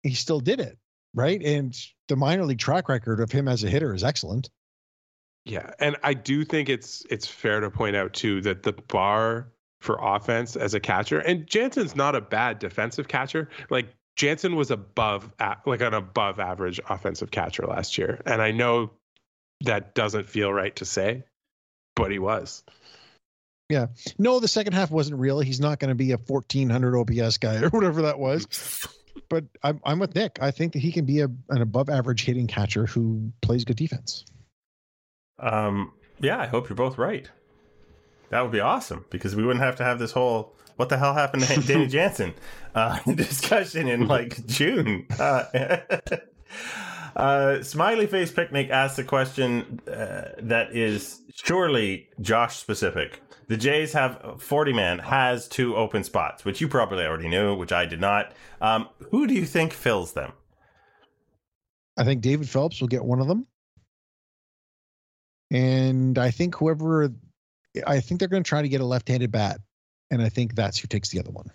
he 0.03 0.13
still 0.13 0.41
did 0.41 0.61
it, 0.61 0.77
right? 1.15 1.43
And 1.43 1.75
the 2.11 2.17
minor 2.17 2.45
league 2.45 2.59
track 2.59 2.89
record 2.91 3.21
of 3.21 3.33
him 3.33 3.49
as 3.49 3.65
a 3.65 3.71
hitter 3.71 3.95
is 3.95 4.05
excellent. 4.05 4.51
Yeah, 5.47 5.71
and 5.79 5.97
I 6.03 6.13
do 6.13 6.45
think 6.45 6.69
it's 6.69 7.07
it's 7.09 7.27
fair 7.27 7.61
to 7.61 7.71
point 7.71 7.97
out 7.97 8.13
too 8.13 8.43
that 8.43 8.63
the 8.63 8.73
bar 8.73 9.49
for 9.81 9.99
offense 9.99 10.57
as 10.57 10.75
a 10.75 10.81
catcher, 10.81 11.19
and 11.19 11.47
Jansen's 11.47 11.97
not 11.97 12.15
a 12.15 12.21
bad 12.21 12.59
defensive 12.59 13.09
catcher. 13.09 13.49
Like 13.71 13.95
Jansen 14.17 14.57
was 14.57 14.71
above 14.71 15.33
like 15.65 15.81
an 15.81 15.95
above 15.95 16.41
average 16.41 16.81
offensive 16.91 17.31
catcher 17.31 17.67
last 17.67 17.97
year, 17.97 18.21
and 18.27 18.43
I 18.43 18.51
know 18.51 18.91
that 19.63 19.95
doesn't 19.95 20.29
feel 20.29 20.53
right 20.53 20.75
to 20.77 20.85
say, 20.85 21.25
but 21.97 22.11
he 22.11 22.19
was. 22.19 22.63
Yeah. 23.71 23.87
No, 24.19 24.41
the 24.41 24.49
second 24.49 24.73
half 24.73 24.91
wasn't 24.91 25.21
real. 25.21 25.39
He's 25.39 25.61
not 25.61 25.79
going 25.79 25.91
to 25.91 25.95
be 25.95 26.11
a 26.11 26.17
1400 26.17 26.99
OPS 26.99 27.39
guy 27.39 27.57
or 27.63 27.69
whatever 27.69 28.03
that 28.03 28.19
was. 28.19 28.89
But 29.29 29.45
I'm, 29.63 29.81
I'm 29.85 29.99
with 29.99 30.15
Nick. 30.15 30.39
I 30.41 30.51
think 30.51 30.73
that 30.73 30.81
he 30.81 30.93
can 30.93 31.05
be 31.05 31.21
a, 31.21 31.29
an 31.49 31.63
above 31.63 31.89
average 31.89 32.25
hitting 32.25 32.47
catcher 32.47 32.87
who 32.87 33.33
plays 33.43 33.65
good 33.65 33.77
defense. 33.77 34.25
Um, 35.39 35.93
yeah, 36.21 36.39
I 36.39 36.47
hope 36.47 36.69
you're 36.69 36.77
both 36.77 36.99
right. 36.99 37.29
That 38.31 38.43
would 38.43 38.53
be 38.53 38.61
awesome 38.61 39.05
because 39.11 39.35
we 39.35 39.45
wouldn't 39.45 39.65
have 39.65 39.77
to 39.77 39.85
have 39.85 39.99
this 39.99 40.13
whole 40.13 40.55
"what 40.77 40.89
the 40.89 40.99
hell 40.99 41.15
happened 41.15 41.43
to 41.45 41.61
Danny 41.61 41.87
Jansen" 41.89 42.35
uh, 42.75 42.99
discussion 43.15 43.89
in 43.89 44.07
like 44.07 44.47
June. 44.47 45.07
Uh, 45.19 45.87
Uh, 47.17 47.63
Smiley 47.63 48.07
Face 48.07 48.31
Picnic 48.31 48.71
asks 48.71 48.99
a 48.99 49.05
question 49.05 49.81
uh, 49.89 50.31
that 50.39 50.75
is 50.75 51.21
surely 51.35 52.09
Josh 52.21 52.57
specific. 52.57 53.21
The 53.51 53.57
Jays 53.57 53.93
have 53.95 54.41
40 54.41 54.73
man, 54.73 55.01
has 55.01 55.49
two 55.49 55.75
open 55.75 56.05
spots, 56.05 56.45
which 56.45 56.61
you 56.61 56.69
probably 56.69 57.05
already 57.05 57.27
knew, 57.27 57.57
which 57.57 57.73
I 57.73 57.85
did 57.85 58.01
not. 58.01 58.31
Um, 58.61 58.89
who 59.11 59.27
do 59.27 59.35
you 59.35 59.45
think 59.45 59.73
fills 59.73 60.13
them? 60.13 60.31
I 61.99 62.05
think 62.05 62.21
David 62.21 62.49
Phelps 62.49 62.81
will 62.81 62.87
get 62.87 63.05
one 63.05 63.19
of 63.19 63.27
them. 63.27 63.49
And 65.51 66.17
I 66.17 66.31
think 66.31 66.55
whoever, 66.55 67.13
I 67.85 67.99
think 67.99 68.21
they're 68.21 68.29
going 68.29 68.45
to 68.45 68.49
try 68.49 68.63
to 68.63 68.69
get 68.69 68.83
a 68.83 68.87
left 68.87 69.09
handed 69.09 69.33
bat. 69.33 69.59
And 70.13 70.23
I 70.23 70.29
think 70.29 70.55
that's 70.55 70.79
who 70.79 70.87
takes 70.87 71.09
the 71.09 71.19
other 71.19 71.33
one. 71.33 71.51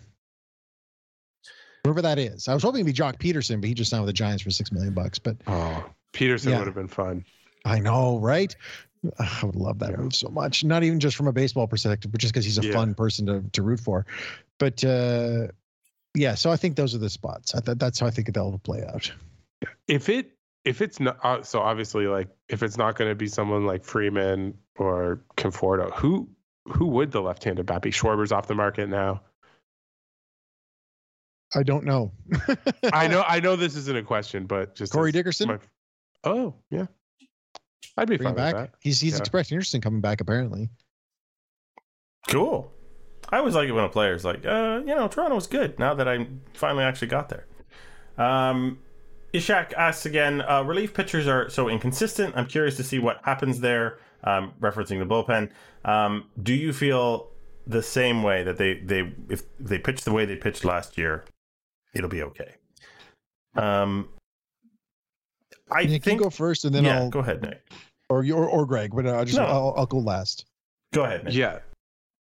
Whoever 1.84 2.02
that 2.02 2.18
is. 2.18 2.46
I 2.46 2.52
was 2.52 2.62
hoping 2.62 2.80
it'd 2.80 2.94
be 2.94 3.02
Joc 3.02 3.16
Pederson, 3.18 3.62
but 3.62 3.68
he 3.68 3.74
just 3.74 3.88
signed 3.90 4.02
with 4.02 4.08
the 4.08 4.12
Giants 4.12 4.42
for 4.42 4.50
six 4.50 4.70
million 4.70 4.92
bucks. 4.92 5.18
But 5.18 5.38
Oh, 5.46 5.82
Peterson 6.12 6.50
Yeah. 6.52 6.58
would 6.58 6.66
have 6.66 6.76
been 6.76 6.88
fun. 6.88 7.24
I 7.64 7.78
know, 7.78 8.18
right? 8.18 8.54
I 9.18 9.40
would 9.44 9.56
love 9.56 9.78
that 9.80 9.98
move 9.98 10.14
so 10.14 10.28
much. 10.28 10.64
Not 10.64 10.82
even 10.82 10.98
just 11.00 11.16
from 11.16 11.26
a 11.28 11.32
baseball 11.32 11.66
perspective, 11.66 12.10
but 12.10 12.20
just 12.20 12.32
because 12.32 12.44
he's 12.44 12.58
a 12.58 12.62
Yeah. 12.66 12.72
fun 12.72 12.94
person 12.94 13.26
to, 13.26 13.42
to 13.52 13.62
root 13.62 13.80
for. 13.80 14.04
But 14.58 14.82
uh, 14.84 15.48
yeah, 16.14 16.34
so 16.34 16.50
I 16.50 16.56
think 16.56 16.76
those 16.76 16.94
are 16.94 16.98
the 16.98 17.10
spots. 17.10 17.54
I 17.54 17.60
th- 17.60 17.78
that's 17.78 18.00
how 18.00 18.06
I 18.06 18.10
think 18.10 18.32
they'll 18.32 18.58
play 18.58 18.84
out. 18.84 19.12
If 19.86 20.08
it 20.08 20.32
if 20.64 20.80
it's 20.80 20.98
not 20.98 21.18
uh, 21.24 21.42
so 21.42 21.60
obviously 21.60 22.06
like 22.06 22.28
if 22.48 22.62
it's 22.62 22.76
not 22.76 22.96
going 22.96 23.10
to 23.10 23.14
be 23.14 23.28
someone 23.28 23.66
like 23.66 23.84
Freeman 23.84 24.54
or 24.78 25.20
Conforto, 25.36 25.92
who 25.94 26.28
who 26.68 26.86
would 26.86 27.12
the 27.12 27.22
left-handed 27.22 27.66
bat 27.66 27.82
be? 27.82 27.90
Schwarber's 27.90 28.32
off 28.32 28.48
the 28.48 28.54
market 28.56 28.88
now. 28.88 29.20
I 31.54 31.62
don't 31.62 31.84
know. 31.84 32.12
I 32.92 33.06
know 33.06 33.22
I 33.28 33.40
know 33.40 33.54
this 33.56 33.76
isn't 33.76 33.96
a 33.96 34.02
question, 34.02 34.46
but 34.46 34.74
just 34.74 34.92
Corey 34.92 35.12
Dickerson? 35.12 35.48
my- 35.48 35.58
oh 36.24 36.54
yeah, 36.70 36.86
I'd 37.96 38.08
be 38.08 38.16
Bring 38.16 38.34
fine 38.34 38.38
him 38.38 38.44
with 38.44 38.54
back. 38.54 38.72
that. 38.72 38.78
He's 38.80 39.00
he's 39.00 39.14
Yeah. 39.14 39.18
expressed 39.20 39.52
interest 39.52 39.74
in 39.74 39.80
coming 39.80 40.00
back 40.00 40.20
apparently. 40.20 40.68
Cool. 42.28 42.72
I 43.30 43.38
always 43.38 43.54
like 43.54 43.68
it 43.68 43.72
when 43.72 43.84
a 43.84 43.88
player's 43.88 44.24
like, 44.24 44.44
uh, 44.46 44.80
you 44.86 44.94
know, 44.94 45.08
Toronto's 45.08 45.46
good 45.46 45.78
now 45.78 45.94
that 45.94 46.06
I 46.08 46.26
finally 46.54 46.84
actually 46.84 47.08
got 47.08 47.28
there. 47.28 47.46
Um, 48.18 48.78
Ishak 49.32 49.72
asks 49.74 50.06
again, 50.06 50.40
uh, 50.42 50.62
relief 50.62 50.94
pitchers 50.94 51.26
are 51.26 51.48
so 51.50 51.68
inconsistent. 51.68 52.34
I'm 52.36 52.46
curious 52.46 52.76
to 52.76 52.84
see 52.84 52.98
what 52.98 53.18
happens 53.24 53.60
there, 53.60 53.98
um, 54.24 54.52
referencing 54.60 54.98
the 55.00 55.06
bullpen. 55.06 55.50
Um, 55.84 56.24
do 56.42 56.54
you 56.54 56.72
feel 56.72 57.30
the 57.66 57.82
same 57.82 58.22
way 58.22 58.44
that 58.44 58.58
they, 58.58 58.74
they 58.74 59.12
if 59.28 59.42
they 59.58 59.78
pitch 59.78 60.04
the 60.04 60.12
way 60.12 60.24
they 60.24 60.36
pitched 60.36 60.64
last 60.64 60.96
year, 60.96 61.24
it'll 61.94 62.08
be 62.10 62.22
okay? 62.22 62.54
Um, 63.56 64.08
I 65.70 65.84
Nick, 65.84 66.04
think. 66.04 66.18
you 66.20 66.24
go 66.24 66.30
first, 66.30 66.64
and 66.64 66.74
then 66.74 66.84
yeah, 66.84 66.98
I'll 66.98 67.10
go 67.10 67.20
ahead, 67.20 67.42
Nick. 67.42 67.62
or 68.08 68.24
you 68.24 68.36
or, 68.36 68.48
or 68.48 68.66
Greg, 68.66 68.92
but 68.94 69.06
I 69.06 69.24
just 69.24 69.38
No. 69.38 69.44
I'll, 69.44 69.74
I'll 69.76 69.86
go 69.86 69.98
last. 69.98 70.46
Go 70.92 71.04
ahead, 71.04 71.24
Nick. 71.24 71.34
Yeah. 71.34 71.58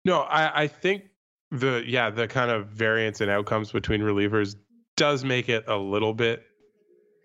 No, 0.04 0.20
I, 0.20 0.62
I 0.62 0.66
think 0.66 1.04
the 1.50 1.82
yeah, 1.86 2.10
the 2.10 2.26
kind 2.28 2.50
of 2.50 2.68
variance 2.68 3.20
in 3.20 3.28
outcomes 3.28 3.72
between 3.72 4.00
relievers 4.00 4.56
does 4.96 5.24
make 5.24 5.48
it 5.48 5.64
a 5.68 5.76
little 5.76 6.14
bit 6.14 6.44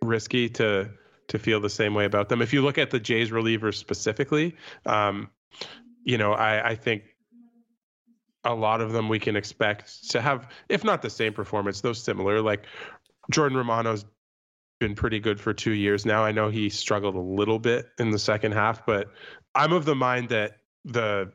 risky 0.01 0.49
to 0.49 0.89
to 1.29 1.39
feel 1.39 1.59
the 1.59 1.69
same 1.69 1.93
way 1.93 2.05
about 2.05 2.29
them. 2.29 2.41
If 2.41 2.51
you 2.53 2.61
look 2.61 2.77
at 2.77 2.91
the 2.91 2.99
Jays 2.99 3.31
relievers 3.31 3.75
specifically, 3.75 4.55
um, 4.85 5.29
you 6.03 6.17
know, 6.17 6.33
I, 6.33 6.71
I 6.71 6.75
think 6.75 7.03
a 8.43 8.53
lot 8.53 8.81
of 8.81 8.91
them 8.91 9.07
we 9.07 9.19
can 9.19 9.37
expect 9.37 10.09
to 10.11 10.21
have, 10.21 10.49
if 10.67 10.83
not 10.83 11.01
the 11.01 11.09
same 11.09 11.31
performance, 11.33 11.79
though 11.79 11.93
similar. 11.93 12.41
Like 12.41 12.65
Jordan 13.31 13.57
Romano's 13.57 14.05
been 14.83 14.95
pretty 14.95 15.17
good 15.17 15.39
for 15.39 15.53
two 15.53 15.71
years 15.71 16.05
now. 16.05 16.25
I 16.25 16.33
know 16.33 16.49
he 16.49 16.67
struggled 16.67 17.15
a 17.15 17.19
little 17.19 17.57
bit 17.57 17.87
in 17.99 18.11
the 18.11 18.19
second 18.19 18.51
half, 18.51 18.85
but 18.85 19.07
I'm 19.55 19.71
of 19.71 19.85
the 19.85 19.95
mind 19.95 20.27
that 20.27 20.57
the 20.83 21.31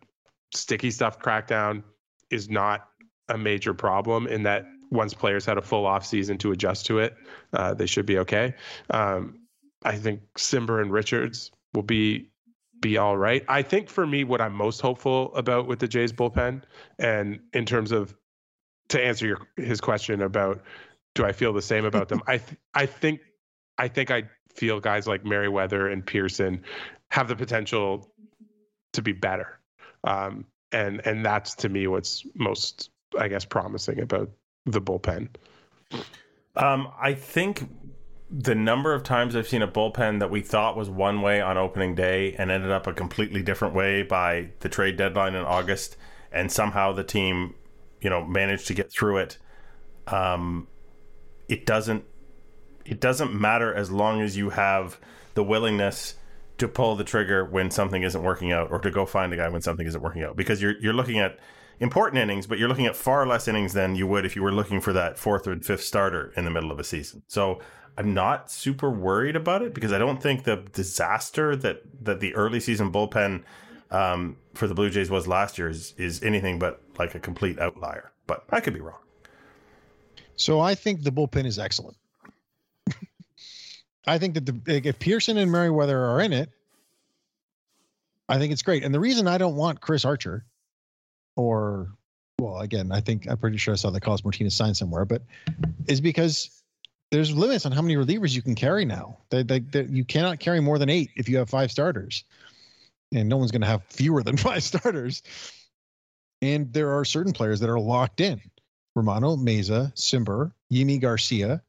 sticky 0.52 0.90
stuff 0.90 1.18
crackdown 1.18 1.82
is 2.30 2.50
not 2.50 2.88
a 3.30 3.38
major 3.38 3.72
problem 3.72 4.26
in 4.26 4.42
that 4.42 4.66
once 4.90 5.14
players 5.14 5.46
had 5.46 5.56
a 5.56 5.62
full 5.62 5.86
off 5.86 6.04
season 6.04 6.36
to 6.38 6.52
adjust 6.52 6.84
to 6.86 6.98
it, 6.98 7.16
uh, 7.54 7.72
they 7.72 7.86
should 7.86 8.04
be 8.04 8.18
okay. 8.18 8.54
Um, 8.90 9.40
I 9.82 9.96
think 9.96 10.20
Cimber 10.36 10.82
and 10.82 10.92
Richards 10.92 11.50
will 11.72 11.82
be 11.82 12.28
be 12.80 12.98
all 12.98 13.16
right. 13.16 13.44
I 13.48 13.62
think 13.62 13.88
for 13.88 14.06
me, 14.06 14.24
what 14.24 14.42
I'm 14.42 14.52
most 14.52 14.82
hopeful 14.82 15.34
about 15.34 15.66
with 15.66 15.78
the 15.78 15.88
Jays 15.88 16.12
bullpen, 16.12 16.64
and 16.98 17.40
in 17.54 17.64
terms 17.64 17.92
of 17.92 18.14
to 18.90 19.02
answer 19.02 19.26
your 19.26 19.48
his 19.56 19.80
question 19.80 20.20
about 20.20 20.62
do 21.14 21.24
I 21.24 21.32
feel 21.32 21.52
the 21.52 21.62
same 21.62 21.86
about 21.86 22.08
them, 22.08 22.22
I 22.26 22.38
th- 22.38 22.58
I 22.74 22.84
think 22.84 23.20
I 23.78 23.88
think 23.88 24.10
I 24.10 24.24
feel 24.54 24.80
guys 24.80 25.06
like 25.06 25.24
Merryweather 25.24 25.88
and 25.88 26.04
Pearson 26.04 26.62
have 27.10 27.28
the 27.28 27.36
potential 27.36 28.12
to 28.92 29.02
be 29.02 29.12
better. 29.12 29.60
Um, 30.04 30.46
and 30.72 31.00
and 31.06 31.24
that's 31.24 31.54
to 31.56 31.68
me 31.68 31.86
what's 31.86 32.26
most 32.34 32.90
I 33.18 33.28
guess 33.28 33.44
promising 33.44 34.00
about 34.00 34.30
the 34.66 34.80
bullpen. 34.80 35.28
Um, 36.56 36.88
I 37.00 37.14
think 37.14 37.68
the 38.30 38.54
number 38.54 38.92
of 38.92 39.02
times 39.02 39.34
I've 39.34 39.48
seen 39.48 39.62
a 39.62 39.68
bullpen 39.68 40.20
that 40.20 40.30
we 40.30 40.42
thought 40.42 40.76
was 40.76 40.90
one 40.90 41.22
way 41.22 41.40
on 41.40 41.56
opening 41.56 41.94
day 41.94 42.34
and 42.34 42.50
ended 42.50 42.70
up 42.70 42.86
a 42.86 42.92
completely 42.92 43.42
different 43.42 43.74
way 43.74 44.02
by 44.02 44.50
the 44.60 44.68
trade 44.68 44.96
deadline 44.96 45.34
in 45.34 45.44
August, 45.44 45.96
and 46.30 46.52
somehow 46.52 46.92
the 46.92 47.04
team, 47.04 47.54
you 48.00 48.10
know, 48.10 48.24
managed 48.24 48.66
to 48.66 48.74
get 48.74 48.92
through 48.92 49.18
it. 49.18 49.38
Um, 50.06 50.68
it 51.48 51.64
doesn't. 51.64 52.04
It 52.88 53.00
doesn't 53.00 53.34
matter 53.34 53.74
as 53.74 53.90
long 53.90 54.20
as 54.20 54.36
you 54.36 54.50
have 54.50 54.98
the 55.34 55.44
willingness 55.44 56.14
to 56.58 56.66
pull 56.66 56.96
the 56.96 57.04
trigger 57.04 57.44
when 57.44 57.70
something 57.70 58.02
isn't 58.02 58.22
working 58.22 58.50
out, 58.50 58.70
or 58.70 58.78
to 58.80 58.90
go 58.90 59.06
find 59.06 59.32
a 59.32 59.36
guy 59.36 59.48
when 59.48 59.62
something 59.62 59.86
isn't 59.86 60.02
working 60.02 60.22
out, 60.22 60.36
because 60.36 60.60
you're 60.60 60.76
you're 60.80 60.92
looking 60.92 61.18
at 61.18 61.38
important 61.80 62.20
innings, 62.20 62.46
but 62.46 62.58
you're 62.58 62.68
looking 62.68 62.86
at 62.86 62.96
far 62.96 63.26
less 63.26 63.46
innings 63.46 63.72
than 63.72 63.94
you 63.94 64.06
would 64.06 64.24
if 64.24 64.34
you 64.34 64.42
were 64.42 64.52
looking 64.52 64.80
for 64.80 64.92
that 64.92 65.18
fourth 65.18 65.46
or 65.46 65.56
fifth 65.56 65.84
starter 65.84 66.32
in 66.36 66.44
the 66.44 66.50
middle 66.50 66.72
of 66.72 66.80
a 66.80 66.84
season. 66.84 67.22
So 67.28 67.60
I'm 67.96 68.14
not 68.14 68.50
super 68.50 68.90
worried 68.90 69.36
about 69.36 69.62
it 69.62 69.74
because 69.74 69.92
I 69.92 69.98
don't 69.98 70.22
think 70.22 70.44
the 70.44 70.64
disaster 70.72 71.54
that 71.56 71.82
that 72.04 72.20
the 72.20 72.34
early 72.34 72.60
season 72.60 72.92
bullpen 72.92 73.42
um, 73.90 74.36
for 74.54 74.66
the 74.66 74.74
Blue 74.74 74.90
Jays 74.90 75.10
was 75.10 75.28
last 75.28 75.58
year 75.58 75.68
is 75.68 75.94
is 75.96 76.22
anything 76.22 76.58
but 76.58 76.80
like 76.98 77.14
a 77.14 77.20
complete 77.20 77.58
outlier. 77.58 78.12
But 78.26 78.44
I 78.50 78.60
could 78.60 78.74
be 78.74 78.80
wrong. 78.80 78.98
So 80.36 80.60
I 80.60 80.74
think 80.74 81.02
the 81.02 81.10
bullpen 81.10 81.46
is 81.46 81.58
excellent. 81.58 81.96
I 84.06 84.18
think 84.18 84.34
that 84.34 84.46
the 84.46 84.86
if 84.86 84.98
Pearson 84.98 85.36
and 85.36 85.50
Merryweather 85.50 85.98
are 85.98 86.20
in 86.20 86.32
it, 86.32 86.50
I 88.28 88.38
think 88.38 88.52
it's 88.52 88.62
great. 88.62 88.84
And 88.84 88.94
the 88.94 89.00
reason 89.00 89.26
I 89.26 89.38
don't 89.38 89.56
want 89.56 89.80
Chris 89.80 90.04
Archer, 90.04 90.44
or 91.36 91.88
well, 92.38 92.60
again, 92.60 92.92
I 92.92 93.00
think 93.00 93.28
I'm 93.28 93.38
pretty 93.38 93.56
sure 93.56 93.74
I 93.74 93.76
saw 93.76 93.90
the 93.90 94.00
Carlos 94.00 94.24
Martinez 94.24 94.54
sign 94.54 94.74
somewhere, 94.74 95.04
but 95.04 95.22
is 95.86 96.00
because 96.00 96.62
there's 97.10 97.34
limits 97.34 97.66
on 97.66 97.72
how 97.72 97.82
many 97.82 97.96
relievers 97.96 98.34
you 98.34 98.42
can 98.42 98.54
carry 98.54 98.84
now. 98.84 99.18
They, 99.30 99.42
they, 99.42 99.60
they, 99.60 99.84
you 99.84 100.04
cannot 100.04 100.40
carry 100.40 100.60
more 100.60 100.78
than 100.78 100.90
eight 100.90 101.10
if 101.16 101.28
you 101.28 101.38
have 101.38 101.48
five 101.48 101.70
starters, 101.70 102.24
and 103.12 103.28
no 103.28 103.38
one's 103.38 103.50
going 103.50 103.62
to 103.62 103.66
have 103.66 103.82
fewer 103.84 104.22
than 104.22 104.36
five 104.36 104.62
starters. 104.62 105.22
And 106.40 106.72
there 106.72 106.92
are 106.92 107.04
certain 107.04 107.32
players 107.32 107.60
that 107.60 107.70
are 107.70 107.80
locked 107.80 108.20
in. 108.20 108.40
Romano, 108.94 109.36
Mayza, 109.36 109.92
Cimber, 109.94 110.52
Yimi 110.72 111.00
Garcia, 111.00 111.62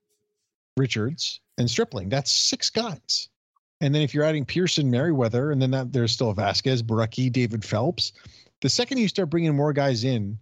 Richards, 0.80 1.41
and 1.59 1.69
Stripling. 1.69 2.09
That's 2.09 2.32
six 2.32 2.69
guys. 2.69 3.30
And 3.82 3.93
then 3.93 4.01
if 4.01 4.13
you're 4.13 4.23
adding 4.23 4.45
Pearson, 4.45 4.89
Merryweather, 4.89 5.51
and 5.51 5.61
then 5.61 5.71
that 5.71 5.93
there's 5.93 6.11
still 6.11 6.34
Vasquez, 6.34 6.82
Borucki, 6.82 7.32
David 7.32 7.63
Phelps. 7.63 8.13
The 8.61 8.69
second 8.69 8.97
you 8.97 9.07
start 9.07 9.30
bringing 9.30 9.55
more 9.55 9.71
guys 9.71 10.03
in, 10.03 10.38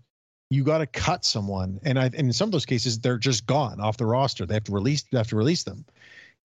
you 0.50 0.64
got 0.64 0.80
to 0.80 0.88
cut 0.88 1.26
someone. 1.26 1.80
And 1.84 2.00
I, 2.00 2.06
and 2.06 2.16
in 2.16 2.34
some 2.34 2.48
of 2.48 2.52
those 2.52 2.66
cases, 2.66 3.00
they're 3.00 3.18
just 3.18 3.46
gone 3.46 3.80
off 3.80 3.98
the 3.98 4.06
roster. 4.06 4.46
They 4.46 4.56
have 4.56 4.64
to 4.66 4.72
release. 4.72 5.04
They 5.12 5.18
have 5.18 5.28
to 5.28 5.36
release 5.36 5.64
them. 5.64 5.86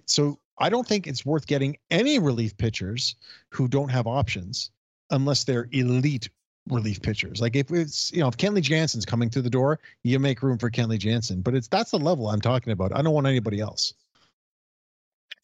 So 0.07 0.39
I 0.59 0.69
don't 0.69 0.87
think 0.87 1.07
it's 1.07 1.25
worth 1.25 1.47
getting 1.47 1.77
any 1.91 2.19
relief 2.19 2.57
pitchers 2.57 3.15
who 3.51 3.69
don't 3.69 3.89
have 3.89 4.07
options 4.07 4.71
unless 5.11 5.45
they're 5.45 5.69
elite 5.73 6.29
relief 6.69 7.03
pitchers. 7.03 7.41
Like 7.41 7.57
if 7.57 7.71
it's 7.71 8.13
you 8.13 8.21
know 8.21 8.29
if 8.29 8.37
Kenley 8.37 8.63
Jansen's 8.63 9.05
coming 9.05 9.31
through 9.31 9.43
the 9.43 9.51
door, 9.51 9.79
you 10.03 10.19
make 10.19 10.43
room 10.43 10.59
for 10.59 10.71
Kenley 10.71 10.99
Jansen. 10.99 11.41
But 11.41 11.55
it's 11.55 11.69
that's 11.69 11.91
the 11.91 11.99
level 11.99 12.29
I'm 12.29 12.41
talking 12.41 12.73
about. 12.73 12.97
I 12.97 13.03
don't 13.03 13.15
want 13.15 13.27
anybody 13.27 13.61
else. 13.61 13.95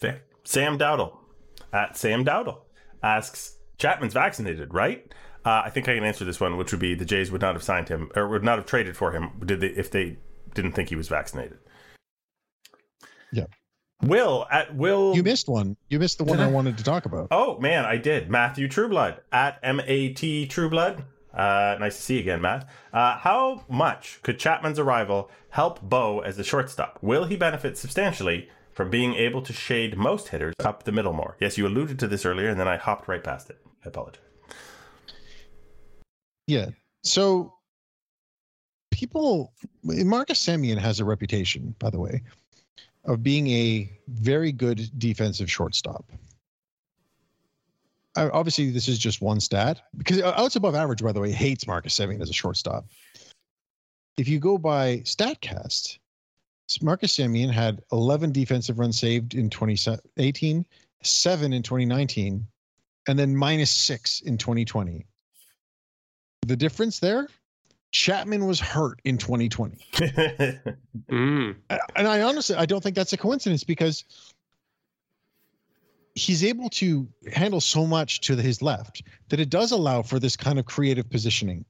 Fair. 0.01 0.23
Sam 0.45 0.79
Dowdle 0.79 1.17
at 1.73 1.97
Sam 1.97 2.25
Dowdle 2.25 2.59
asks 3.03 3.57
Chapman's 3.79 4.15
vaccinated, 4.15 4.73
right? 4.73 5.13
Uh, 5.45 5.63
I 5.65 5.71
think 5.71 5.89
I 5.89 5.95
can 5.95 6.05
answer 6.05 6.25
this 6.25 6.41
one, 6.41 6.57
which 6.57 6.73
would 6.73 6.81
be 6.81 6.95
the 6.95 7.05
Jays 7.05 7.31
would 7.31 7.41
not 7.41 7.55
have 7.55 7.63
signed 7.63 7.89
him 7.89 8.11
or 8.15 8.29
would 8.29 8.45
not 8.45 8.59
have 8.59 8.67
traded 8.67 8.97
for 8.97 9.13
him 9.13 9.31
did 9.45 9.61
they 9.61 9.69
if 9.69 9.91
they 9.91 10.19
didn't 10.55 10.73
think 10.73 10.89
he 10.89 10.97
was 10.97 11.09
vaccinated. 11.09 11.59
Yeah. 13.33 13.45
Will 14.03 14.47
at 14.51 14.75
Will 14.75 15.15
You 15.17 15.23
missed 15.23 15.49
one. 15.49 15.77
You 15.89 15.99
missed 15.99 16.19
the 16.19 16.25
one 16.25 16.41
I 16.41 16.45
I? 16.45 16.51
wanted 16.51 16.79
to 16.79 16.85
talk 16.85 17.05
about. 17.05 17.29
Oh 17.31 17.59
man, 17.59 17.85
I 17.85 17.97
did. 17.97 18.31
Matthew 18.31 18.69
Trueblood 18.69 19.21
at 19.33 19.59
M 19.63 19.81
A 19.85 20.11
T 20.11 20.47
Trueblood. 20.47 21.05
Uh, 21.35 21.77
nice 21.79 21.97
to 21.97 22.03
see 22.03 22.15
you 22.15 22.21
again, 22.21 22.41
Matt. 22.41 22.69
Uh, 22.93 23.19
how 23.19 23.65
much 23.69 24.21
could 24.23 24.39
Chapman's 24.39 24.79
arrival 24.79 25.31
help 25.51 25.81
Bo 25.83 26.21
as 26.21 26.37
the 26.37 26.45
shortstop? 26.45 26.99
Will 27.03 27.25
he 27.25 27.37
benefit 27.37 27.77
substantially 27.77 28.49
from 28.73 28.91
being 28.91 29.15
able 29.15 29.43
to 29.43 29.53
shade 29.53 29.97
most 29.97 30.29
hitters 30.29 30.55
up 30.65 30.85
the 30.85 30.93
middle 30.93 31.13
more? 31.13 31.37
Yes, 31.39 31.59
you 31.59 31.67
alluded 31.67 31.99
to 31.99 32.09
this 32.09 32.25
earlier, 32.25 32.49
and 32.49 32.59
then 32.59 32.67
I 32.67 32.77
hopped 32.77 33.09
right 33.09 33.23
past 33.23 33.51
it. 33.51 33.59
I 33.85 33.89
apologize. 33.89 34.23
Yeah. 36.47 36.71
So 37.05 37.53
people, 38.91 39.53
Marcus 39.85 40.45
Semien 40.45 40.79
has 40.79 40.99
a 40.99 41.05
reputation, 41.05 41.75
by 41.79 41.91
the 41.91 42.01
way, 42.01 42.23
of 43.09 43.23
being 43.23 43.49
a 43.49 43.91
very 44.09 44.53
good 44.53 44.89
defensive 44.99 45.51
shortstop. 45.51 46.05
Uh, 48.17 48.29
Obviously, 48.33 48.71
this 48.71 48.87
is 48.87 48.99
just 48.99 49.23
one 49.23 49.41
stat 49.41 49.81
because 49.97 50.21
uh, 50.21 50.35
outs 50.37 50.57
above 50.57 50.75
average, 50.75 51.03
by 51.03 51.11
the 51.11 51.21
way, 51.21 51.33
hates 51.33 51.67
Marcus 51.67 51.99
Semien 51.99 52.21
as 52.21 52.31
a 52.31 52.35
shortstop. 52.35 52.85
If 54.19 54.29
you 54.29 54.39
go 54.39 54.59
by 54.59 54.99
StatCast, 54.99 55.99
Marcus 56.83 57.17
Semien 57.17 57.51
had 57.51 57.81
11 57.93 58.33
defensive 58.33 58.79
runs 58.79 58.99
saved 58.99 59.35
in 59.35 59.49
2018, 59.49 60.67
seven 61.03 61.53
in 61.53 61.63
2019, 61.63 62.47
and 63.09 63.19
then 63.19 63.35
minus 63.35 63.71
six 63.71 64.21
in 64.21 64.37
2020. 64.37 65.07
The 66.47 66.57
difference 66.57 66.99
there, 66.99 67.29
Chapman 67.91 68.47
was 68.47 68.61
hurt 68.61 69.01
in 69.05 69.19
2020. 69.19 69.79
Mm. 71.11 71.57
And 71.97 72.07
I 72.07 72.21
honestly, 72.21 72.55
I 72.55 72.67
don't 72.67 72.83
think 72.83 72.95
that's 72.95 73.15
a 73.15 73.17
coincidence 73.17 73.65
because 73.65 74.05
he's 76.15 76.45
able 76.45 76.69
to 76.69 77.09
handle 77.33 77.63
so 77.63 77.87
much 77.87 78.21
to 78.23 78.37
his 78.37 78.61
left 78.61 79.03
that 79.31 79.41
it 79.41 79.49
does 79.49 79.73
allow 79.73 80.03
for 80.03 80.19
this 80.19 80.37
kind 80.37 80.59
of 80.59 80.67
creative 80.67 81.09
positioning. 81.09 81.65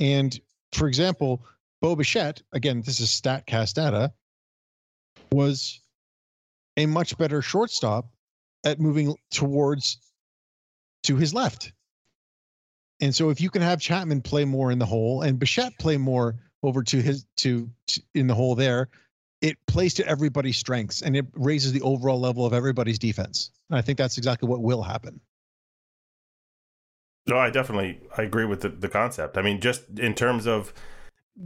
And 0.00 0.36
for 0.72 0.88
example, 0.88 1.44
Bo 1.80 1.94
Bichette, 1.94 2.42
again, 2.52 2.82
this 2.84 2.98
is 2.98 3.08
StatCast 3.08 3.74
data, 3.74 4.12
was 5.30 5.80
a 6.76 6.86
much 6.86 7.16
better 7.16 7.40
shortstop 7.40 8.08
at 8.64 8.80
moving 8.80 9.14
towards 9.30 9.98
to 11.04 11.16
his 11.16 11.32
left. 11.34 11.72
And 13.04 13.14
so 13.14 13.28
if 13.28 13.38
you 13.38 13.50
can 13.50 13.60
have 13.60 13.82
Chapman 13.82 14.22
play 14.22 14.46
more 14.46 14.72
in 14.72 14.78
the 14.78 14.86
hole 14.86 15.20
and 15.20 15.38
Bichette 15.38 15.78
play 15.78 15.98
more 15.98 16.36
over 16.62 16.82
to 16.84 17.02
his 17.02 17.26
to, 17.36 17.68
to 17.88 18.00
in 18.14 18.28
the 18.28 18.34
hole 18.34 18.54
there, 18.54 18.88
it 19.42 19.58
plays 19.66 19.92
to 19.94 20.08
everybody's 20.08 20.56
strengths 20.56 21.02
and 21.02 21.14
it 21.14 21.26
raises 21.34 21.72
the 21.72 21.82
overall 21.82 22.18
level 22.18 22.46
of 22.46 22.54
everybody's 22.54 22.98
defense. 22.98 23.50
And 23.68 23.78
I 23.78 23.82
think 23.82 23.98
that's 23.98 24.16
exactly 24.16 24.48
what 24.48 24.62
will 24.62 24.82
happen. 24.82 25.20
No, 27.26 27.36
I 27.36 27.50
definitely 27.50 28.00
I 28.16 28.22
agree 28.22 28.46
with 28.46 28.62
the, 28.62 28.70
the 28.70 28.88
concept. 28.88 29.36
I 29.36 29.42
mean, 29.42 29.60
just 29.60 29.82
in 29.98 30.14
terms 30.14 30.46
of 30.46 30.72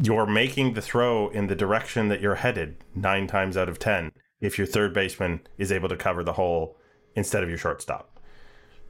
you're 0.01 0.27
making 0.27 0.75
the 0.75 0.83
throw 0.83 1.29
in 1.29 1.49
the 1.49 1.57
direction 1.57 2.07
that 2.09 2.21
you're 2.21 2.37
headed 2.37 2.85
nine 2.95 3.27
times 3.27 3.57
out 3.57 3.69
of 3.69 3.81
ten 3.81 4.13
if 4.41 4.59
your 4.59 4.67
third 4.67 4.95
baseman 4.95 5.41
is 5.57 5.73
able 5.73 5.89
to 5.89 5.97
cover 5.97 6.23
the 6.23 6.35
hole 6.35 6.77
instead 7.17 7.43
of 7.43 7.49
your 7.49 7.59
shortstop. 7.59 8.18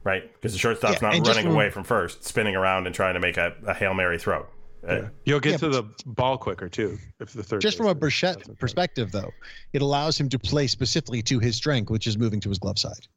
Right? 0.03 0.33
Because 0.33 0.53
the 0.53 0.59
shortstop's 0.59 1.01
Yeah, 1.01 1.09
not 1.09 1.27
running 1.27 1.45
from- 1.45 1.53
away 1.55 1.69
from 1.69 1.83
first, 1.83 2.23
spinning 2.23 2.55
around 2.55 2.85
and 2.87 2.95
trying 2.95 3.15
to 3.15 3.19
make 3.19 3.37
a, 3.37 3.53
a 3.67 3.73
Hail 3.73 3.93
Mary 3.93 4.17
throw. 4.17 4.45
Uh, 4.87 4.93
Yeah. 4.93 5.09
You'll 5.25 5.39
get 5.41 5.51
Yeah, 5.51 5.57
to 5.57 5.69
the 5.69 5.83
ball 6.05 6.37
quicker 6.37 6.69
too 6.69 6.97
if 7.19 7.33
the 7.33 7.43
third. 7.43 7.59
Just 7.61 7.75
from 7.77 7.87
a 7.87 7.93
baseman 7.95 8.35
doesn't 8.39 8.59
perspective, 8.59 9.11
though, 9.11 9.31
it 9.73 9.81
allows 9.81 10.17
him 10.19 10.29
to 10.29 10.39
play 10.39 10.67
specifically 10.67 11.21
to 11.23 11.39
his 11.39 11.55
strength, 11.57 11.89
which 11.91 12.07
is 12.07 12.17
moving 12.17 12.39
to 12.39 12.49
his 12.49 12.59
glove 12.59 12.79
side. 12.79 13.07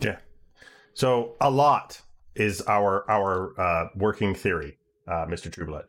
Yeah. 0.00 0.16
So 0.94 1.34
a 1.40 1.50
lot 1.50 2.00
is 2.34 2.62
our 2.62 3.04
our 3.10 3.60
uh, 3.60 3.88
working 3.94 4.34
theory, 4.34 4.78
uh, 5.06 5.26
Mr. 5.26 5.50
Trueblood. 5.52 5.84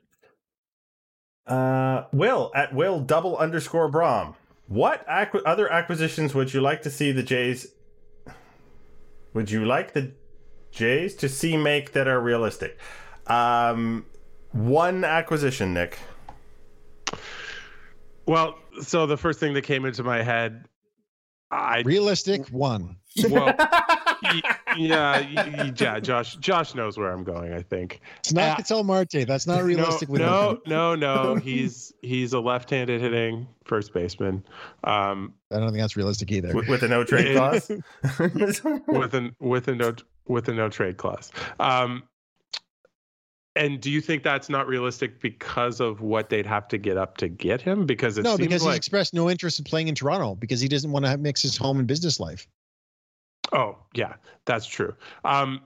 Uh, 1.48 2.04
Will 2.12 2.52
at 2.56 2.74
Will 2.74 3.00
double 3.00 3.38
underscore 3.38 3.88
Brom. 3.88 4.36
What 4.68 5.08
acqu- 5.08 5.44
other 5.46 5.72
acquisitions 5.72 6.34
would 6.34 6.54
you 6.54 6.60
like 6.60 6.82
to 6.82 6.90
see 6.90 7.12
the 7.12 7.24
Jays? 7.24 7.68
Would 9.36 9.52
you 9.52 9.66
like 9.66 9.92
the 9.94 10.14
Jays 10.72 11.14
to 11.16 11.28
see 11.30 11.58
make 11.58 11.92
that 11.92 12.08
are 12.08 12.20
realistic? 12.22 12.80
Um, 13.28 14.06
one 14.54 15.04
acquisition, 15.04 15.74
Nick. 15.74 16.00
Well, 18.26 18.58
so 18.82 19.06
the 19.06 19.18
first 19.18 19.40
thing 19.42 19.54
that 19.54 19.64
came 19.64 19.86
into 19.86 20.04
my 20.04 20.24
head, 20.24 20.66
I 21.52 21.82
Realistic 21.82 22.48
one. 22.48 22.96
well, 23.30 23.54
y- 23.58 24.05
yeah, 24.24 25.20
y- 25.20 25.34
y- 25.36 25.74
yeah. 25.78 26.00
Josh, 26.00 26.36
Josh 26.38 26.76
knows 26.76 26.98
where 26.98 27.12
I'm 27.12 27.24
going. 27.24 27.54
I 27.54 27.62
think. 27.62 28.02
It's 28.20 28.34
not 28.34 28.52
Uh, 28.52 28.56
Ketel 28.58 28.84
Marte. 28.84 29.26
That's 29.28 29.48
not 29.48 29.64
realistic. 29.64 30.10
with 30.10 30.22
No, 30.22 30.60
no, 30.66 30.96
no, 30.96 31.34
no. 31.34 31.36
He's 31.44 31.94
he's 32.02 32.34
a 32.34 32.40
left-handed 32.40 33.02
hitting 33.02 33.48
first 33.66 33.94
baseman. 33.94 34.44
Um, 34.84 35.34
I 35.52 35.58
don't 35.60 35.68
think 35.70 35.80
that's 35.80 35.96
realistic 35.98 36.32
either. 36.32 36.54
with, 36.54 36.68
with 36.68 36.84
a 36.84 36.88
no 36.88 37.04
trade 37.04 37.36
clause. 37.38 37.70
with 38.88 39.14
an 39.14 39.36
with 39.40 39.68
a 39.68 39.76
no 39.76 39.96
with 40.28 40.48
a 40.50 40.54
no 40.54 40.70
trade 40.70 40.98
clause. 40.98 41.32
Um, 41.60 42.04
and 43.58 43.80
do 43.80 43.90
you 43.90 44.02
think 44.02 44.24
that's 44.24 44.50
not 44.50 44.68
realistic 44.68 45.22
because 45.22 45.80
of 45.80 46.02
what 46.02 46.30
they'd 46.30 46.46
have 46.46 46.68
to 46.68 46.78
get 46.78 46.98
up 46.98 47.16
to 47.18 47.30
get 47.30 47.62
him? 47.62 47.86
Because 47.86 48.18
it 48.18 48.24
no, 48.24 48.36
seems 48.36 48.48
because 48.50 48.64
he's 48.64 48.76
expressed 48.76 49.14
no 49.14 49.30
interest 49.30 49.60
in 49.60 49.64
playing 49.66 49.88
in 49.88 49.96
Toronto 49.96 50.36
because 50.36 50.60
he 50.60 50.68
doesn't 50.68 50.92
want 50.92 51.06
to 51.06 51.18
mix 51.18 51.42
his 51.42 51.56
home 51.56 51.80
and 51.80 51.88
business 51.88 52.20
life. 52.20 52.48
Oh 53.56 53.78
yeah, 53.94 54.14
that's 54.46 54.66
true. 54.66 54.94
Um, 55.24 55.62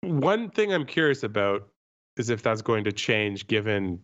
one 0.00 0.50
thing 0.50 0.72
I'm 0.72 0.86
curious 0.86 1.22
about 1.22 1.68
is 2.16 2.30
if 2.30 2.42
that's 2.42 2.62
going 2.62 2.84
to 2.84 2.92
change 2.92 3.46
given 3.46 4.00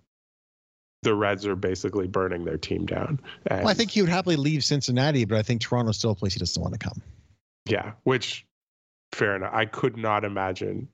the 1.03 1.14
Reds 1.14 1.47
are 1.47 1.57
basically 1.57 2.07
burning 2.07 2.45
their 2.45 2.59
team 2.59 2.84
down. 2.84 3.20
And, 3.47 3.61
Well, 3.61 3.68
I 3.68 3.74
think 3.74 3.91
he 3.91 4.03
would 4.03 4.11
happily 4.11 4.36
leave 4.36 4.62
Cincinnati, 4.64 5.24
but 5.24 5.38
I 5.38 5.43
think 5.43 5.62
Toronto's 5.62 5.97
still 5.97 6.11
a 6.11 6.14
place 6.14 6.34
he 6.34 6.41
doesn't 6.41 6.61
want 6.61 6.74
to 6.74 6.78
come. 6.78 7.03
Yeah, 7.66 7.93
which 8.05 8.47
fair 9.12 9.36
enough. 9.36 9.53
I 9.55 9.64
could 9.64 9.97
not 9.97 10.24
imagine 10.24 10.88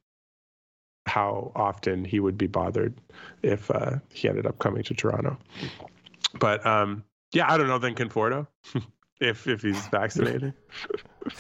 how 1.07 1.53
often 1.55 2.05
he 2.05 2.21
would 2.21 2.37
be 2.37 2.47
bothered 2.47 3.01
if 3.43 3.71
uh, 3.71 3.97
he 4.11 4.29
ended 4.29 4.47
up 4.47 4.59
coming 4.59 4.83
to 4.85 4.95
Toronto. 4.95 5.39
But 6.39 6.65
um, 6.67 7.05
yeah, 7.33 7.51
I 7.51 7.57
don't 7.57 7.69
know. 7.69 7.79
Then 7.79 7.95
Conforto, 7.95 8.47
if 9.21 9.47
if 9.47 9.63
he's 9.63 9.87
vaccinated. 9.91 10.55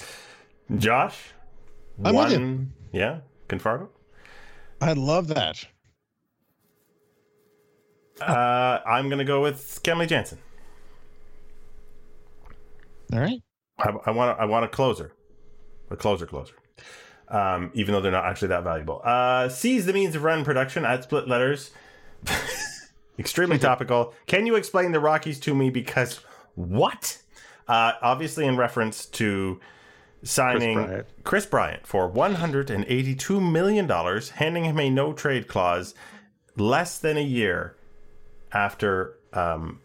Josh, 0.76 1.32
I'm 2.02 2.14
with 2.14 2.32
you. 2.32 2.38
one, 2.38 2.72
yeah, 2.92 3.20
Conforto. 3.48 3.88
I 4.80 4.92
love 4.92 5.28
that. 5.28 5.64
Uh, 8.20 8.80
I'm 8.86 9.08
gonna 9.08 9.24
go 9.24 9.40
with 9.42 9.80
Kenley 9.82 10.08
Jansen. 10.08 10.38
All 13.12 13.20
right. 13.20 13.40
I, 13.78 13.90
I 14.06 14.10
want 14.10 14.40
I 14.40 14.44
want 14.46 14.64
a 14.64 14.68
closer, 14.68 15.12
a 15.90 15.96
closer 15.96 16.26
closer. 16.26 16.54
Um, 17.28 17.70
even 17.74 17.92
though 17.92 18.00
they're 18.00 18.12
not 18.12 18.24
actually 18.24 18.48
that 18.48 18.62
valuable. 18.62 19.00
Uh, 19.04 19.48
seize 19.48 19.84
the 19.84 19.92
means 19.92 20.14
of 20.14 20.22
run 20.22 20.44
production 20.44 20.84
at 20.84 21.02
split 21.04 21.26
letters. 21.28 21.72
Extremely 23.18 23.58
topical. 23.58 24.14
Can 24.26 24.46
you 24.46 24.54
explain 24.54 24.92
the 24.92 25.00
Rockies 25.00 25.40
to 25.40 25.54
me? 25.54 25.70
Because 25.70 26.20
what? 26.54 27.18
Uh, 27.66 27.92
obviously, 28.00 28.46
in 28.46 28.56
reference 28.56 29.06
to 29.06 29.58
signing 30.26 30.84
Bryant. 30.84 31.06
Kris 31.24 31.46
Bryant 31.46 31.86
for 31.86 32.10
$182 32.10 33.52
million, 33.52 33.88
handing 34.34 34.64
him 34.64 34.80
a 34.80 34.90
no 34.90 35.12
trade 35.12 35.48
clause 35.48 35.94
less 36.56 36.98
than 36.98 37.16
a 37.16 37.22
year 37.22 37.76
after 38.52 39.14
um, 39.32 39.80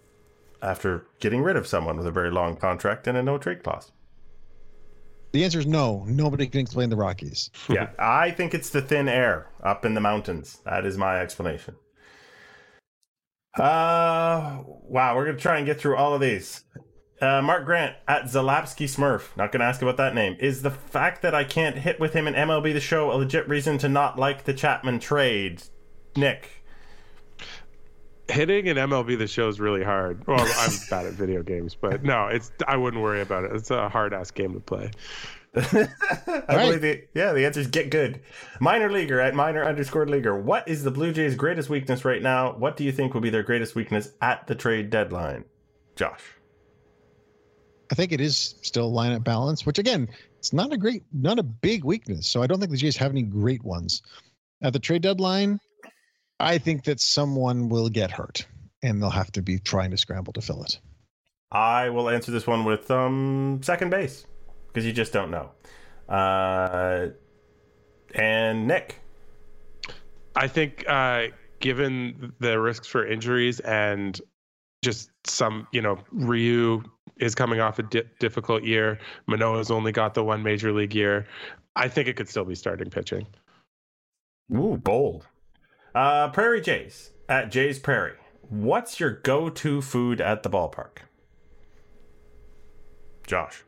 after 0.61 1.05
getting 1.19 1.41
rid 1.41 1.55
of 1.55 1.67
someone 1.67 1.97
with 1.97 2.07
a 2.07 2.11
very 2.11 2.31
long 2.31 2.55
contract 2.55 3.07
and 3.07 3.17
a 3.17 3.23
no 3.23 3.37
trade 3.37 3.63
clause. 3.63 3.91
The 5.31 5.43
answer 5.43 5.59
is 5.59 5.65
no. 5.65 6.03
Nobody 6.07 6.45
can 6.47 6.59
explain 6.59 6.89
the 6.89 6.97
Rockies. 6.97 7.49
yeah, 7.69 7.89
I 7.97 8.31
think 8.31 8.53
it's 8.53 8.69
the 8.69 8.81
thin 8.81 9.07
air 9.07 9.47
up 9.63 9.85
in 9.85 9.93
the 9.93 10.01
mountains. 10.01 10.59
That 10.65 10.85
is 10.85 10.97
my 10.97 11.19
explanation. 11.19 11.75
Uh, 13.57 14.63
wow, 14.65 15.15
we're 15.15 15.25
gonna 15.25 15.37
try 15.37 15.57
and 15.57 15.65
get 15.65 15.79
through 15.79 15.97
all 15.97 16.13
of 16.13 16.21
these. 16.21 16.63
Uh, 17.21 17.41
Mark 17.41 17.65
Grant 17.65 17.95
at 18.07 18.23
Zalapsky 18.23 18.85
Smurf. 18.85 19.35
Not 19.37 19.51
gonna 19.51 19.65
ask 19.65 19.81
about 19.81 19.97
that 19.97 20.15
name. 20.15 20.35
Is 20.39 20.63
the 20.63 20.71
fact 20.71 21.21
that 21.21 21.35
I 21.35 21.43
can't 21.43 21.77
hit 21.77 21.99
with 21.99 22.13
him 22.13 22.27
in 22.27 22.33
MLB 22.33 22.73
the 22.73 22.79
Show 22.79 23.11
a 23.11 23.13
legit 23.13 23.47
reason 23.47 23.77
to 23.79 23.89
not 23.89 24.17
like 24.17 24.45
the 24.45 24.53
Chapman 24.53 24.99
trade? 24.99 25.61
Nick. 26.15 26.63
Hitting 28.27 28.67
in 28.67 28.77
MLB 28.77 29.17
the 29.17 29.27
show 29.27 29.49
is 29.49 29.59
really 29.59 29.83
hard. 29.83 30.25
Well, 30.25 30.39
I'm 30.39 30.71
bad 30.89 31.05
at 31.05 31.13
video 31.13 31.43
games, 31.43 31.75
but 31.75 32.03
no, 32.03 32.27
it's 32.27 32.51
I 32.65 32.77
wouldn't 32.77 33.03
worry 33.03 33.21
about 33.21 33.43
it. 33.43 33.51
It's 33.53 33.71
a 33.71 33.89
hard 33.89 34.13
ass 34.13 34.31
game 34.31 34.53
to 34.53 34.59
play. 34.59 34.91
I 35.55 35.61
right. 35.67 36.47
believe 36.47 36.81
the 36.81 37.03
yeah, 37.13 37.33
the 37.33 37.45
answer 37.45 37.59
is 37.59 37.67
get 37.67 37.89
good. 37.89 38.21
Minor 38.61 38.89
leaguer 38.89 39.19
at 39.19 39.35
minor 39.35 39.65
underscore 39.65 40.07
leaguer. 40.07 40.39
What 40.39 40.65
is 40.67 40.83
the 40.83 40.91
Blue 40.91 41.11
Jays' 41.11 41.35
greatest 41.35 41.69
weakness 41.69 42.05
right 42.05 42.21
now? 42.21 42.53
What 42.53 42.77
do 42.77 42.85
you 42.85 42.91
think 42.93 43.13
will 43.13 43.21
be 43.21 43.29
their 43.29 43.43
greatest 43.43 43.75
weakness 43.75 44.13
at 44.21 44.47
the 44.47 44.55
trade 44.55 44.89
deadline? 44.89 45.43
Josh. 45.97 46.21
I 47.91 47.95
think 47.95 48.13
it 48.13 48.21
is 48.21 48.55
still 48.61 48.91
lineup 48.91 49.23
balance, 49.23 49.65
which 49.65 49.77
again, 49.77 50.07
it's 50.39 50.53
not 50.53 50.71
a 50.71 50.77
great, 50.77 51.03
not 51.11 51.37
a 51.37 51.43
big 51.43 51.83
weakness. 51.83 52.27
So 52.27 52.41
I 52.41 52.47
don't 52.47 52.59
think 52.59 52.71
the 52.71 52.77
Jays 52.77 52.95
have 52.97 53.11
any 53.11 53.21
great 53.21 53.63
ones. 53.63 54.01
At 54.63 54.73
the 54.73 54.79
trade 54.79 55.01
deadline, 55.01 55.59
I 56.39 56.57
think 56.57 56.85
that 56.85 56.99
someone 57.01 57.67
will 57.67 57.89
get 57.89 58.09
hurt 58.09 58.47
and 58.81 59.01
they'll 59.01 59.09
have 59.09 59.31
to 59.33 59.41
be 59.41 59.59
trying 59.59 59.91
to 59.91 59.97
scramble 59.97 60.33
to 60.33 60.41
fill 60.41 60.63
it. 60.63 60.79
I 61.51 61.89
will 61.89 62.09
answer 62.09 62.31
this 62.31 62.47
one 62.47 62.63
with 62.63 62.89
um 62.89 63.59
second 63.61 63.89
base 63.89 64.25
because 64.67 64.85
you 64.85 64.93
just 64.93 65.11
don't 65.11 65.29
know. 65.29 65.51
Uh, 66.07 67.07
and 68.15 68.67
Nick, 68.67 68.99
I 70.35 70.47
think, 70.47 70.85
uh, 70.87 71.27
given 71.59 72.33
the 72.39 72.59
risks 72.59 72.87
for 72.87 73.05
injuries 73.05 73.59
and 73.59 74.19
just 74.81 75.11
some, 75.25 75.67
you 75.71 75.81
know, 75.81 75.99
Ryu 76.11 76.83
is 77.17 77.35
coming 77.35 77.59
off 77.59 77.79
a 77.79 77.83
di- 77.83 78.03
difficult 78.19 78.63
year. 78.63 78.99
Manoah's 79.27 79.71
only 79.71 79.91
got 79.91 80.13
the 80.13 80.23
one 80.23 80.43
major 80.43 80.71
league 80.71 80.95
year. 80.95 81.27
I 81.75 81.87
think 81.87 82.07
it 82.07 82.15
could 82.15 82.27
still 82.29 82.45
be 82.45 82.55
starting 82.55 82.89
pitching. 82.89 83.27
ooh, 84.53 84.77
bold. 84.77 85.25
Uh, 85.95 86.29
Prairie 86.29 86.61
Jays 86.61 87.11
at 87.29 87.51
Jays 87.51 87.79
Prairie. 87.79 88.17
What's 88.49 88.99
your 88.99 89.11
go-to 89.11 89.81
food 89.81 90.19
at 90.19 90.43
the 90.43 90.49
ballpark? 90.49 90.99
Josh. 93.27 93.63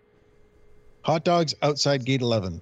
Hot 1.03 1.23
dogs 1.23 1.53
outside 1.61 2.05
gate 2.05 2.21
11. 2.21 2.61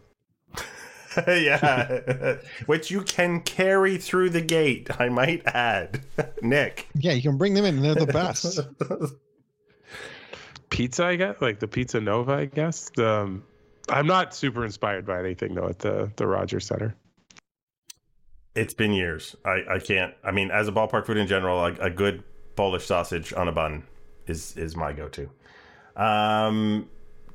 yeah, 1.28 2.38
which 2.66 2.90
you 2.92 3.02
can 3.02 3.42
carry 3.42 3.98
through 3.98 4.30
the 4.30 4.42
gate. 4.42 4.90
I 5.00 5.10
might 5.10 5.42
add, 5.48 6.02
Nick. 6.42 6.88
Yeah, 6.96 7.14
you 7.14 7.22
can 7.22 7.38
bring 7.38 7.54
them 7.54 7.66
in. 7.66 7.82
They're 7.82 7.96
the 7.96 8.06
best. 8.08 8.60
Pizza, 10.72 11.06
I 11.06 11.16
guess, 11.18 11.36
like 11.42 11.60
the 11.60 11.68
Pizza 11.68 12.02
Nova, 12.02 12.34
I 12.34 12.46
guess. 12.46 12.90
Um, 12.98 13.44
I'm 13.90 14.08
not 14.08 14.34
super 14.34 14.66
inspired 14.66 15.06
by 15.06 15.20
anything 15.20 15.54
though 15.54 15.68
at 15.68 15.80
the 15.80 16.12
the 16.16 16.26
Rogers 16.26 16.66
Center. 16.66 16.96
It's 18.56 18.74
been 18.74 18.92
years. 18.92 19.36
I, 19.46 19.62
I 19.70 19.80
can't. 19.80 20.14
I 20.24 20.32
mean, 20.32 20.50
as 20.50 20.68
a 20.68 20.72
ballpark 20.72 21.06
food 21.06 21.18
in 21.18 21.28
general, 21.28 21.64
a, 21.64 21.74
a 21.76 21.90
good 21.90 22.24
Polish 22.56 22.86
sausage 22.86 23.34
on 23.34 23.48
a 23.48 23.52
bun 23.52 23.84
is 24.28 24.58
is 24.58 24.76
my 24.76 24.94
go-to. 24.94 25.30
Um, 25.96 26.90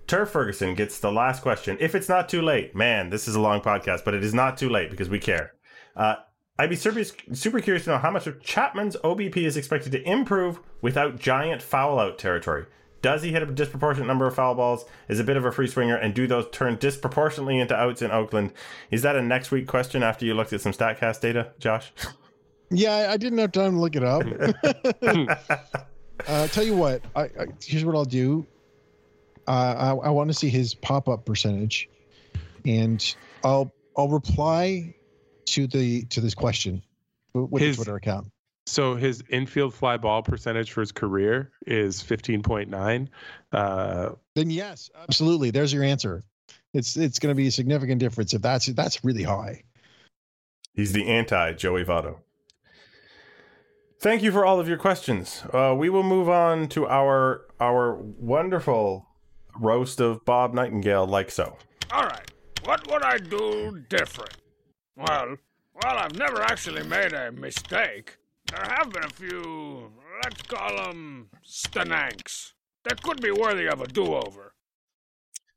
Turf 0.07 0.31
Ferguson 0.31 0.75
gets 0.75 0.99
the 1.01 1.13
last 1.13 1.43
question. 1.43 1.77
If 1.81 1.95
it's 1.95 2.09
not 2.09 2.29
too 2.29 2.43
late, 2.43 2.75
man, 2.75 3.11
this 3.11 3.29
is 3.29 3.35
a 3.35 3.41
long 3.41 3.61
podcast, 3.61 4.05
but 4.05 4.15
it 4.15 4.25
is 4.25 4.35
not 4.35 4.57
too 4.57 4.69
late 4.69 4.91
because 4.91 5.09
we 5.09 5.19
care. 5.19 5.53
Uh, 5.95 6.17
I'd 6.59 6.71
be 6.71 6.77
super, 6.77 7.03
super 7.33 7.61
curious 7.61 7.85
to 7.85 7.91
know 7.91 7.99
how 7.99 8.11
much 8.11 8.27
of 8.27 8.41
Chapman's 8.41 8.97
OBP 8.97 9.37
is 9.37 9.57
expected 9.59 9.93
to 9.93 10.03
improve 10.09 10.61
without 10.81 11.19
giant 11.19 11.61
foul 11.61 11.99
out 11.99 12.19
territory. 12.19 12.67
Does 13.07 13.23
he 13.23 13.31
hit 13.31 13.41
a 13.41 13.47
disproportionate 13.47 14.09
number 14.09 14.27
of 14.27 14.35
foul 14.35 14.57
balls? 14.57 14.85
Is 15.07 15.21
a 15.21 15.23
bit 15.25 15.37
of 15.37 15.45
a 15.45 15.53
free 15.53 15.69
swinger, 15.69 15.95
and 15.95 16.13
do 16.13 16.27
those 16.27 16.51
turn 16.51 16.75
disproportionately 16.75 17.61
into 17.61 17.73
outs 17.77 18.03
in 18.03 18.11
Oakland? 18.11 18.53
Is 18.91 19.03
that 19.03 19.15
a 19.15 19.23
next 19.23 19.53
week 19.53 19.69
question 19.69 20.03
after 20.03 20.27
you 20.27 20.35
looked 20.35 20.53
at 20.53 20.61
some 20.61 20.73
Statcast 20.73 21.21
data, 21.21 21.53
Josh? 21.61 21.93
Yeah, 22.69 22.93
I- 22.97 23.13
I 23.13 23.17
didn't 23.17 23.39
have 23.39 23.53
time 23.53 23.75
to 23.75 23.79
look 23.79 23.95
it 23.95 24.03
up. 24.03 24.25
uh, 26.27 26.49
tell 26.49 26.65
you 26.65 26.75
what, 26.75 27.01
I, 27.15 27.23
I 27.23 27.47
here's 27.65 27.85
what 27.85 27.95
I'll 27.95 28.05
do. 28.05 28.45
Uh, 29.47 29.51
I, 30.03 30.07
I 30.09 30.11
want 30.11 30.29
to 30.31 30.35
see 30.35 30.49
his 30.49 30.75
pop 30.75 31.09
up 31.09 31.25
percentage, 31.25 31.89
and 32.65 33.15
I'll 33.45 33.73
I'll 33.97 34.09
reply 34.09 34.97
to 35.51 35.69
the 35.69 36.03
to 36.07 36.21
this 36.21 36.35
question 36.35 36.83
with 37.35 37.63
His- 37.63 37.77
the 37.77 37.85
Twitter 37.85 37.97
account. 37.99 38.27
So 38.67 38.97
his 38.97 39.23
infield 39.29 39.75
fly 39.75 39.97
ball 39.97 40.23
percentage 40.23 40.73
for 40.73 40.81
his 40.81 40.91
career 40.91 41.53
is 41.67 42.03
15.9. 42.03 43.09
Uh, 43.53 44.11
Then 44.35 44.51
yes, 44.51 44.91
absolutely. 44.97 45.51
There's 45.51 45.73
your 45.73 45.85
answer. 45.85 46.25
It's 46.75 46.97
it's 46.97 47.19
going 47.19 47.31
to 47.31 47.37
be 47.37 47.47
a 47.47 47.51
significant 47.53 48.01
difference 48.01 48.35
if 48.35 48.43
that's 48.43 48.67
that's 48.67 49.05
really 49.05 49.23
high. 49.23 49.63
He's 50.75 50.93
the 50.93 51.07
anti 51.07 51.53
Joey 51.55 51.85
Votto. 51.85 52.19
Thank 53.99 54.23
you 54.23 54.31
for 54.31 54.45
all 54.45 54.61
of 54.61 54.69
your 54.69 54.77
questions. 54.77 55.43
Uh, 55.53 55.75
we 55.77 55.89
will 55.89 56.03
move 56.03 56.29
on 56.29 56.69
to 56.71 56.87
our 56.87 57.47
our 57.61 57.95
wonderful 57.95 59.07
roast 59.59 60.01
of 60.01 60.23
Bob 60.27 60.53
Nightingale, 60.53 61.07
like 61.07 61.31
so. 61.31 61.57
All 61.91 62.03
right, 62.03 62.31
what 62.65 62.87
would 62.91 63.03
I 63.03 63.17
do 63.19 63.83
different? 63.89 64.37
Well, 64.97 65.37
well, 65.83 65.97
I've 65.99 66.19
never 66.19 66.43
actually 66.43 66.83
made 66.83 67.15
a 67.15 67.33
mistake. 67.33 68.19
There 68.53 68.65
have 68.65 68.93
been 68.93 69.05
a 69.05 69.11
few, 69.11 69.93
let's 70.25 70.43
call 70.43 70.77
them 70.77 71.29
stananks, 71.45 72.53
that 72.85 73.03
could 73.03 73.21
be 73.21 73.31
worthy 73.31 73.67
of 73.67 73.81
a 73.81 73.87
do-over. 73.87 74.55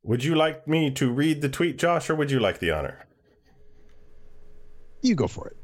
Would 0.02 0.24
you 0.24 0.34
like 0.34 0.66
me 0.66 0.90
to 0.92 1.10
read 1.10 1.40
the 1.40 1.48
tweet, 1.48 1.78
Josh, 1.78 2.10
or 2.10 2.14
would 2.14 2.30
you 2.30 2.40
like 2.40 2.58
the 2.58 2.70
honor? 2.70 3.06
You 5.02 5.14
go 5.14 5.28
for 5.28 5.48
it. 5.48 5.56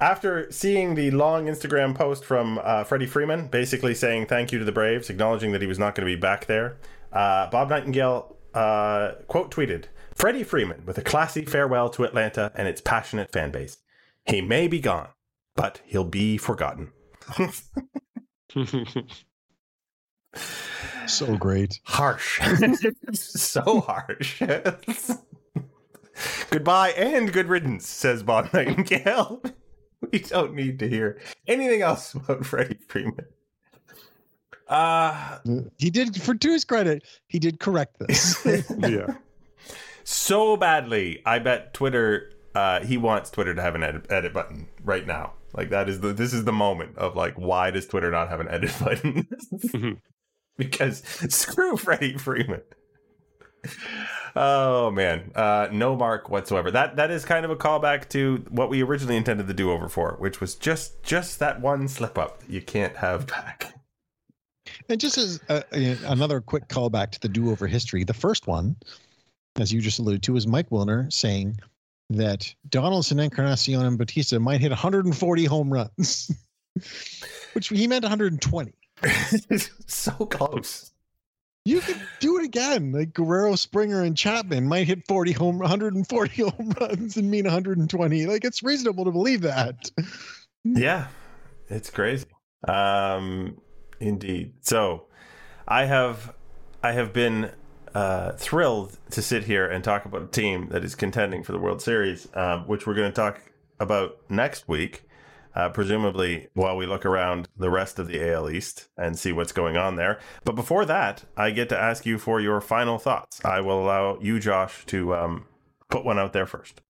After 0.00 0.50
seeing 0.52 0.94
the 0.94 1.10
long 1.10 1.46
Instagram 1.46 1.94
post 1.94 2.24
from 2.24 2.60
uh, 2.62 2.84
Freddie 2.84 3.06
Freeman, 3.06 3.48
basically 3.48 3.94
saying 3.94 4.26
thank 4.26 4.52
you 4.52 4.58
to 4.58 4.64
the 4.64 4.72
Braves, 4.72 5.10
acknowledging 5.10 5.52
that 5.52 5.60
he 5.60 5.66
was 5.66 5.78
not 5.78 5.94
going 5.94 6.06
to 6.06 6.14
be 6.14 6.20
back 6.20 6.46
there, 6.46 6.78
uh, 7.12 7.50
Bob 7.50 7.70
Nightingale 7.70 8.36
uh, 8.54 9.12
quote 9.26 9.50
tweeted 9.50 9.86
Freddie 10.14 10.44
Freeman 10.44 10.84
with 10.86 10.98
a 10.98 11.02
classy 11.02 11.44
farewell 11.44 11.88
to 11.90 12.04
Atlanta 12.04 12.52
and 12.54 12.68
its 12.68 12.80
passionate 12.80 13.32
fan 13.32 13.50
base. 13.50 13.78
He 14.26 14.40
may 14.40 14.68
be 14.68 14.78
gone, 14.78 15.08
but 15.58 15.82
he'll 15.84 16.04
be 16.04 16.38
forgotten. 16.38 16.92
So 21.08 21.36
great. 21.36 21.80
harsh. 21.84 22.40
so 23.12 23.80
harsh. 23.80 24.40
Goodbye 26.50 26.90
and 26.90 27.32
good 27.32 27.48
riddance, 27.48 27.88
says 27.88 28.22
Bob 28.22 28.52
Nightingale. 28.52 29.42
we 30.12 30.20
don't 30.20 30.54
need 30.54 30.78
to 30.78 30.88
hear 30.88 31.18
anything 31.48 31.82
else 31.82 32.14
about 32.14 32.46
Freddie 32.46 32.78
Freeman. 32.86 33.26
Uh 34.68 35.38
He 35.78 35.90
did 35.90 36.22
for 36.22 36.36
to 36.36 36.52
his 36.52 36.64
credit, 36.64 37.02
he 37.26 37.40
did 37.40 37.58
correct 37.58 37.98
this. 37.98 38.46
yeah. 38.78 39.08
so 40.04 40.56
badly. 40.56 41.20
I 41.26 41.40
bet 41.40 41.74
Twitter 41.74 42.30
uh 42.54 42.84
he 42.84 42.96
wants 42.96 43.30
Twitter 43.30 43.56
to 43.56 43.62
have 43.62 43.74
an 43.74 43.82
edit, 43.82 44.06
edit 44.08 44.32
button 44.32 44.68
right 44.84 45.06
now. 45.06 45.32
Like 45.54 45.70
that 45.70 45.88
is 45.88 46.00
the 46.00 46.12
this 46.12 46.32
is 46.32 46.44
the 46.44 46.52
moment 46.52 46.96
of 46.98 47.16
like 47.16 47.34
why 47.34 47.70
does 47.70 47.86
Twitter 47.86 48.10
not 48.10 48.28
have 48.28 48.40
an 48.40 48.48
edit 48.48 48.72
button? 48.80 50.00
because 50.56 51.02
screw 51.28 51.76
Freddie 51.76 52.18
Freeman. 52.18 52.62
Oh 54.36 54.90
man, 54.90 55.32
uh, 55.34 55.68
no 55.72 55.96
mark 55.96 56.28
whatsoever. 56.28 56.70
That 56.70 56.96
that 56.96 57.10
is 57.10 57.24
kind 57.24 57.44
of 57.44 57.50
a 57.50 57.56
callback 57.56 58.08
to 58.10 58.44
what 58.50 58.68
we 58.70 58.82
originally 58.82 59.16
intended 59.16 59.46
the 59.46 59.54
do 59.54 59.70
over 59.72 59.88
for, 59.88 60.16
which 60.18 60.40
was 60.40 60.54
just 60.54 61.02
just 61.02 61.38
that 61.40 61.60
one 61.60 61.88
slip 61.88 62.18
up 62.18 62.42
you 62.48 62.60
can't 62.60 62.96
have 62.96 63.26
back. 63.26 63.74
And 64.88 65.00
just 65.00 65.16
as 65.18 65.40
a, 65.48 65.64
a- 65.72 65.96
another 66.06 66.40
quick 66.40 66.68
callback 66.68 67.10
to 67.12 67.20
the 67.20 67.28
do-over 67.28 67.66
history, 67.66 68.04
the 68.04 68.12
first 68.14 68.46
one, 68.46 68.76
as 69.58 69.72
you 69.72 69.80
just 69.80 69.98
alluded 69.98 70.22
to, 70.24 70.34
was 70.34 70.46
Mike 70.46 70.68
Wilner 70.68 71.10
saying 71.10 71.58
that 72.10 72.54
Donaldson, 72.68 73.18
Encarnacion, 73.18 73.84
and 73.84 73.98
Bautista 73.98 74.40
might 74.40 74.60
hit 74.60 74.70
140 74.70 75.44
home 75.44 75.72
runs, 75.72 76.30
which 77.52 77.68
he 77.68 77.86
meant 77.86 78.04
120. 78.04 78.72
so 79.86 80.12
close. 80.12 80.92
You 81.64 81.80
could 81.80 82.00
do 82.18 82.38
it 82.38 82.44
again. 82.44 82.92
Like 82.92 83.12
Guerrero, 83.12 83.54
Springer, 83.54 84.02
and 84.02 84.16
Chapman 84.16 84.66
might 84.66 84.86
hit 84.86 85.06
40 85.06 85.32
home, 85.32 85.58
140 85.58 86.42
home 86.50 86.72
runs 86.80 87.16
and 87.16 87.30
mean 87.30 87.44
120. 87.44 88.26
Like 88.26 88.44
it's 88.44 88.62
reasonable 88.62 89.04
to 89.04 89.10
believe 89.10 89.42
that. 89.42 89.90
Yeah, 90.64 91.08
it's 91.68 91.90
crazy. 91.90 92.26
Um, 92.66 93.60
indeed. 94.00 94.54
So, 94.62 95.08
I 95.66 95.84
have, 95.84 96.34
I 96.82 96.92
have 96.92 97.12
been 97.12 97.50
uh, 97.94 98.32
thrilled 98.32 98.96
to 99.10 99.22
sit 99.22 99.44
here 99.44 99.66
and 99.66 99.82
talk 99.82 100.04
about 100.04 100.22
a 100.22 100.26
team 100.26 100.68
that 100.70 100.84
is 100.84 100.94
contending 100.94 101.42
for 101.42 101.52
the 101.52 101.58
World 101.58 101.82
Series, 101.82 102.28
uh, 102.34 102.58
which 102.60 102.86
we're 102.86 102.94
going 102.94 103.10
to 103.10 103.16
talk 103.16 103.40
about 103.80 104.18
next 104.28 104.68
week. 104.68 105.04
Uh, 105.54 105.68
presumably, 105.68 106.46
while 106.54 106.76
we 106.76 106.86
look 106.86 107.04
around 107.04 107.48
the 107.56 107.70
rest 107.70 107.98
of 107.98 108.06
the 108.06 108.30
AL 108.30 108.48
East 108.48 108.88
and 108.96 109.18
see 109.18 109.32
what's 109.32 109.50
going 109.50 109.76
on 109.76 109.96
there. 109.96 110.20
But 110.44 110.54
before 110.54 110.84
that, 110.84 111.24
I 111.36 111.50
get 111.50 111.68
to 111.70 111.78
ask 111.78 112.06
you 112.06 112.18
for 112.18 112.40
your 112.40 112.60
final 112.60 112.96
thoughts. 112.98 113.44
I 113.44 113.60
will 113.60 113.82
allow 113.82 114.20
you, 114.20 114.38
Josh, 114.38 114.84
to 114.86 115.16
um, 115.16 115.46
put 115.88 116.04
one 116.04 116.18
out 116.18 116.32
there 116.32 116.46
first. 116.46 116.80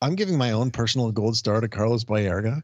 I'm 0.00 0.14
giving 0.14 0.38
my 0.38 0.52
own 0.52 0.70
personal 0.70 1.10
gold 1.10 1.36
star 1.36 1.60
to 1.60 1.68
Carlos 1.68 2.04
Baerga 2.04 2.62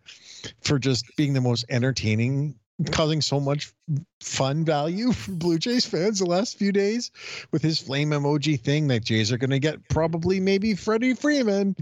for 0.63 0.79
just 0.79 1.05
being 1.17 1.33
the 1.33 1.41
most 1.41 1.65
entertaining, 1.69 2.55
causing 2.91 3.21
so 3.21 3.39
much 3.39 3.73
fun 4.21 4.65
value 4.65 5.13
for 5.13 5.33
Blue 5.33 5.59
Jays 5.59 5.87
fans 5.87 6.19
the 6.19 6.27
last 6.27 6.59
few 6.59 6.73
days 6.73 7.11
with 7.53 7.63
his 7.63 7.79
flame 7.79 8.11
emoji 8.11 8.61
thing 8.61 8.89
that 8.89 9.05
Jays 9.05 9.31
are 9.31 9.39
going 9.39 9.51
to 9.51 9.61
get 9.61 9.89
probably 9.89 10.41
maybe 10.41 10.75
Freddie 10.75 11.15
Freeman. 11.15 11.77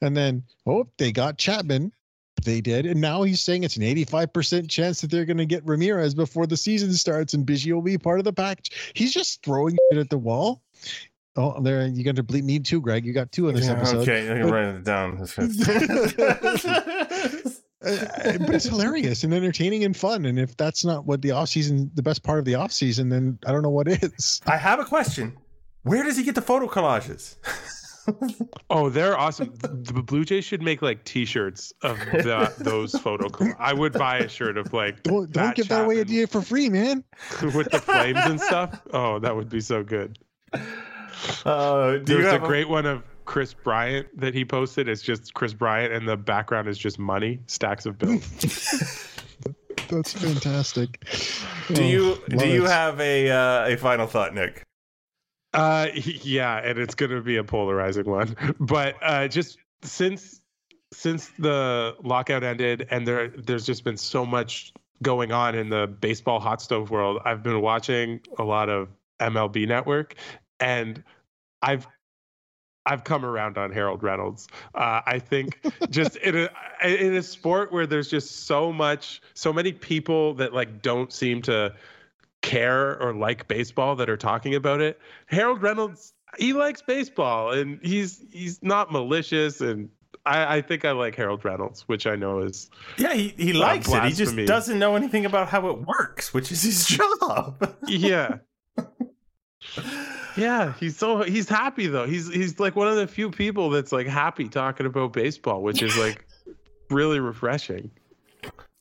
And 0.00 0.16
then, 0.16 0.44
oh, 0.66 0.86
they 0.98 1.10
got 1.12 1.38
Chapman. 1.38 1.92
They 2.44 2.60
did. 2.60 2.86
And 2.86 3.00
now 3.00 3.22
he's 3.22 3.40
saying 3.40 3.64
it's 3.64 3.76
an 3.76 3.82
85% 3.82 4.68
chance 4.68 5.00
that 5.00 5.10
they're 5.10 5.24
going 5.24 5.38
to 5.38 5.46
get 5.46 5.66
Ramirez 5.66 6.14
before 6.14 6.46
the 6.46 6.56
season 6.56 6.92
starts 6.92 7.34
and 7.34 7.46
Biggio 7.46 7.72
will 7.72 7.82
be 7.82 7.98
part 7.98 8.18
of 8.20 8.24
the 8.24 8.32
package. 8.32 8.92
He's 8.94 9.12
just 9.12 9.42
throwing 9.42 9.76
it 9.90 9.98
at 9.98 10.10
the 10.10 10.18
wall. 10.18 10.62
Oh, 11.38 11.60
there 11.60 11.86
you 11.86 12.02
got 12.04 12.16
to 12.16 12.22
bleep 12.22 12.44
me 12.44 12.58
too, 12.60 12.80
Greg. 12.80 13.04
You 13.04 13.12
got 13.12 13.30
two 13.30 13.48
in 13.48 13.54
this 13.54 13.66
Yeah, 13.66 13.72
episode. 13.72 14.08
Okay, 14.08 14.30
I 14.30 14.34
can 14.38 14.42
But- 14.42 14.52
write 14.52 14.74
it 14.74 14.84
down. 14.84 15.18
Uh, 17.86 18.38
but 18.38 18.54
it's 18.54 18.64
hilarious 18.64 19.22
and 19.24 19.32
entertaining 19.32 19.84
and 19.84 19.96
fun. 19.96 20.26
And 20.26 20.38
if 20.38 20.56
that's 20.56 20.84
not 20.84 21.06
what 21.06 21.22
the 21.22 21.30
off 21.30 21.48
season, 21.48 21.90
the 21.94 22.02
best 22.02 22.22
part 22.22 22.38
of 22.38 22.44
the 22.44 22.56
off 22.56 22.72
season, 22.72 23.08
then 23.08 23.38
I 23.46 23.52
don't 23.52 23.62
know 23.62 23.70
what 23.70 23.88
is. 23.88 24.40
I 24.46 24.56
have 24.56 24.80
a 24.80 24.84
question. 24.84 25.36
Where 25.82 26.02
does 26.02 26.16
he 26.16 26.24
get 26.24 26.34
the 26.34 26.42
photo 26.42 26.66
collages? 26.66 27.36
Oh, 28.70 28.88
they're 28.88 29.18
awesome. 29.18 29.52
The 29.60 30.02
Blue 30.02 30.24
Jays 30.24 30.44
should 30.44 30.62
make 30.62 30.82
like 30.82 31.04
T-shirts 31.04 31.72
of 31.82 31.98
the, 31.98 32.52
those 32.58 32.92
photo. 32.92 33.28
coll- 33.28 33.52
I 33.58 33.72
would 33.72 33.92
buy 33.92 34.18
a 34.18 34.28
shirt 34.28 34.56
of 34.56 34.72
like 34.72 35.02
Don't 35.02 35.30
don't 35.32 35.54
give 35.56 35.68
that 35.68 35.84
away 35.84 35.96
Chapman 35.96 36.14
idea 36.14 36.26
for 36.26 36.40
free, 36.40 36.68
man. 36.68 37.02
with 37.42 37.70
the 37.70 37.80
flames 37.80 38.20
and 38.22 38.40
stuff. 38.40 38.80
Oh, 38.92 39.18
that 39.18 39.34
would 39.34 39.48
be 39.48 39.60
so 39.60 39.82
good. 39.82 40.18
Uh, 41.44 41.98
There's 42.04 42.26
a 42.26 42.32
have 42.32 42.42
great 42.42 42.68
one 42.68 42.86
of 42.86 43.02
Kris 43.26 43.52
Bryant 43.52 44.06
that 44.18 44.32
he 44.34 44.44
posted. 44.44 44.88
It's 44.88 45.02
just 45.02 45.34
Kris 45.34 45.52
Bryant, 45.52 45.92
and 45.92 46.08
the 46.08 46.16
background 46.16 46.68
is 46.68 46.78
just 46.78 46.98
money, 46.98 47.38
stacks 47.46 47.84
of 47.86 47.98
bills. 47.98 48.26
That's 49.88 50.12
fantastic. 50.14 51.04
Do 51.68 51.82
Oh, 51.82 51.86
you 51.86 52.02
love 52.08 52.26
do 52.38 52.48
you 52.48 52.64
it. 52.64 52.70
have 52.70 53.00
a 53.00 53.30
uh, 53.30 53.68
a 53.68 53.76
final 53.76 54.06
thought, 54.06 54.34
Nick? 54.34 54.62
Uh, 55.54 55.88
yeah, 55.94 56.58
and 56.58 56.78
it's 56.78 56.94
gonna 56.94 57.20
be 57.20 57.36
a 57.36 57.44
polarizing 57.44 58.06
one. 58.06 58.36
But 58.58 58.96
uh, 59.02 59.28
just 59.28 59.58
since 59.82 60.40
since 60.92 61.30
the 61.38 61.94
lockout 62.02 62.42
ended, 62.42 62.86
and 62.90 63.06
there 63.06 63.28
there's 63.28 63.64
just 63.66 63.84
been 63.84 63.96
so 63.96 64.26
much 64.26 64.72
going 65.02 65.30
on 65.30 65.54
in 65.54 65.68
the 65.68 65.86
baseball 65.86 66.40
hot 66.40 66.60
stove 66.62 66.90
world. 66.90 67.20
I've 67.24 67.42
been 67.42 67.60
watching 67.60 68.20
a 68.38 68.44
lot 68.44 68.68
of 68.68 68.88
MLB 69.20 69.68
Network, 69.68 70.14
and 70.58 71.02
I've 71.62 71.86
I've 72.86 73.04
come 73.04 73.24
around 73.24 73.58
on 73.58 73.72
Harold 73.72 74.02
Reynolds. 74.02 74.48
Uh, 74.74 75.00
I 75.04 75.18
think 75.18 75.58
just 75.90 76.16
in 76.16 76.36
a 76.36 76.48
in 76.88 77.14
a 77.16 77.22
sport 77.22 77.72
where 77.72 77.86
there's 77.86 78.08
just 78.08 78.46
so 78.46 78.72
much, 78.72 79.20
so 79.34 79.52
many 79.52 79.72
people 79.72 80.34
that 80.34 80.54
like 80.54 80.82
don't 80.82 81.12
seem 81.12 81.42
to 81.42 81.74
care 82.42 83.00
or 83.02 83.12
like 83.12 83.48
baseball 83.48 83.96
that 83.96 84.08
are 84.08 84.16
talking 84.16 84.54
about 84.54 84.80
it. 84.80 85.00
Harold 85.26 85.62
Reynolds, 85.62 86.14
he 86.38 86.52
likes 86.52 86.80
baseball 86.80 87.50
and 87.50 87.80
he's 87.82 88.22
he's 88.30 88.62
not 88.62 88.92
malicious 88.92 89.60
and 89.60 89.90
I, 90.24 90.56
I 90.56 90.60
think 90.62 90.84
I 90.84 90.92
like 90.92 91.14
Harold 91.14 91.44
Reynolds, 91.44 91.82
which 91.88 92.06
I 92.06 92.16
know 92.16 92.40
is 92.40 92.70
Yeah, 92.98 93.14
he, 93.14 93.28
he 93.36 93.52
likes 93.52 93.92
it. 93.92 94.02
He 94.04 94.12
just 94.12 94.36
doesn't 94.36 94.78
know 94.78 94.96
anything 94.96 95.24
about 95.24 95.48
how 95.48 95.68
it 95.68 95.86
works, 95.86 96.34
which 96.34 96.50
is 96.52 96.62
his 96.62 96.86
job. 96.86 97.76
yeah. 97.86 98.38
Yeah, 100.36 100.74
he's 100.78 100.96
so 100.96 101.22
he's 101.22 101.48
happy 101.48 101.86
though. 101.86 102.06
He's 102.06 102.32
he's 102.32 102.58
like 102.60 102.76
one 102.76 102.88
of 102.88 102.96
the 102.96 103.06
few 103.06 103.30
people 103.30 103.70
that's 103.70 103.92
like 103.92 104.06
happy 104.06 104.48
talking 104.48 104.86
about 104.86 105.12
baseball, 105.12 105.62
which 105.62 105.82
is 105.82 105.96
like 105.96 106.26
really 106.90 107.20
refreshing. 107.20 107.90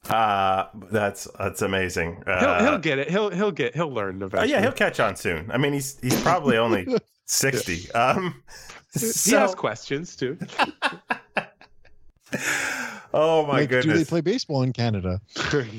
Uh, 0.09 0.65
that's 0.91 1.27
that's 1.39 1.61
amazing. 1.61 2.21
He'll 2.25 2.33
Uh, 2.35 2.63
he'll 2.63 2.77
get 2.77 2.99
it. 2.99 3.09
He'll 3.09 3.29
he'll 3.29 3.51
get 3.51 3.73
he'll 3.73 3.91
learn 3.91 4.21
oh, 4.21 4.27
eventually. 4.27 4.51
yeah, 4.51 4.61
he'll 4.61 4.71
catch 4.71 4.99
on 4.99 5.15
soon. 5.15 5.49
I 5.51 5.57
mean, 5.57 5.73
he's 5.73 5.99
he's 6.01 6.21
probably 6.21 6.57
only 6.57 6.87
sixty. 7.25 7.89
Um, 7.93 8.43
he 8.93 8.99
so- 8.99 9.39
has 9.39 9.55
questions 9.55 10.15
too. 10.15 10.37
oh 13.13 13.45
my 13.45 13.61
Like, 13.61 13.69
do 13.69 13.81
they 13.93 14.05
play 14.05 14.21
baseball 14.21 14.61
in 14.63 14.73
Canada? 14.73 15.21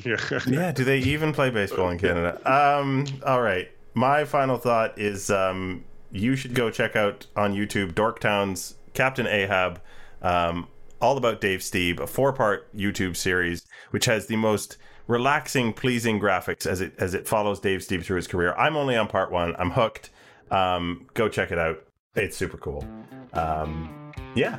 yeah. 0.05 0.17
yeah, 0.47 0.73
do 0.73 0.85
they 0.85 0.99
even 0.99 1.33
play 1.33 1.51
baseball 1.51 1.91
in 1.91 1.99
Canada? 1.99 2.41
Um, 2.51 3.07
all 3.25 3.43
right. 3.43 3.71
My 3.97 4.27
final 4.27 4.59
thought 4.59 4.99
is 4.99 5.31
um, 5.31 5.83
you 6.13 6.37
should 6.37 6.53
go 6.53 6.71
check 6.71 6.97
out 6.97 7.27
on 7.35 7.55
YouTube 7.55 7.95
Dorktown's 7.95 8.75
Captain 8.93 9.27
Ahab, 9.27 9.81
um, 10.21 10.69
all 11.01 11.17
about 11.17 11.41
Dave 11.41 11.61
Stieb, 11.61 11.99
a 11.99 12.07
four-part 12.07 12.77
YouTube 12.77 13.17
series 13.17 13.65
which 13.93 14.05
has 14.05 14.27
the 14.27 14.37
most 14.37 14.77
relaxing, 15.07 15.73
pleasing 15.73 16.21
graphics 16.21 16.67
as 16.67 16.83
it 16.83 16.93
as 16.99 17.15
it 17.15 17.27
follows 17.27 17.59
Dave 17.59 17.81
Stieb 17.81 18.05
through 18.05 18.17
his 18.17 18.27
career. 18.27 18.55
I'm 18.57 18.77
only 18.77 18.97
on 18.97 19.09
part 19.09 19.33
one. 19.33 19.57
I'm 19.59 19.71
hooked. 19.71 20.11
Um, 20.51 21.07
go 21.15 21.31
check 21.31 21.51
it 21.51 21.59
out. 21.59 21.83
It's 22.15 22.37
super 22.37 22.59
cool. 22.59 22.87
Um, 23.33 24.13
yeah. 24.35 24.59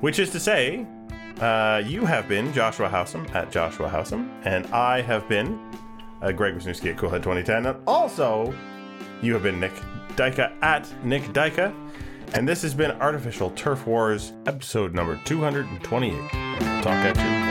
Which 0.00 0.20
is 0.20 0.30
to 0.30 0.38
say, 0.38 0.86
uh, 1.40 1.82
you 1.84 2.06
have 2.06 2.28
been 2.28 2.52
Joshua 2.52 2.88
Howsam 2.88 3.34
at 3.34 3.50
Joshua 3.50 3.88
Howsam, 3.88 4.30
and 4.44 4.64
I 4.66 5.00
have 5.00 5.28
been 5.28 5.58
uh, 6.22 6.32
Greg 6.32 6.54
Wisniewski 6.54 6.90
at 6.90 6.96
Coolhead 6.96 7.22
2010, 7.22 7.66
and 7.66 7.78
also 7.86 8.54
you 9.22 9.32
have 9.34 9.42
been 9.42 9.60
Nick 9.60 9.72
Dyka 10.16 10.52
at 10.62 10.92
Nick 11.04 11.22
Dyka, 11.32 11.74
and 12.34 12.48
this 12.48 12.62
has 12.62 12.74
been 12.74 12.92
Artificial 12.92 13.50
Turf 13.50 13.86
Wars, 13.86 14.32
episode 14.46 14.94
number 14.94 15.20
228. 15.24 16.30
Talk 16.82 16.86
at 16.86 17.16
you. 17.16 17.49